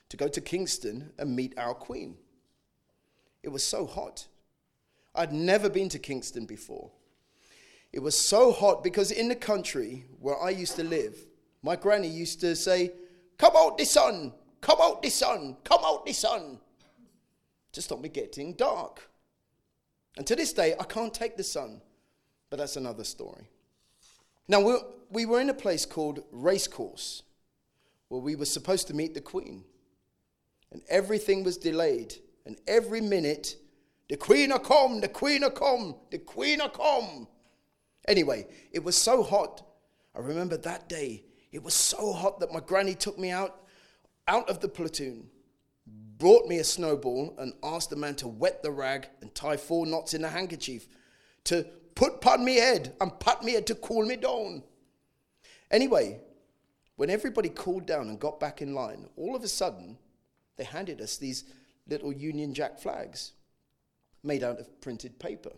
to 0.10 0.18
go 0.18 0.28
to 0.28 0.42
Kingston 0.42 1.12
and 1.18 1.36
meet 1.36 1.58
our 1.58 1.74
Queen. 1.74 2.18
It 3.42 3.50
was 3.50 3.64
so 3.64 3.88
hot. 3.88 4.28
I'd 5.16 5.34
never 5.34 5.70
been 5.70 5.90
to 5.90 6.00
Kingston 6.00 6.46
before. 6.46 6.92
It 7.92 8.00
was 8.00 8.20
so 8.20 8.52
hot 8.52 8.84
because 8.84 9.12
in 9.12 9.28
the 9.28 9.36
country 9.36 10.06
where 10.20 10.40
I 10.40 10.52
used 10.52 10.76
to 10.76 10.84
live, 10.84 11.18
my 11.64 11.76
granny 11.76 12.08
used 12.08 12.40
to 12.42 12.56
say, 12.56 12.92
Come 13.38 13.54
out 13.56 13.78
the 13.78 13.86
sun, 13.86 14.34
come 14.62 14.80
out 14.82 15.02
the 15.02 15.10
sun, 15.10 15.58
come 15.64 15.82
out 15.84 16.06
the 16.06 16.14
sun, 16.14 16.60
to 17.72 17.82
stop 17.82 18.02
me 18.02 18.10
getting 18.10 18.54
dark. 18.54 19.10
And 20.18 20.28
to 20.28 20.36
this 20.36 20.52
day, 20.54 20.76
I 20.80 20.84
can't 20.84 21.14
take 21.14 21.38
the 21.38 21.44
sun, 21.44 21.82
but 22.50 22.60
that's 22.60 22.76
another 22.76 23.04
story. 23.04 23.48
Now, 24.48 24.62
we 24.62 24.76
we 25.10 25.26
were 25.26 25.40
in 25.40 25.50
a 25.50 25.54
place 25.54 25.86
called 25.86 26.24
Racecourse, 26.32 27.24
where 28.10 28.22
we 28.22 28.36
were 28.36 28.46
supposed 28.46 28.88
to 28.88 28.94
meet 28.94 29.14
the 29.14 29.22
Queen. 29.22 29.64
And 30.72 30.84
everything 30.88 31.44
was 31.44 31.58
delayed, 31.58 32.16
and 32.46 32.58
every 32.68 33.02
minute, 33.02 33.56
the 34.08 34.18
Queen 34.18 34.52
will 34.52 34.60
come, 34.60 35.02
the 35.02 35.08
Queen 35.08 35.42
will 35.42 35.50
come, 35.50 35.96
the 36.12 36.20
Queen 36.20 36.60
will 36.60 36.70
come. 36.70 37.28
Anyway, 38.08 38.48
it 38.72 38.84
was 38.84 38.96
so 38.96 39.24
hot. 39.24 39.64
I 40.16 40.20
remember 40.20 40.58
that 40.58 40.90
day, 40.90 41.24
it 41.52 41.64
was 41.64 41.74
so 41.74 42.14
hot 42.14 42.40
that 42.40 42.52
my 42.52 42.60
granny 42.60 42.96
took 42.96 43.18
me 43.18 43.32
out, 43.32 43.64
out 44.28 44.50
of 44.50 44.60
the 44.60 44.70
platoon, 44.70 45.28
brought 46.18 46.48
me 46.48 46.58
a 46.60 46.64
snowball, 46.64 47.36
and 47.38 47.54
asked 47.64 47.90
the 47.90 47.96
man 47.96 48.16
to 48.16 48.28
wet 48.28 48.64
the 48.64 48.72
rag 48.72 49.08
and 49.22 49.34
tie 49.34 49.58
four 49.58 49.86
knots 49.86 50.14
in 50.14 50.24
a 50.24 50.30
handkerchief 50.30 50.88
to 51.46 51.66
put 51.96 52.16
upon 52.16 52.46
me 52.46 52.56
head 52.56 52.96
and 53.02 53.20
pat 53.20 53.44
me 53.44 53.54
head 53.54 53.68
to 53.68 53.76
cool 53.76 54.06
me 54.06 54.16
down. 54.16 54.64
Anyway, 55.72 56.20
when 56.96 57.10
everybody 57.10 57.50
cooled 57.50 57.86
down 57.86 58.10
and 58.10 58.20
got 58.20 58.40
back 58.40 58.62
in 58.62 58.74
line, 58.74 59.08
all 59.16 59.36
of 59.36 59.44
a 59.44 59.48
sudden, 59.48 59.98
they 60.58 60.64
handed 60.64 61.00
us 61.00 61.18
these 61.18 61.46
little 61.88 62.12
Union 62.12 62.54
Jack 62.54 62.80
flags 62.80 63.34
made 64.24 64.44
out 64.44 64.60
of 64.60 64.82
printed 64.82 65.18
paper. 65.20 65.52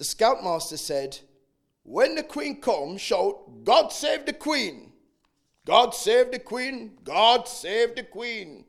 The 0.00 0.06
scoutmaster 0.06 0.78
said, 0.78 1.18
When 1.82 2.14
the 2.14 2.22
Queen 2.22 2.62
comes, 2.62 3.02
shout, 3.02 3.64
God 3.64 3.92
save 3.92 4.24
the 4.24 4.32
Queen! 4.32 4.92
God 5.66 5.94
save 5.94 6.32
the 6.32 6.38
Queen! 6.38 6.96
God 7.04 7.46
save 7.46 7.94
the 7.94 8.04
Queen! 8.04 8.64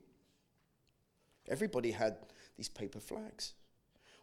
Everybody 1.47 1.91
had 1.91 2.17
these 2.57 2.67
paper 2.67 2.99
flags. 2.99 3.53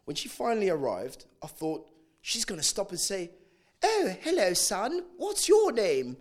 When 0.05 0.15
she 0.15 0.29
finally 0.29 0.69
arrived, 0.69 1.25
I 1.43 1.47
thought, 1.47 1.89
she's 2.21 2.45
going 2.45 2.61
to 2.61 2.67
stop 2.67 2.91
and 2.91 2.99
say, 2.99 3.31
Oh, 3.83 4.15
hello, 4.21 4.53
son, 4.53 5.01
what's 5.17 5.49
your 5.49 5.71
name? 5.71 6.15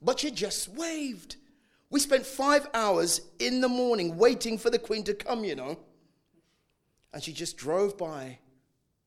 But 0.00 0.20
she 0.20 0.30
just 0.30 0.68
waved. 0.68 1.36
We 1.90 2.00
spent 2.00 2.24
five 2.24 2.66
hours 2.72 3.20
in 3.38 3.60
the 3.60 3.68
morning 3.68 4.16
waiting 4.16 4.56
for 4.56 4.70
the 4.70 4.78
Queen 4.78 5.04
to 5.04 5.12
come, 5.12 5.44
you 5.44 5.56
know. 5.56 5.78
And 7.12 7.22
she 7.22 7.34
just 7.34 7.58
drove 7.58 7.98
by 7.98 8.38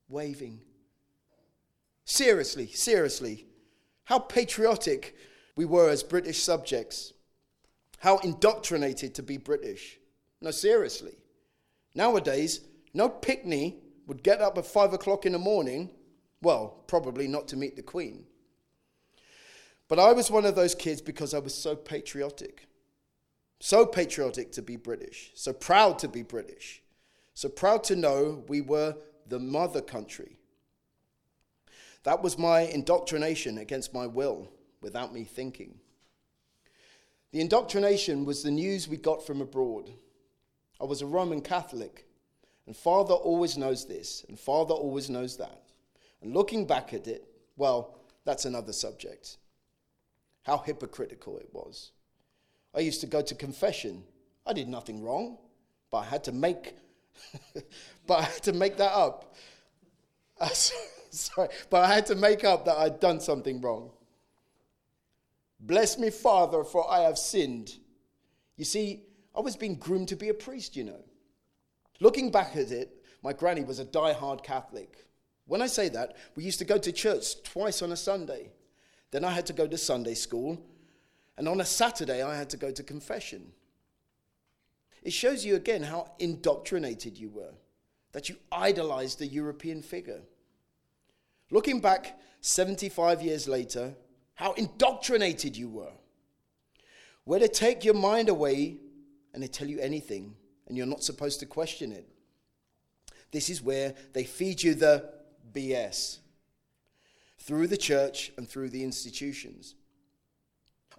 waving. 0.08 0.62
Seriously, 2.10 2.66
seriously, 2.66 3.46
how 4.06 4.18
patriotic 4.18 5.16
we 5.56 5.64
were 5.64 5.92
as 5.92 6.02
British 6.02 6.42
subjects. 6.42 7.14
How 8.00 8.18
indoctrinated 8.18 9.14
to 9.14 9.22
be 9.22 9.38
British. 9.38 10.00
No, 10.42 10.50
seriously. 10.50 11.14
Nowadays, 11.94 12.62
no 12.96 13.10
pickney 13.10 13.78
would 14.08 14.24
get 14.24 14.42
up 14.42 14.58
at 14.58 14.66
five 14.66 14.92
o'clock 14.92 15.28
in 15.28 15.34
the 15.34 15.38
morning. 15.38 15.92
Well, 16.42 16.84
probably 16.88 17.28
not 17.28 17.48
to 17.50 17.58
meet 17.58 17.76
the 17.76 17.84
Queen. 17.84 18.26
But 19.88 20.00
I 20.00 20.12
was 20.12 20.32
one 20.32 20.46
of 20.46 20.56
those 20.56 20.74
kids 20.74 21.04
because 21.04 21.36
I 21.36 21.40
was 21.40 21.54
so 21.54 21.76
patriotic. 21.76 22.68
So 23.60 23.86
patriotic 23.86 24.52
to 24.54 24.64
be 24.64 24.78
British. 24.78 25.30
So 25.36 25.54
proud 25.54 26.00
to 26.00 26.08
be 26.08 26.24
British. 26.24 26.82
So 27.36 27.50
proud 27.50 27.84
to 27.84 27.96
know 27.96 28.44
we 28.48 28.62
were 28.62 28.96
the 29.28 29.40
mother 29.40 29.82
country. 29.82 30.39
That 32.04 32.24
was 32.24 32.38
my 32.38 32.62
indoctrination 32.62 33.58
against 33.58 33.94
my 33.94 34.08
will, 34.08 34.50
without 34.82 35.14
me 35.14 35.24
thinking. 35.24 35.80
The 37.32 37.42
indoctrination 37.42 38.26
was 38.26 38.42
the 38.42 38.52
news 38.52 38.88
we 38.88 38.98
got 38.98 39.26
from 39.26 39.42
abroad. 39.42 39.92
I 40.82 40.86
was 40.86 41.02
a 41.02 41.06
Roman 41.06 41.42
Catholic, 41.42 42.08
and 42.66 42.76
Father 42.76 43.14
always 43.14 43.58
knows 43.58 43.86
this, 43.86 44.26
and 44.30 44.40
Father 44.40 44.74
always 44.74 45.10
knows 45.10 45.38
that. 45.38 45.64
And 46.22 46.34
looking 46.34 46.66
back 46.66 46.94
at 46.94 47.08
it, 47.08 47.26
well, 47.58 48.00
that's 48.26 48.46
another 48.46 48.74
subject. 48.74 49.38
How 50.44 50.58
hypocritical 50.58 51.38
it 51.38 51.50
was. 51.52 51.92
I 52.74 52.80
used 52.80 53.02
to 53.02 53.08
go 53.08 53.22
to 53.22 53.36
confession. 53.36 54.04
I 54.46 54.54
did 54.54 54.68
nothing 54.68 55.04
wrong, 55.04 55.38
but 55.92 55.98
I 55.98 56.06
had 56.06 56.24
to 56.26 56.32
make, 56.32 56.76
but 58.08 58.20
I 58.20 58.22
had 58.24 58.44
to 58.44 58.54
make 58.54 58.78
that 58.78 58.94
up. 58.94 59.36
Sorry, 61.14 61.50
but 61.70 61.84
I 61.84 61.94
had 61.94 62.06
to 62.08 62.16
make 62.16 62.44
up 62.44 62.66
that 62.66 62.78
I'd 62.78 63.00
done 63.00 63.20
something 63.20 63.62
wrong. 63.62 63.92
Bless 65.60 65.98
me, 65.98 66.10
Father, 66.10 66.64
for 66.64 66.90
I 66.90 67.02
have 67.02 67.18
sinned. 67.18 67.74
You 68.56 68.66
see, 68.66 69.04
I 69.36 69.42
was 69.42 69.56
being 69.56 69.76
groomed 69.76 70.08
to 70.10 70.16
be 70.16 70.30
a 70.30 70.34
priest, 70.34 70.76
you 70.76 70.84
know. 70.84 71.04
Looking 72.00 72.32
back 72.32 72.56
at 72.56 72.72
it, 72.72 73.04
my 73.22 73.34
granny 73.34 73.64
was 73.64 73.80
a 73.80 73.86
die-hard 73.86 74.44
Catholic. 74.44 75.06
When 75.46 75.62
I 75.62 75.68
say 75.68 75.90
that, 75.90 76.16
we 76.36 76.44
used 76.44 76.60
to 76.60 76.66
go 76.66 76.78
to 76.78 76.92
church 76.92 77.42
twice 77.44 77.82
on 77.82 77.92
a 77.92 77.98
Sunday. 77.98 78.52
Then 79.12 79.26
I 79.26 79.32
had 79.32 79.48
to 79.48 79.54
go 79.54 79.68
to 79.68 79.78
Sunday 79.78 80.14
school, 80.14 80.64
and 81.38 81.48
on 81.48 81.60
a 81.60 81.66
Saturday, 81.66 82.22
I 82.22 82.38
had 82.38 82.50
to 82.52 82.58
go 82.58 82.72
to 82.72 82.84
confession. 82.84 83.52
It 85.02 85.14
shows 85.14 85.44
you 85.46 85.56
again 85.56 85.84
how 85.84 86.12
indoctrinated 86.20 87.18
you 87.18 87.30
were, 87.30 87.54
that 88.12 88.30
you 88.30 88.36
idolized 88.52 89.20
the 89.20 89.26
European 89.26 89.82
figure. 89.82 90.22
Looking 91.52 91.80
back 91.80 92.20
75 92.42 93.22
years 93.22 93.48
later, 93.48 93.96
how 94.36 94.54
indoctrinated 94.54 95.58
you 95.58 95.70
were. 95.70 95.92
Where 97.26 97.40
they 97.40 97.48
take 97.48 97.84
your 97.84 97.94
mind 97.94 98.30
away 98.30 98.78
and 99.34 99.44
they 99.44 99.48
tell 99.48 99.68
you 99.68 99.80
anything, 99.80 100.36
and 100.68 100.78
you're 100.78 100.88
not 100.88 101.04
supposed 101.04 101.40
to 101.42 101.46
question 101.46 101.92
it. 101.92 102.08
This 103.32 103.50
is 103.50 103.62
where 103.62 103.94
they 104.14 104.24
feed 104.24 104.64
you 104.64 104.74
the 104.74 105.10
BS 105.54 106.20
through 107.38 107.68
the 107.68 107.78
church 107.78 108.32
and 108.38 108.50
through 108.50 108.70
the 108.70 108.84
institutions. 108.84 109.76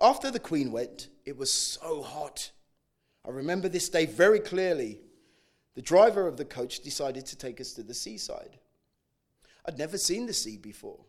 After 0.00 0.30
the 0.30 0.38
Queen 0.38 0.70
went, 0.70 1.08
it 1.24 1.36
was 1.36 1.52
so 1.52 2.02
hot. 2.02 2.52
I 3.26 3.30
remember 3.30 3.68
this 3.68 3.88
day 3.88 4.06
very 4.06 4.40
clearly. 4.40 5.00
The 5.74 5.82
driver 5.82 6.26
of 6.26 6.36
the 6.36 6.44
coach 6.44 6.80
decided 6.80 7.26
to 7.26 7.36
take 7.36 7.60
us 7.60 7.72
to 7.72 7.82
the 7.82 7.94
seaside. 7.94 8.59
I'd 9.66 9.78
never 9.78 9.98
seen 9.98 10.26
the 10.26 10.32
sea 10.32 10.56
before. 10.56 11.00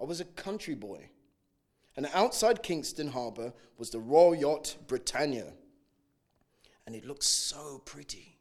I 0.00 0.04
was 0.04 0.20
a 0.20 0.24
country 0.24 0.74
boy. 0.74 1.10
And 1.96 2.08
outside 2.14 2.62
Kingston 2.62 3.08
Harbour 3.08 3.52
was 3.76 3.90
the 3.90 3.98
royal 3.98 4.34
yacht 4.34 4.76
Britannia. 4.86 5.52
And 6.86 6.94
it 6.94 7.04
looked 7.04 7.24
so 7.24 7.82
pretty. 7.84 8.38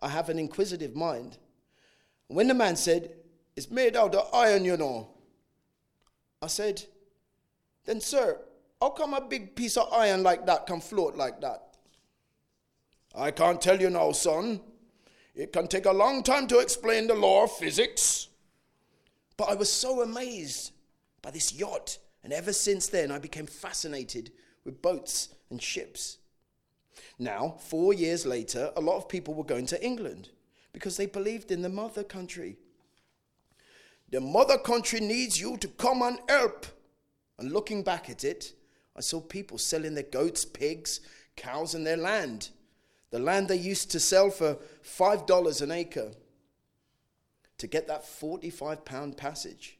I 0.00 0.08
have 0.08 0.28
an 0.28 0.38
inquisitive 0.38 0.94
mind. 0.94 1.38
When 2.28 2.48
the 2.48 2.54
man 2.54 2.76
said, 2.76 3.12
It's 3.54 3.70
made 3.70 3.96
out 3.96 4.14
of 4.14 4.28
iron, 4.34 4.64
you 4.64 4.76
know, 4.76 5.08
I 6.42 6.48
said, 6.48 6.84
Then, 7.84 8.00
sir, 8.00 8.38
how 8.80 8.90
come 8.90 9.14
a 9.14 9.20
big 9.20 9.56
piece 9.56 9.76
of 9.76 9.92
iron 9.92 10.22
like 10.22 10.46
that 10.46 10.66
can 10.66 10.80
float 10.80 11.16
like 11.16 11.40
that? 11.40 11.62
I 13.14 13.30
can't 13.30 13.60
tell 13.60 13.80
you 13.80 13.88
now, 13.88 14.12
son. 14.12 14.60
It 15.36 15.52
can 15.52 15.68
take 15.68 15.84
a 15.84 15.92
long 15.92 16.22
time 16.22 16.46
to 16.48 16.60
explain 16.60 17.06
the 17.06 17.14
law 17.14 17.44
of 17.44 17.52
physics. 17.52 18.28
But 19.36 19.50
I 19.50 19.54
was 19.54 19.70
so 19.70 20.00
amazed 20.00 20.72
by 21.20 21.30
this 21.30 21.52
yacht, 21.52 21.98
and 22.24 22.32
ever 22.32 22.54
since 22.54 22.88
then 22.88 23.10
I 23.10 23.18
became 23.18 23.46
fascinated 23.46 24.32
with 24.64 24.80
boats 24.80 25.28
and 25.50 25.62
ships. 25.62 26.16
Now, 27.18 27.56
four 27.60 27.92
years 27.92 28.24
later, 28.24 28.72
a 28.76 28.80
lot 28.80 28.96
of 28.96 29.10
people 29.10 29.34
were 29.34 29.44
going 29.44 29.66
to 29.66 29.84
England 29.84 30.30
because 30.72 30.96
they 30.96 31.04
believed 31.04 31.50
in 31.50 31.60
the 31.60 31.68
mother 31.68 32.02
country. 32.02 32.56
The 34.10 34.20
mother 34.20 34.56
country 34.56 35.00
needs 35.00 35.38
you 35.38 35.58
to 35.58 35.68
come 35.68 36.00
and 36.00 36.18
help. 36.28 36.64
And 37.38 37.52
looking 37.52 37.82
back 37.82 38.08
at 38.08 38.24
it, 38.24 38.54
I 38.96 39.00
saw 39.02 39.20
people 39.20 39.58
selling 39.58 39.92
their 39.92 40.04
goats, 40.04 40.46
pigs, 40.46 41.00
cows, 41.36 41.74
and 41.74 41.86
their 41.86 41.98
land. 41.98 42.48
The 43.10 43.18
land 43.18 43.48
they 43.48 43.56
used 43.56 43.90
to 43.92 44.00
sell 44.00 44.30
for 44.30 44.58
$5 44.84 45.62
an 45.62 45.70
acre 45.70 46.12
to 47.58 47.66
get 47.66 47.88
that 47.88 48.04
45 48.04 48.84
pound 48.84 49.16
passage. 49.16 49.78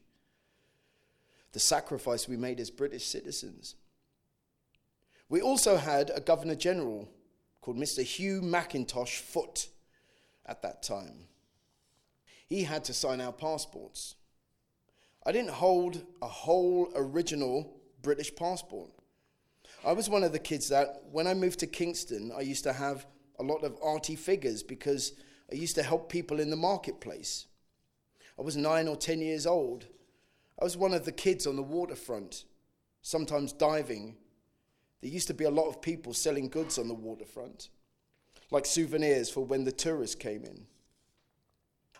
The 1.51 1.59
sacrifice 1.59 2.27
we 2.27 2.37
made 2.37 2.59
as 2.59 2.69
British 2.69 3.05
citizens. 3.05 3.75
We 5.29 5.41
also 5.41 5.77
had 5.77 6.11
a 6.13 6.21
Governor 6.21 6.55
General 6.55 7.09
called 7.61 7.77
Mr. 7.77 8.03
Hugh 8.03 8.41
Mackintosh 8.41 9.19
Foot 9.19 9.67
at 10.45 10.61
that 10.61 10.81
time. 10.81 11.25
He 12.47 12.63
had 12.63 12.85
to 12.85 12.93
sign 12.93 13.19
our 13.19 13.33
passports. 13.33 14.15
I 15.25 15.33
didn't 15.33 15.51
hold 15.51 16.01
a 16.21 16.27
whole 16.27 16.89
original 16.95 17.77
British 18.01 18.33
passport. 18.33 18.89
I 19.85 19.91
was 19.91 20.09
one 20.09 20.23
of 20.23 20.31
the 20.31 20.39
kids 20.39 20.69
that, 20.69 21.03
when 21.11 21.27
I 21.27 21.33
moved 21.33 21.59
to 21.59 21.67
Kingston, 21.67 22.31
I 22.35 22.41
used 22.41 22.63
to 22.63 22.71
have 22.71 23.05
a 23.39 23.43
lot 23.43 23.63
of 23.63 23.77
arty 23.83 24.15
figures 24.15 24.63
because 24.63 25.13
I 25.51 25.55
used 25.55 25.75
to 25.75 25.83
help 25.83 26.09
people 26.09 26.39
in 26.39 26.49
the 26.49 26.55
marketplace. 26.55 27.47
I 28.37 28.41
was 28.41 28.57
nine 28.57 28.87
or 28.87 28.95
ten 28.95 29.21
years 29.21 29.45
old. 29.45 29.85
I 30.59 30.63
was 30.63 30.77
one 30.77 30.93
of 30.93 31.05
the 31.05 31.11
kids 31.11 31.45
on 31.47 31.55
the 31.55 31.63
waterfront, 31.63 32.45
sometimes 33.01 33.53
diving. 33.53 34.15
There 35.01 35.11
used 35.11 35.27
to 35.27 35.33
be 35.33 35.45
a 35.45 35.51
lot 35.51 35.67
of 35.67 35.81
people 35.81 36.13
selling 36.13 36.49
goods 36.49 36.77
on 36.77 36.87
the 36.87 36.93
waterfront, 36.93 37.69
like 38.51 38.65
souvenirs 38.65 39.29
for 39.29 39.45
when 39.45 39.63
the 39.63 39.71
tourists 39.71 40.15
came 40.15 40.43
in. 40.43 40.65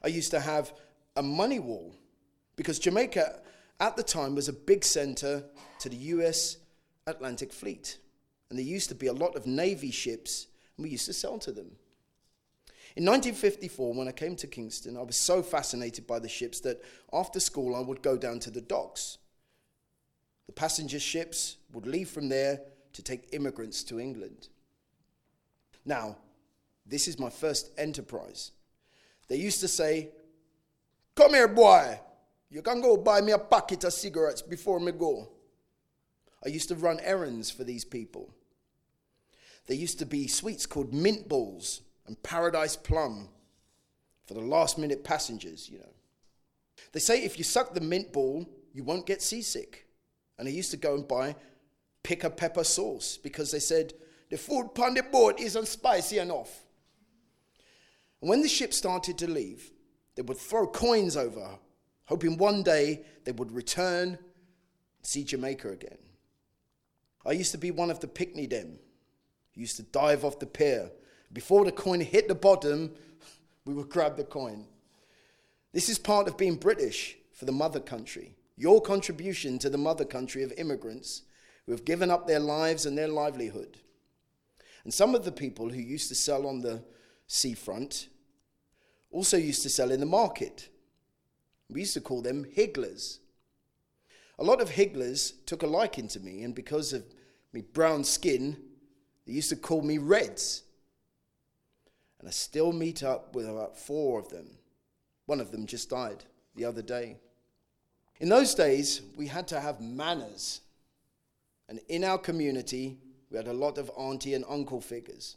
I 0.04 0.08
used 0.08 0.32
to 0.32 0.40
have 0.40 0.74
a 1.16 1.24
money 1.24 1.60
wall 1.60 1.96
because 2.56 2.80
Jamaica 2.80 3.40
at 3.80 3.96
the 3.96 4.04
time 4.04 4.36
was 4.36 4.48
a 4.48 4.54
big 4.54 4.84
center 4.84 5.44
to 5.80 5.90
the 5.90 5.96
US 5.96 6.58
Atlantic 7.06 7.54
Fleet. 7.54 7.98
And 8.50 8.58
there 8.58 8.66
used 8.66 8.90
to 8.90 8.96
be 8.96 9.08
a 9.08 9.14
lot 9.14 9.36
of 9.36 9.46
Navy 9.46 9.92
ships, 9.92 10.48
we 10.78 10.90
used 10.90 11.06
to 11.06 11.14
sell 11.14 11.38
to 11.40 11.52
them. 11.52 11.72
In 12.96 13.06
1954, 13.06 13.94
when 13.94 14.08
I 14.08 14.12
came 14.12 14.36
to 14.38 14.48
Kingston, 14.48 14.98
I 14.98 15.04
was 15.04 15.18
so 15.18 15.44
fascinated 15.44 16.08
by 16.08 16.20
the 16.20 16.30
ships 16.30 16.60
that 16.62 16.82
after 17.14 17.40
school 17.40 17.76
I 17.76 17.80
would 17.80 18.02
go 18.02 18.18
down 18.18 18.40
to 18.40 18.50
the 18.50 18.62
docks. 18.62 19.20
The 20.48 20.54
passenger 20.54 21.00
ships 21.00 21.58
would 21.74 21.86
leave 21.86 22.10
from 22.10 22.30
there 22.30 22.62
to 22.94 23.04
take 23.04 23.34
immigrants 23.34 23.84
to 23.84 24.00
England. 24.00 24.48
Now, 25.86 26.18
this 26.86 27.08
is 27.08 27.20
my 27.20 27.30
first 27.30 27.70
enterprise. 27.78 28.52
They 29.28 29.36
used 29.36 29.60
to 29.60 29.68
say, 29.68 30.10
Come 31.16 31.34
here, 31.34 31.48
boy. 31.48 32.00
You 32.50 32.62
can 32.62 32.82
go 32.82 32.96
buy 32.96 33.22
me 33.22 33.34
a 33.34 33.38
packet 33.38 33.84
of 33.84 33.94
cigarettes 33.94 34.42
before 34.42 34.80
me 34.80 34.92
go. 34.92 35.30
I 36.46 36.50
used 36.50 36.70
to 36.70 36.76
run 36.76 37.00
errands 37.02 37.52
for 37.52 37.64
these 37.64 37.84
people. 37.84 38.34
There 39.68 39.78
used 39.78 39.99
to 39.99 40.05
be 40.05 40.28
sweets 40.28 40.65
called 40.65 40.93
mint 40.93 41.28
balls 41.28 41.82
and 42.07 42.22
paradise 42.24 42.76
plum 42.76 43.30
for 44.26 44.34
the 44.34 44.41
last 44.41 44.78
minute 44.78 45.03
passengers, 45.03 45.70
you 45.70 45.80
know. 45.80 45.93
They 46.93 46.99
say 46.99 47.24
if 47.24 47.38
you 47.38 47.43
suck 47.43 47.74
the 47.74 47.82
mint 47.82 48.13
ball, 48.13 48.47
you 48.74 48.84
won't 48.84 49.05
get 49.05 49.22
seasick. 49.22 49.86
And 50.39 50.47
I 50.47 50.51
used 50.51 50.72
to 50.72 50.78
go 50.78 50.95
and 50.95 51.07
buy 51.07 51.36
Pickapeppa 52.03 52.65
sauce 52.65 53.18
because 53.18 53.51
they 53.51 53.59
said 53.59 53.93
the 54.30 54.38
food 54.38 54.68
upon 54.68 54.93
the 54.93 55.03
boat 55.03 55.39
isn't 55.39 55.68
spicy 55.68 56.20
enough. 56.20 56.63
And 58.22 58.30
when 58.30 58.41
the 58.41 58.47
ship 58.47 58.74
started 58.74 59.18
to 59.18 59.30
leave, 59.30 59.72
they 60.15 60.22
would 60.22 60.38
throw 60.38 60.68
coins 60.68 61.18
over, 61.18 61.59
hoping 62.05 62.38
one 62.38 62.63
day 62.63 63.05
they 63.26 63.32
would 63.34 63.51
return 63.51 64.09
and 64.09 64.18
see 65.01 65.24
Jamaica 65.24 65.70
again. 65.70 65.97
I 67.26 67.32
used 67.32 67.51
to 67.51 67.57
be 67.57 67.72
one 67.72 67.91
of 67.91 67.99
the 67.99 68.07
pickney 68.07 68.45
them 68.45 68.80
who 69.58 69.62
used 69.62 69.78
to 69.78 69.84
dive 69.84 70.24
off 70.24 70.38
the 70.38 70.45
pier. 70.45 70.91
Before 71.34 71.66
the 71.66 71.72
coin 71.72 71.99
hit 71.99 72.28
the 72.28 72.36
bottom, 72.36 72.91
we 73.66 73.74
would 73.74 73.89
grab 73.89 74.16
the 74.16 74.24
coin. 74.24 74.68
This 75.74 75.89
is 75.89 75.97
part 75.97 76.28
of 76.28 76.38
being 76.38 76.55
British 76.55 77.18
for 77.34 77.45
the 77.45 77.51
mother 77.51 77.80
country. 77.80 78.36
Your 78.55 78.82
contribution 78.82 79.58
to 79.60 79.70
the 79.70 79.78
mother 79.78 80.05
country 80.05 80.43
of 80.43 80.53
immigrants 80.58 81.24
who 81.66 81.72
have 81.72 81.86
given 81.86 82.12
up 82.12 82.28
their 82.28 82.39
lives 82.39 82.86
and 82.86 82.95
their 82.95 83.08
livelihood. 83.08 83.80
And 84.84 84.93
some 84.93 85.16
of 85.16 85.26
the 85.26 85.32
people 85.32 85.70
who 85.70 85.82
used 85.82 86.08
to 86.10 86.16
sell 86.16 86.45
on 86.45 86.62
the 86.62 86.84
seafront 87.26 88.10
also 89.10 89.38
used 89.38 89.64
to 89.64 89.70
sell 89.70 89.91
in 89.91 89.99
the 89.99 90.05
market. 90.05 90.70
We 91.70 91.82
used 91.82 91.95
to 91.95 92.01
call 92.01 92.22
them 92.22 92.45
higglers. 92.55 93.20
A 94.38 94.43
lot 94.43 94.62
of 94.62 94.70
higglers 94.70 95.34
took 95.47 95.64
a 95.64 95.68
liking 95.68 96.08
to 96.10 96.20
me, 96.20 96.43
and 96.43 96.53
because 96.53 96.93
of 96.93 97.03
me 97.53 97.62
brown 97.62 98.03
skin, 98.03 98.58
they 99.28 99.34
used 99.34 99.50
to 99.50 99.58
call 99.58 99.82
me 99.82 99.98
Reds. 99.98 100.64
And 102.20 102.28
I 102.28 102.32
still 102.32 102.72
meet 102.72 103.04
up 103.04 103.36
with 103.36 103.48
about 103.48 103.78
four 103.78 104.20
of 104.20 104.30
them. 104.30 104.48
One 105.26 105.42
of 105.42 105.52
them 105.52 105.68
just 105.68 105.90
died 105.90 106.24
the 106.56 106.66
other 106.66 106.82
day. 106.82 107.18
In 108.20 108.30
those 108.30 108.56
days, 108.56 109.02
we 109.16 109.28
had 109.28 109.48
to 109.50 109.60
have 109.60 109.82
manners. 109.82 110.62
And 111.70 111.80
in 111.90 112.04
our 112.04 112.18
community, 112.18 112.98
we 113.30 113.38
had 113.38 113.48
a 113.48 113.54
lot 113.54 113.78
of 113.78 113.92
auntie 113.96 114.34
and 114.34 114.46
uncle 114.48 114.82
figures. 114.82 115.36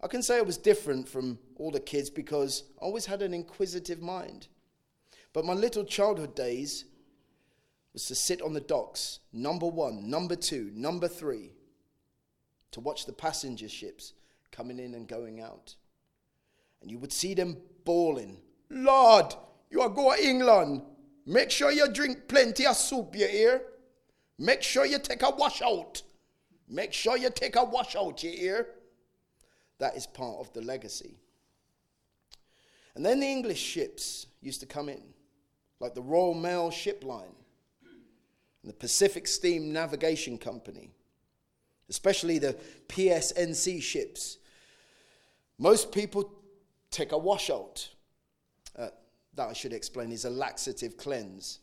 I 0.00 0.06
can 0.06 0.22
say 0.22 0.38
I 0.38 0.42
was 0.42 0.56
different 0.56 1.08
from 1.08 1.38
all 1.56 1.70
the 1.70 1.80
kids 1.80 2.10
because 2.10 2.62
I 2.80 2.84
always 2.84 3.06
had 3.06 3.20
an 3.20 3.34
inquisitive 3.34 4.00
mind. 4.00 4.46
But 5.32 5.44
my 5.44 5.54
little 5.54 5.84
childhood 5.84 6.36
days 6.36 6.84
was 7.92 8.06
to 8.06 8.14
sit 8.14 8.40
on 8.40 8.52
the 8.52 8.60
docks, 8.60 9.18
number 9.32 9.66
one, 9.66 10.08
number 10.08 10.36
two, 10.36 10.70
number 10.74 11.08
three, 11.08 11.50
to 12.74 12.80
watch 12.80 13.06
the 13.06 13.12
passenger 13.12 13.68
ships 13.68 14.12
coming 14.50 14.78
in 14.78 14.94
and 14.94 15.06
going 15.08 15.40
out. 15.40 15.74
And 16.82 16.90
you 16.90 16.98
would 16.98 17.12
see 17.12 17.32
them 17.32 17.56
bawling, 17.84 18.38
Lord, 18.68 19.34
you 19.70 19.80
are 19.80 19.88
going 19.88 20.18
to 20.18 20.28
England. 20.28 20.82
Make 21.24 21.50
sure 21.50 21.70
you 21.70 21.88
drink 21.88 22.28
plenty 22.28 22.66
of 22.66 22.76
soup, 22.76 23.14
you 23.16 23.26
hear? 23.26 23.62
Make 24.38 24.62
sure 24.62 24.84
you 24.84 24.98
take 24.98 25.22
a 25.22 25.30
washout. 25.30 26.02
Make 26.68 26.92
sure 26.92 27.16
you 27.16 27.30
take 27.30 27.56
a 27.56 27.64
washout, 27.64 28.22
you 28.22 28.30
hear? 28.30 28.68
That 29.78 29.96
is 29.96 30.06
part 30.06 30.38
of 30.40 30.52
the 30.52 30.60
legacy. 30.60 31.16
And 32.96 33.06
then 33.06 33.20
the 33.20 33.26
English 33.26 33.60
ships 33.60 34.26
used 34.40 34.60
to 34.60 34.66
come 34.66 34.88
in, 34.88 35.02
like 35.78 35.94
the 35.94 36.02
Royal 36.02 36.34
Mail 36.34 36.70
Ship 36.70 37.02
Line 37.04 37.36
and 38.62 38.70
the 38.70 38.76
Pacific 38.76 39.26
Steam 39.28 39.72
Navigation 39.72 40.38
Company, 40.38 40.93
especially 41.88 42.38
the 42.38 42.56
PSNC 42.88 43.82
ships. 43.82 44.38
Most 45.58 45.92
people 45.92 46.32
take 46.90 47.12
a 47.12 47.18
washout. 47.18 47.88
Uh, 48.76 48.88
that 49.34 49.48
I 49.48 49.52
should 49.52 49.72
explain 49.72 50.12
is 50.12 50.24
a 50.24 50.30
laxative 50.30 50.96
cleanse. 50.96 51.60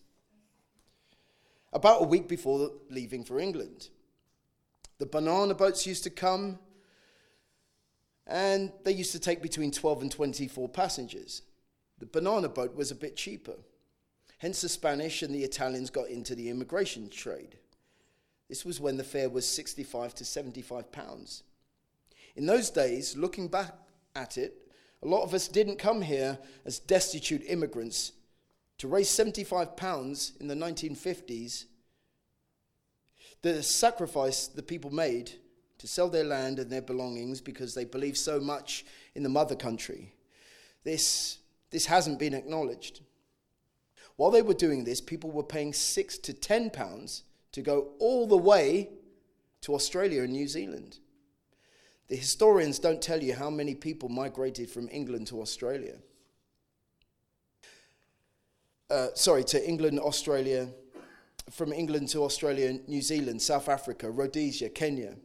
About 1.74 2.02
a 2.02 2.06
week 2.06 2.28
before 2.28 2.72
leaving 2.90 3.24
for 3.24 3.40
England, 3.40 3.90
the 4.98 5.06
banana 5.06 5.56
boats 5.56 5.88
used 5.88 6.04
to 6.04 6.10
come 6.10 6.60
and 8.28 8.72
they 8.84 8.92
used 8.92 9.14
to 9.14 9.20
take 9.20 9.42
between 9.42 9.72
12 9.72 10.04
and 10.04 10.12
24 10.12 10.70
passengers. 10.70 11.42
The 12.00 12.06
banana 12.06 12.50
boat 12.50 12.76
was 12.76 12.92
a 12.92 12.96
bit 12.96 13.16
cheaper. 13.16 13.56
Hence, 14.38 14.62
the 14.62 14.70
Spanish 14.70 15.22
and 15.22 15.34
the 15.34 15.44
Italians 15.44 15.90
got 15.90 16.08
into 16.08 16.36
the 16.36 16.50
immigration 16.50 17.10
trade. 17.10 17.58
This 18.52 18.66
was 18.66 18.82
when 18.82 18.98
the 18.98 19.04
fare 19.06 19.30
was 19.30 19.48
65 19.48 20.14
to 20.16 20.26
75 20.26 20.92
pounds. 20.92 21.44
In 22.36 22.46
those 22.46 22.70
days, 22.70 23.16
looking 23.16 23.48
back 23.48 23.74
at 24.14 24.38
it, 24.38 24.70
a 25.02 25.08
lot 25.08 25.24
of 25.24 25.34
us 25.34 25.48
didn't 25.48 25.80
come 25.80 26.02
here 26.02 26.38
as 26.66 26.78
destitute 26.78 27.44
immigrants 27.48 28.12
to 28.80 28.90
raise 28.90 29.10
75 29.10 29.78
pounds 29.78 30.34
in 30.42 30.50
the 30.50 30.56
1950s, 30.56 31.64
the 33.42 33.64
sacrifice 33.64 34.48
the 34.48 34.62
people 34.62 34.92
made 34.92 35.32
to 35.78 35.88
sell 35.88 36.10
their 36.10 36.26
land 36.26 36.60
and 36.60 36.70
their 36.70 36.82
belongings 36.82 37.40
because 37.40 37.74
they 37.74 37.86
believed 37.86 38.18
so 38.18 38.42
much 38.42 38.84
in 39.16 39.24
the 39.24 39.30
mother 39.30 39.56
country, 39.56 40.14
this, 40.84 41.38
this 41.70 41.86
hasn't 41.86 42.20
been 42.20 42.34
acknowledged. 42.34 43.00
While 44.18 44.32
they 44.32 44.42
were 44.42 44.54
doing 44.54 44.84
this, 44.84 45.00
people 45.00 45.32
were 45.32 45.42
paying 45.42 45.72
six 45.72 46.18
to 46.18 46.34
ten 46.34 46.70
pounds 46.70 47.24
to 47.52 47.62
go 47.62 47.90
all 48.00 48.28
the 48.28 48.38
way 48.38 48.90
to 49.62 49.76
Australia 49.76 50.24
and 50.24 50.34
New 50.34 50.48
Zealand. 50.48 51.00
The 52.08 52.16
historians 52.16 52.80
don't 52.80 53.02
tell 53.02 53.22
you 53.24 53.34
how 53.34 53.50
many 53.50 53.76
people 53.76 54.10
migrated 54.10 54.70
from 54.70 54.90
England 54.92 55.28
to 55.28 55.42
Australia. 55.42 55.96
Uh, 58.90 59.08
sorry, 59.14 59.44
to 59.46 59.70
England, 59.70 60.00
Australia, 60.00 60.68
from 61.50 61.72
England 61.72 62.10
to 62.10 62.24
Australia, 62.24 62.80
New 62.88 63.02
Zealand, 63.02 63.42
South 63.42 63.70
Africa, 63.70 64.12
Rhodesia, 64.12 64.70
Kenya. 64.70 65.16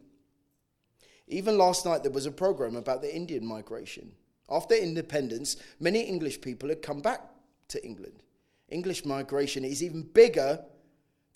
Even 1.27 1.57
last 1.57 1.85
night, 1.85 2.03
there 2.03 2.11
was 2.11 2.25
a 2.25 2.31
program 2.31 2.77
about 2.77 3.01
the 3.01 3.13
Indian 3.13 3.45
migration. 3.45 4.13
After 4.49 4.75
independence, 4.75 5.57
many 5.79 6.01
English 6.01 6.39
people 6.39 6.69
had 6.69 6.81
come 6.81 7.01
back 7.01 7.21
to 7.67 7.85
England. 7.85 8.23
English 8.69 9.03
migration 9.05 9.65
is 9.65 9.83
even 9.83 10.03
bigger 10.03 10.63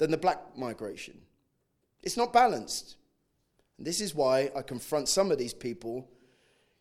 than 0.01 0.09
the 0.09 0.17
black 0.17 0.57
migration. 0.57 1.15
It's 2.01 2.17
not 2.17 2.33
balanced. 2.33 2.95
And 3.77 3.85
this 3.85 4.01
is 4.01 4.15
why 4.15 4.49
I 4.55 4.63
confront 4.63 5.07
some 5.07 5.29
of 5.29 5.37
these 5.37 5.53
people 5.53 6.09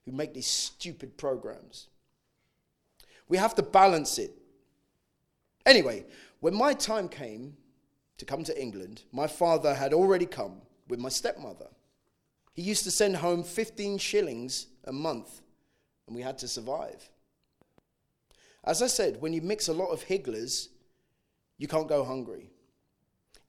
who 0.07 0.13
make 0.13 0.33
these 0.33 0.47
stupid 0.47 1.19
programs. 1.19 1.89
We 3.29 3.37
have 3.37 3.55
to 3.57 3.63
balance 3.63 4.17
it. 4.17 4.31
Anyway, 5.67 6.07
when 6.41 6.55
my 6.55 6.73
time 6.73 7.11
came 7.11 7.59
to 8.17 8.25
come 8.25 8.43
to 8.43 8.59
England, 8.59 9.03
my 9.13 9.27
father 9.27 9.75
had 9.75 9.93
already 9.93 10.25
come 10.25 10.63
with 10.89 10.99
my 10.99 11.11
stepmother. 11.11 11.69
He 12.55 12.63
used 12.63 12.85
to 12.85 12.91
send 12.91 13.17
home 13.17 13.45
15 13.45 13.99
shillings 13.99 14.69
a 14.85 14.93
month, 14.95 15.43
and 16.07 16.17
we 16.17 16.23
had 16.23 16.39
to 16.39 16.49
survive. 16.49 17.11
As 18.65 18.81
I 18.81 18.87
said, 18.87 19.21
when 19.21 19.35
you 19.35 19.43
mix 19.43 19.69
a 19.69 19.75
lot 19.75 19.91
of 19.91 20.05
higglers, 20.05 20.71
you 21.59 21.69
can't 21.69 21.87
go 21.87 22.03
hungry. 22.03 22.51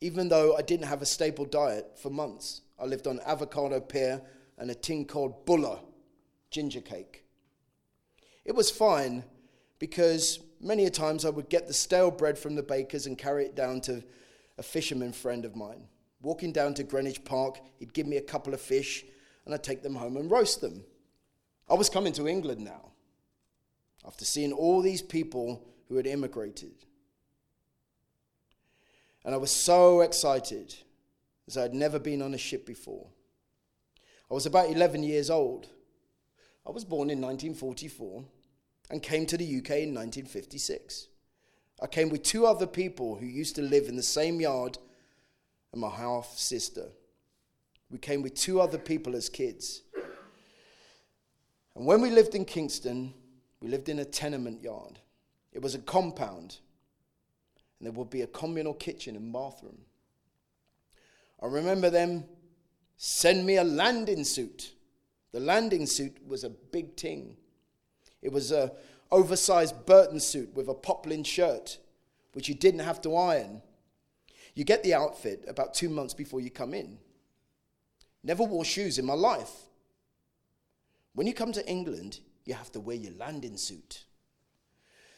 Even 0.02 0.30
though 0.30 0.56
I 0.56 0.64
didn't 0.64 0.88
have 0.88 1.04
a 1.04 1.06
stable 1.06 1.45
diet 1.45 1.97
for 1.97 2.10
months, 2.10 2.62
I 2.80 2.86
lived 2.86 3.06
on 3.06 3.20
avocado 3.26 3.80
pear 3.80 4.22
and 4.58 4.72
a 4.72 4.76
tin 4.76 5.06
called 5.06 5.45
bulla, 5.45 5.80
ginger 6.49 6.82
cake. 6.82 7.24
It 8.43 8.56
was 8.56 8.72
fine 8.72 9.24
because 9.78 10.39
many 10.60 10.86
a 10.86 10.89
times 10.89 11.24
I 11.24 11.30
would 11.30 11.49
get 11.49 11.68
the 11.68 11.74
stale 11.74 12.10
bread 12.10 12.38
from 12.38 12.56
the 12.56 12.64
bakers 12.64 13.06
and 13.06 13.18
carry 13.18 13.45
it 13.45 13.56
down 13.56 13.82
to 13.82 14.04
a 14.58 14.64
fisherman 14.64 15.14
friend 15.14 15.45
of 15.45 15.56
mine. 15.56 15.88
Walking 16.22 16.52
down 16.52 16.74
to 16.76 16.84
Greenwich 16.84 17.24
Park, 17.24 17.60
he'd 17.80 17.93
give 17.93 18.08
me 18.08 18.18
a 18.18 18.22
couple 18.22 18.54
of 18.54 18.62
fish 18.62 19.06
and 19.45 19.54
I'd 19.54 19.64
take 19.64 19.84
them 19.84 19.95
home 19.95 20.18
and 20.18 20.30
roast 20.30 20.62
them. 20.62 20.84
I 21.70 21.76
was 21.76 21.89
coming 21.89 22.14
to 22.14 22.28
England 22.28 22.62
now 22.62 22.91
after 24.06 24.26
seeing 24.26 24.52
all 24.52 24.82
these 24.82 25.02
people 25.02 25.64
who 25.88 25.95
had 25.95 26.08
immigrated. 26.08 26.74
And 29.24 29.36
I 29.36 29.38
was 29.38 29.51
so 29.51 30.01
excited 30.01 30.76
as 31.47 31.57
I 31.57 31.61
had 31.61 31.74
never 31.74 31.99
been 31.99 32.22
on 32.22 32.34
a 32.34 32.38
ship 32.38 32.65
before. 32.65 33.07
I 34.30 34.34
was 34.34 34.45
about 34.45 34.69
11 34.69 35.03
years 35.03 35.30
old. 35.30 35.67
I 36.65 36.72
was 36.72 36.86
born 36.86 37.09
in 37.09 37.19
1944 37.22 38.24
and 38.89 39.03
came 39.03 39.26
to 39.26 39.38
the 39.38 39.43
UK 39.43 39.72
in 39.72 39.93
1956. 39.93 41.07
I 41.82 41.88
came 41.88 42.09
with 42.09 42.24
two 42.24 42.45
other 42.45 42.67
people 42.67 43.15
who 43.15 43.26
used 43.26 43.55
to 43.55 43.61
live 43.61 43.88
in 43.88 43.95
the 43.95 44.03
same 44.03 44.39
yard 44.39 44.78
and 45.72 45.82
my 45.82 45.89
half 45.89 46.38
sister. 46.38 46.89
We 47.89 47.97
came 47.97 48.22
with 48.22 48.36
two 48.36 48.61
other 48.61 48.78
people 48.78 49.15
as 49.15 49.30
kids. 49.30 49.82
And 51.76 51.86
when 51.86 52.01
we 52.01 52.09
lived 52.09 52.36
in 52.36 52.45
Kingston, 52.45 53.13
we 53.59 53.69
lived 53.69 53.89
in 53.89 53.99
a 53.99 54.05
tenement 54.05 54.61
yard. 54.61 54.99
It 55.51 55.61
was 55.61 55.76
a 55.76 55.80
compound, 55.80 56.57
and 57.82 57.88
there 57.88 57.94
would 57.94 58.12
be 58.12 58.22
a 58.22 58.28
communal 58.28 58.76
kitchen 58.76 59.16
and 59.16 59.34
bathroom. 59.34 59.80
I 61.42 61.48
remember 61.48 61.90
them 61.90 62.26
send 62.96 63.44
me 63.44 63.58
a 63.58 63.64
landing 63.64 64.24
suit. 64.24 64.74
The 65.32 65.40
landing 65.40 65.88
suit 65.88 66.16
was 66.28 66.44
a 66.44 66.52
big 66.52 66.96
thing. 66.96 67.38
It 68.22 68.32
was 68.32 68.52
a 68.52 68.72
oversized 69.10 69.88
Burton 69.88 70.20
suit 70.20 70.54
with 70.54 70.68
a 70.68 70.76
poplin 70.76 71.24
shirt, 71.24 71.80
which 72.34 72.48
you 72.48 72.54
didn't 72.54 72.82
have 72.82 73.02
to 73.02 73.16
iron. 73.16 73.64
You 74.54 74.64
get 74.64 74.84
the 74.84 74.94
outfit 74.94 75.46
about 75.48 75.74
two 75.74 75.90
months 75.90 76.14
before 76.14 76.40
you 76.40 76.52
come 76.52 76.76
in. 76.76 77.00
Never 78.24 78.44
wore 78.44 78.64
shoes 78.64 79.00
in 79.00 79.06
my 79.08 79.16
life. 79.16 79.54
When 81.16 81.26
you 81.26 81.34
come 81.34 81.52
to 81.54 81.68
England, 81.68 82.20
you 82.46 82.54
have 82.54 82.72
to 82.74 82.80
wear 82.80 82.96
your 82.96 83.14
landing 83.14 83.58
suit. 83.58 84.04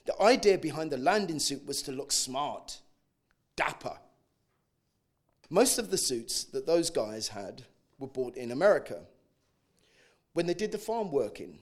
The 0.06 0.22
idea 0.22 0.58
behind 0.58 0.92
the 0.92 0.98
landing 0.98 1.40
suit 1.40 1.66
was 1.66 1.82
to 1.84 1.92
look 1.92 2.12
smart, 2.12 2.80
dapper. 3.56 3.98
Most 5.50 5.78
of 5.78 5.92
the 5.92 5.98
suits 5.98 6.44
that 6.46 6.66
those 6.66 6.90
guys 6.90 7.30
had 7.30 7.64
were 8.00 8.08
bought 8.08 8.36
in 8.36 8.52
America 8.52 9.02
when 10.34 10.46
they 10.46 10.54
did 10.54 10.72
the 10.72 10.78
farm 10.78 11.12
working. 11.12 11.60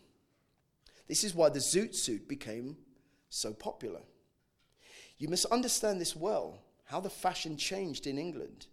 This 1.07 1.23
is 1.23 1.35
why 1.35 1.49
the 1.49 1.59
zoot 1.59 1.93
suit 1.93 2.27
became 2.27 2.77
so 3.29 3.53
popular. 3.53 4.01
You 5.17 5.27
must 5.27 5.45
understand 5.45 5.99
this 6.01 6.15
well 6.15 6.63
how 6.85 6.99
the 6.99 7.09
fashion 7.09 7.57
changed 7.57 8.07
in 8.07 8.17
England 8.17 8.67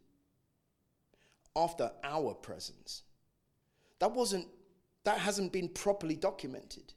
after 1.54 1.90
our 2.02 2.34
presence. 2.34 3.02
That 3.98 4.12
wasn't 4.12 4.46
that 5.04 5.18
hasn't 5.18 5.52
been 5.52 5.68
properly 5.68 6.16
documented. 6.16 6.92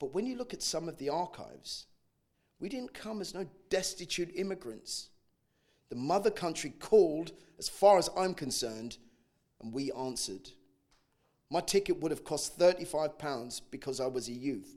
But 0.00 0.14
when 0.14 0.26
you 0.26 0.36
look 0.36 0.52
at 0.52 0.62
some 0.62 0.88
of 0.88 0.98
the 0.98 1.10
archives, 1.10 1.86
we 2.58 2.68
didn't 2.68 2.94
come 2.94 3.20
as 3.20 3.34
no 3.34 3.46
destitute 3.68 4.34
immigrants. 4.34 5.10
The 5.90 5.96
mother 5.96 6.30
country 6.30 6.70
called, 6.70 7.32
as 7.58 7.68
far 7.68 7.98
as 7.98 8.10
I'm 8.16 8.34
concerned, 8.34 8.96
and 9.60 9.72
we 9.72 9.92
answered. 9.92 10.50
My 11.50 11.60
ticket 11.60 12.00
would 12.00 12.10
have 12.10 12.24
cost 12.24 12.58
£35 12.58 13.60
because 13.70 14.00
I 14.00 14.06
was 14.06 14.28
a 14.28 14.32
youth, 14.32 14.76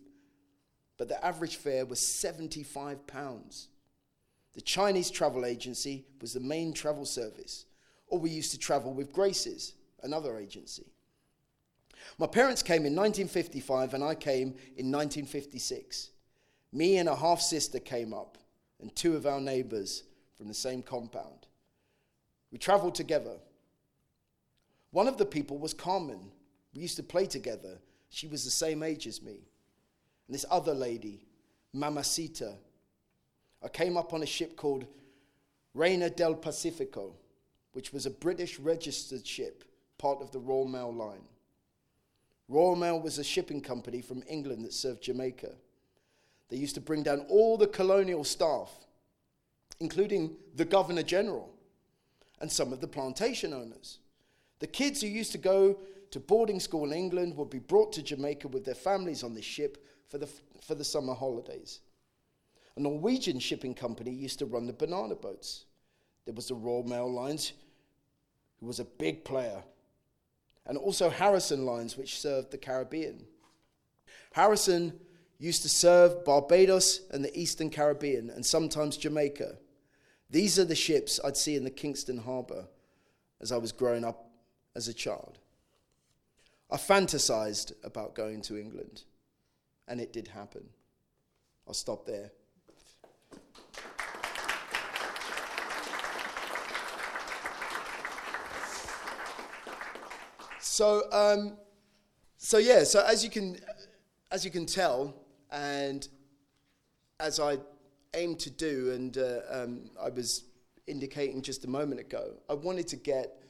but 0.97 1.07
the 1.07 1.23
average 1.23 1.55
fare 1.55 1.85
was 1.85 1.99
£75. 1.99 3.67
The 4.53 4.61
Chinese 4.61 5.09
travel 5.09 5.45
agency 5.45 6.05
was 6.19 6.33
the 6.33 6.39
main 6.39 6.73
travel 6.73 7.05
service, 7.05 7.65
or 8.07 8.19
we 8.19 8.29
used 8.29 8.51
to 8.51 8.59
travel 8.59 8.93
with 8.93 9.13
Grace's, 9.13 9.73
another 10.01 10.37
agency. 10.37 10.85
My 12.17 12.27
parents 12.27 12.61
came 12.61 12.85
in 12.85 12.95
1955 12.95 13.93
and 13.93 14.03
I 14.03 14.15
came 14.15 14.49
in 14.77 14.91
1956. 14.91 16.09
Me 16.71 16.97
and 16.97 17.07
a 17.07 17.15
half 17.15 17.39
sister 17.39 17.79
came 17.79 18.13
up, 18.13 18.37
and 18.81 18.95
two 18.95 19.15
of 19.15 19.27
our 19.27 19.39
neighbors 19.39 20.03
from 20.37 20.47
the 20.47 20.53
same 20.53 20.81
compound. 20.81 21.47
We 22.51 22.57
traveled 22.57 22.95
together. 22.95 23.37
One 24.91 25.07
of 25.07 25.17
the 25.17 25.25
people 25.25 25.57
was 25.57 25.73
Carmen. 25.73 26.31
We 26.73 26.81
used 26.81 26.97
to 26.97 27.03
play 27.03 27.25
together. 27.25 27.79
She 28.09 28.27
was 28.27 28.43
the 28.43 28.51
same 28.51 28.83
age 28.83 29.07
as 29.07 29.21
me. 29.21 29.47
And 30.27 30.33
this 30.33 30.45
other 30.49 30.73
lady, 30.73 31.25
Mamacita, 31.73 32.55
I 33.63 33.67
came 33.69 33.97
up 33.97 34.13
on 34.13 34.23
a 34.23 34.27
ship 34.27 34.55
called 34.55 34.85
Reina 35.73 36.09
del 36.09 36.35
Pacifico, 36.35 37.13
which 37.71 37.93
was 37.93 38.05
a 38.05 38.11
British 38.11 38.59
registered 38.59 39.25
ship, 39.25 39.63
part 39.97 40.21
of 40.21 40.31
the 40.31 40.39
Royal 40.39 40.67
Mail 40.67 40.93
Line. 40.93 41.23
Royal 42.53 42.75
Mail 42.75 42.99
was 42.99 43.17
a 43.17 43.23
shipping 43.23 43.61
company 43.61 43.99
from 43.99 44.23
England 44.27 44.63
that 44.63 44.73
served 44.73 45.01
Jamaica. 45.01 45.55
They 46.49 46.57
used 46.57 46.75
to 46.75 46.81
bring 46.81 47.01
down 47.01 47.25
all 47.27 47.57
the 47.57 47.65
colonial 47.65 48.23
staff, 48.23 48.69
including 49.79 50.35
the 50.55 50.65
Governor 50.65 51.01
General 51.01 51.49
and 52.39 52.51
some 52.51 52.71
of 52.71 52.79
the 52.79 52.87
plantation 52.87 53.53
owners. 53.53 53.99
The 54.59 54.67
kids 54.67 55.01
who 55.01 55.07
used 55.07 55.31
to 55.31 55.39
go 55.39 55.79
to 56.11 56.19
boarding 56.19 56.59
school 56.59 56.85
in 56.85 56.93
England 56.93 57.35
would 57.37 57.49
be 57.49 57.57
brought 57.57 57.91
to 57.93 58.03
Jamaica 58.03 58.47
with 58.47 58.65
their 58.65 58.75
families 58.75 59.23
on 59.23 59.33
the 59.33 59.41
ship 59.41 59.83
for 60.07 60.19
the, 60.19 60.27
for 60.61 60.75
the 60.75 60.83
summer 60.83 61.15
holidays. 61.15 61.79
A 62.75 62.79
Norwegian 62.79 63.39
shipping 63.39 63.73
company 63.73 64.11
used 64.11 64.37
to 64.39 64.45
run 64.45 64.67
the 64.67 64.73
banana 64.73 65.15
boats. 65.15 65.65
There 66.25 66.35
was 66.35 66.49
the 66.49 66.55
Royal 66.55 66.83
Mail 66.83 67.11
Lines, 67.11 67.53
who 68.59 68.67
was 68.67 68.79
a 68.79 68.85
big 68.85 69.25
player, 69.25 69.63
and 70.65 70.77
also 70.77 71.09
Harrison 71.09 71.65
Lines, 71.65 71.97
which 71.97 72.19
served 72.19 72.51
the 72.51 72.57
Caribbean. 72.57 73.25
Harrison 74.31 74.99
used 75.37 75.61
to 75.63 75.69
serve 75.69 76.23
Barbados 76.23 77.01
and 77.11 77.23
the 77.23 77.37
Eastern 77.37 77.69
Caribbean, 77.69 78.29
and 78.29 78.45
sometimes 78.45 78.97
Jamaica. 78.97 79.57
These 80.29 80.57
are 80.57 80.65
the 80.65 80.75
ships 80.75 81.19
I'd 81.23 81.37
see 81.37 81.55
in 81.55 81.63
the 81.63 81.69
Kingston 81.69 82.17
Harbour 82.17 82.67
as 83.41 83.51
I 83.51 83.57
was 83.57 83.71
growing 83.71 84.05
up 84.05 84.29
as 84.75 84.87
a 84.87 84.93
child. 84.93 85.37
I 86.71 86.77
fantasized 86.77 87.73
about 87.83 88.15
going 88.15 88.41
to 88.43 88.57
England, 88.57 89.03
and 89.87 89.99
it 89.99 90.13
did 90.13 90.29
happen. 90.29 90.69
I'll 91.67 91.73
stop 91.73 92.05
there. 92.05 92.31
So, 100.63 101.03
um, 101.11 101.57
so 102.37 102.57
yeah. 102.57 102.83
So 102.83 103.03
as 103.05 103.23
you 103.23 103.29
can, 103.29 103.57
as 104.31 104.45
you 104.45 104.51
can 104.51 104.65
tell, 104.65 105.13
and 105.51 106.07
as 107.19 107.39
I 107.39 107.57
aim 108.13 108.35
to 108.37 108.49
do, 108.49 108.91
and 108.91 109.17
uh, 109.17 109.39
um, 109.49 109.89
I 110.01 110.09
was 110.09 110.45
indicating 110.87 111.41
just 111.41 111.65
a 111.65 111.69
moment 111.69 111.99
ago, 111.99 112.33
I 112.49 112.53
wanted 112.53 112.87
to 112.89 112.95
get 112.95 113.41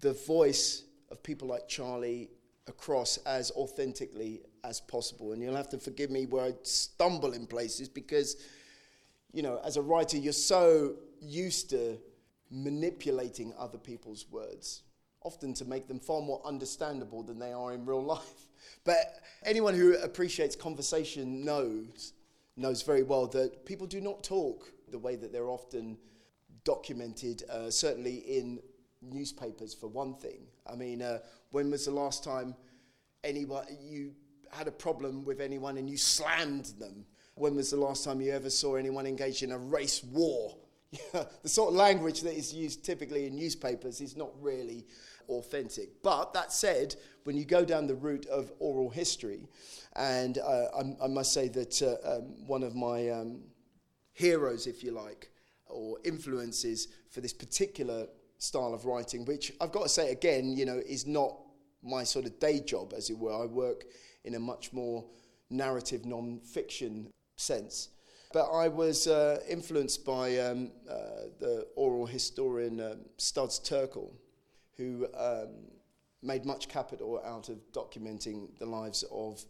the 0.00 0.12
voice 0.12 0.84
of 1.10 1.22
people 1.22 1.48
like 1.48 1.68
Charlie 1.68 2.30
across 2.66 3.16
as 3.18 3.50
authentically 3.52 4.42
as 4.64 4.80
possible. 4.80 5.32
And 5.32 5.42
you'll 5.42 5.56
have 5.56 5.68
to 5.70 5.78
forgive 5.78 6.10
me 6.10 6.26
where 6.26 6.44
I 6.44 6.52
stumble 6.62 7.32
in 7.32 7.46
places 7.46 7.88
because, 7.88 8.36
you 9.32 9.42
know, 9.42 9.60
as 9.64 9.76
a 9.76 9.82
writer, 9.82 10.18
you're 10.18 10.32
so 10.32 10.96
used 11.20 11.70
to 11.70 11.98
manipulating 12.50 13.52
other 13.58 13.78
people's 13.78 14.26
words, 14.30 14.82
often 15.22 15.52
to 15.54 15.64
make 15.64 15.88
them 15.88 15.98
far 15.98 16.20
more 16.20 16.40
understandable 16.44 17.22
than 17.22 17.38
they 17.38 17.52
are 17.52 17.72
in 17.72 17.84
real 17.84 18.02
life. 18.02 18.22
But 18.84 19.20
anyone 19.44 19.74
who 19.74 19.96
appreciates 19.98 20.56
conversation 20.56 21.44
knows 21.44 22.12
knows 22.56 22.82
very 22.82 23.02
well 23.02 23.26
that 23.28 23.64
people 23.64 23.86
do 23.86 24.00
not 24.00 24.24
talk 24.24 24.72
the 24.90 24.98
way 24.98 25.14
that 25.16 25.32
they're 25.32 25.48
often 25.48 25.96
documented, 26.64 27.44
uh, 27.50 27.70
certainly 27.70 28.16
in 28.16 28.58
newspapers 29.00 29.74
for 29.74 29.86
one 29.86 30.14
thing. 30.14 30.40
I 30.66 30.74
mean, 30.74 31.02
uh, 31.02 31.18
when 31.50 31.70
was 31.70 31.84
the 31.84 31.92
last 31.92 32.24
time 32.24 32.54
anyone 33.24 33.64
you 33.80 34.12
had 34.50 34.66
a 34.66 34.72
problem 34.72 35.24
with 35.24 35.40
anyone 35.40 35.78
and 35.78 35.88
you 35.88 35.96
slammed 35.96 36.72
them? 36.78 37.06
When 37.34 37.54
was 37.54 37.70
the 37.70 37.76
last 37.76 38.04
time 38.04 38.20
you 38.20 38.32
ever 38.32 38.50
saw 38.50 38.74
anyone 38.74 39.06
engaged 39.06 39.42
in 39.42 39.52
a 39.52 39.58
race 39.58 40.02
war? 40.02 40.56
the 41.12 41.48
sort 41.48 41.70
of 41.70 41.74
language 41.76 42.22
that 42.22 42.34
is 42.34 42.52
used 42.52 42.84
typically 42.84 43.26
in 43.26 43.36
newspapers 43.36 44.00
is 44.00 44.16
not 44.16 44.30
really 44.40 44.86
authentic. 45.28 46.02
But 46.02 46.32
that 46.32 46.52
said, 46.52 46.96
when 47.24 47.36
you 47.36 47.44
go 47.44 47.64
down 47.64 47.86
the 47.86 47.94
route 47.94 48.26
of 48.26 48.52
oral 48.58 48.88
history, 48.88 49.48
and 49.96 50.38
uh, 50.38 50.66
I, 50.76 51.04
I, 51.04 51.08
must 51.08 51.32
say 51.32 51.48
that 51.48 51.82
uh, 51.82 52.16
um, 52.16 52.46
one 52.46 52.62
of 52.62 52.74
my 52.74 53.10
um, 53.10 53.40
heroes, 54.12 54.66
if 54.66 54.82
you 54.82 54.92
like, 54.92 55.30
or 55.66 55.98
influences 56.04 56.88
for 57.10 57.20
this 57.20 57.34
particular 57.34 58.06
style 58.38 58.72
of 58.72 58.86
writing, 58.86 59.24
which 59.26 59.52
I've 59.60 59.72
got 59.72 59.82
to 59.82 59.88
say 59.88 60.10
again, 60.10 60.56
you 60.56 60.64
know, 60.64 60.80
is 60.86 61.06
not 61.06 61.36
my 61.82 62.04
sort 62.04 62.24
of 62.24 62.38
day 62.38 62.60
job, 62.60 62.94
as 62.96 63.10
it 63.10 63.18
were. 63.18 63.34
I 63.34 63.46
work 63.46 63.84
in 64.24 64.34
a 64.34 64.40
much 64.40 64.72
more 64.72 65.04
narrative 65.50 66.06
non-fiction 66.06 67.10
sense. 67.36 67.90
But 68.32 68.50
I 68.52 68.68
was 68.68 69.06
uh, 69.06 69.40
influenced 69.48 70.04
by 70.04 70.38
um, 70.38 70.70
uh, 70.88 70.94
the 71.38 71.66
oral 71.76 72.04
historian 72.04 72.78
um, 72.80 72.98
Studs 73.16 73.58
Terkel, 73.58 74.12
who 74.76 75.06
um, 75.16 75.48
made 76.22 76.44
much 76.44 76.68
capital 76.68 77.22
out 77.24 77.48
of 77.48 77.56
documenting 77.72 78.48
the 78.58 78.66
lives 78.66 79.02
of 79.10 79.42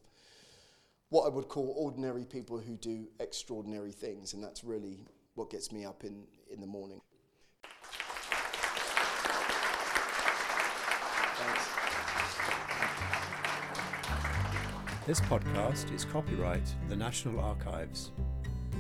what 1.11 1.25
I 1.27 1.29
would 1.29 1.49
call 1.49 1.75
ordinary 1.77 2.25
people 2.25 2.59
who 2.59 2.77
do 2.77 3.09
extraordinary 3.19 3.93
things, 3.93 4.35
and 4.35 4.45
that's 4.45 4.63
really 4.63 5.07
what 5.35 5.51
gets 5.51 5.73
me 5.73 5.85
up 5.85 6.05
in, 6.05 6.25
in 6.53 6.61
the 6.61 6.67
morning. 6.67 7.01
This 15.07 15.21
podcast 15.21 15.95
is 15.95 16.05
copyright 16.05 16.75
the 16.91 16.97
National 16.97 17.41
Archives. 17.41 18.13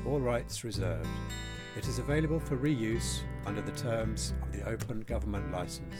All 0.06 0.20
rights 0.20 0.64
reserved. 0.64 1.08
It 1.76 1.86
is 1.86 1.98
available 1.98 2.40
for 2.40 2.56
reuse 2.56 3.20
under 3.46 3.60
the 3.60 3.72
terms 3.72 4.32
of 4.42 4.52
the 4.52 4.66
Open 4.68 5.00
Government 5.02 5.52
License. 5.52 5.94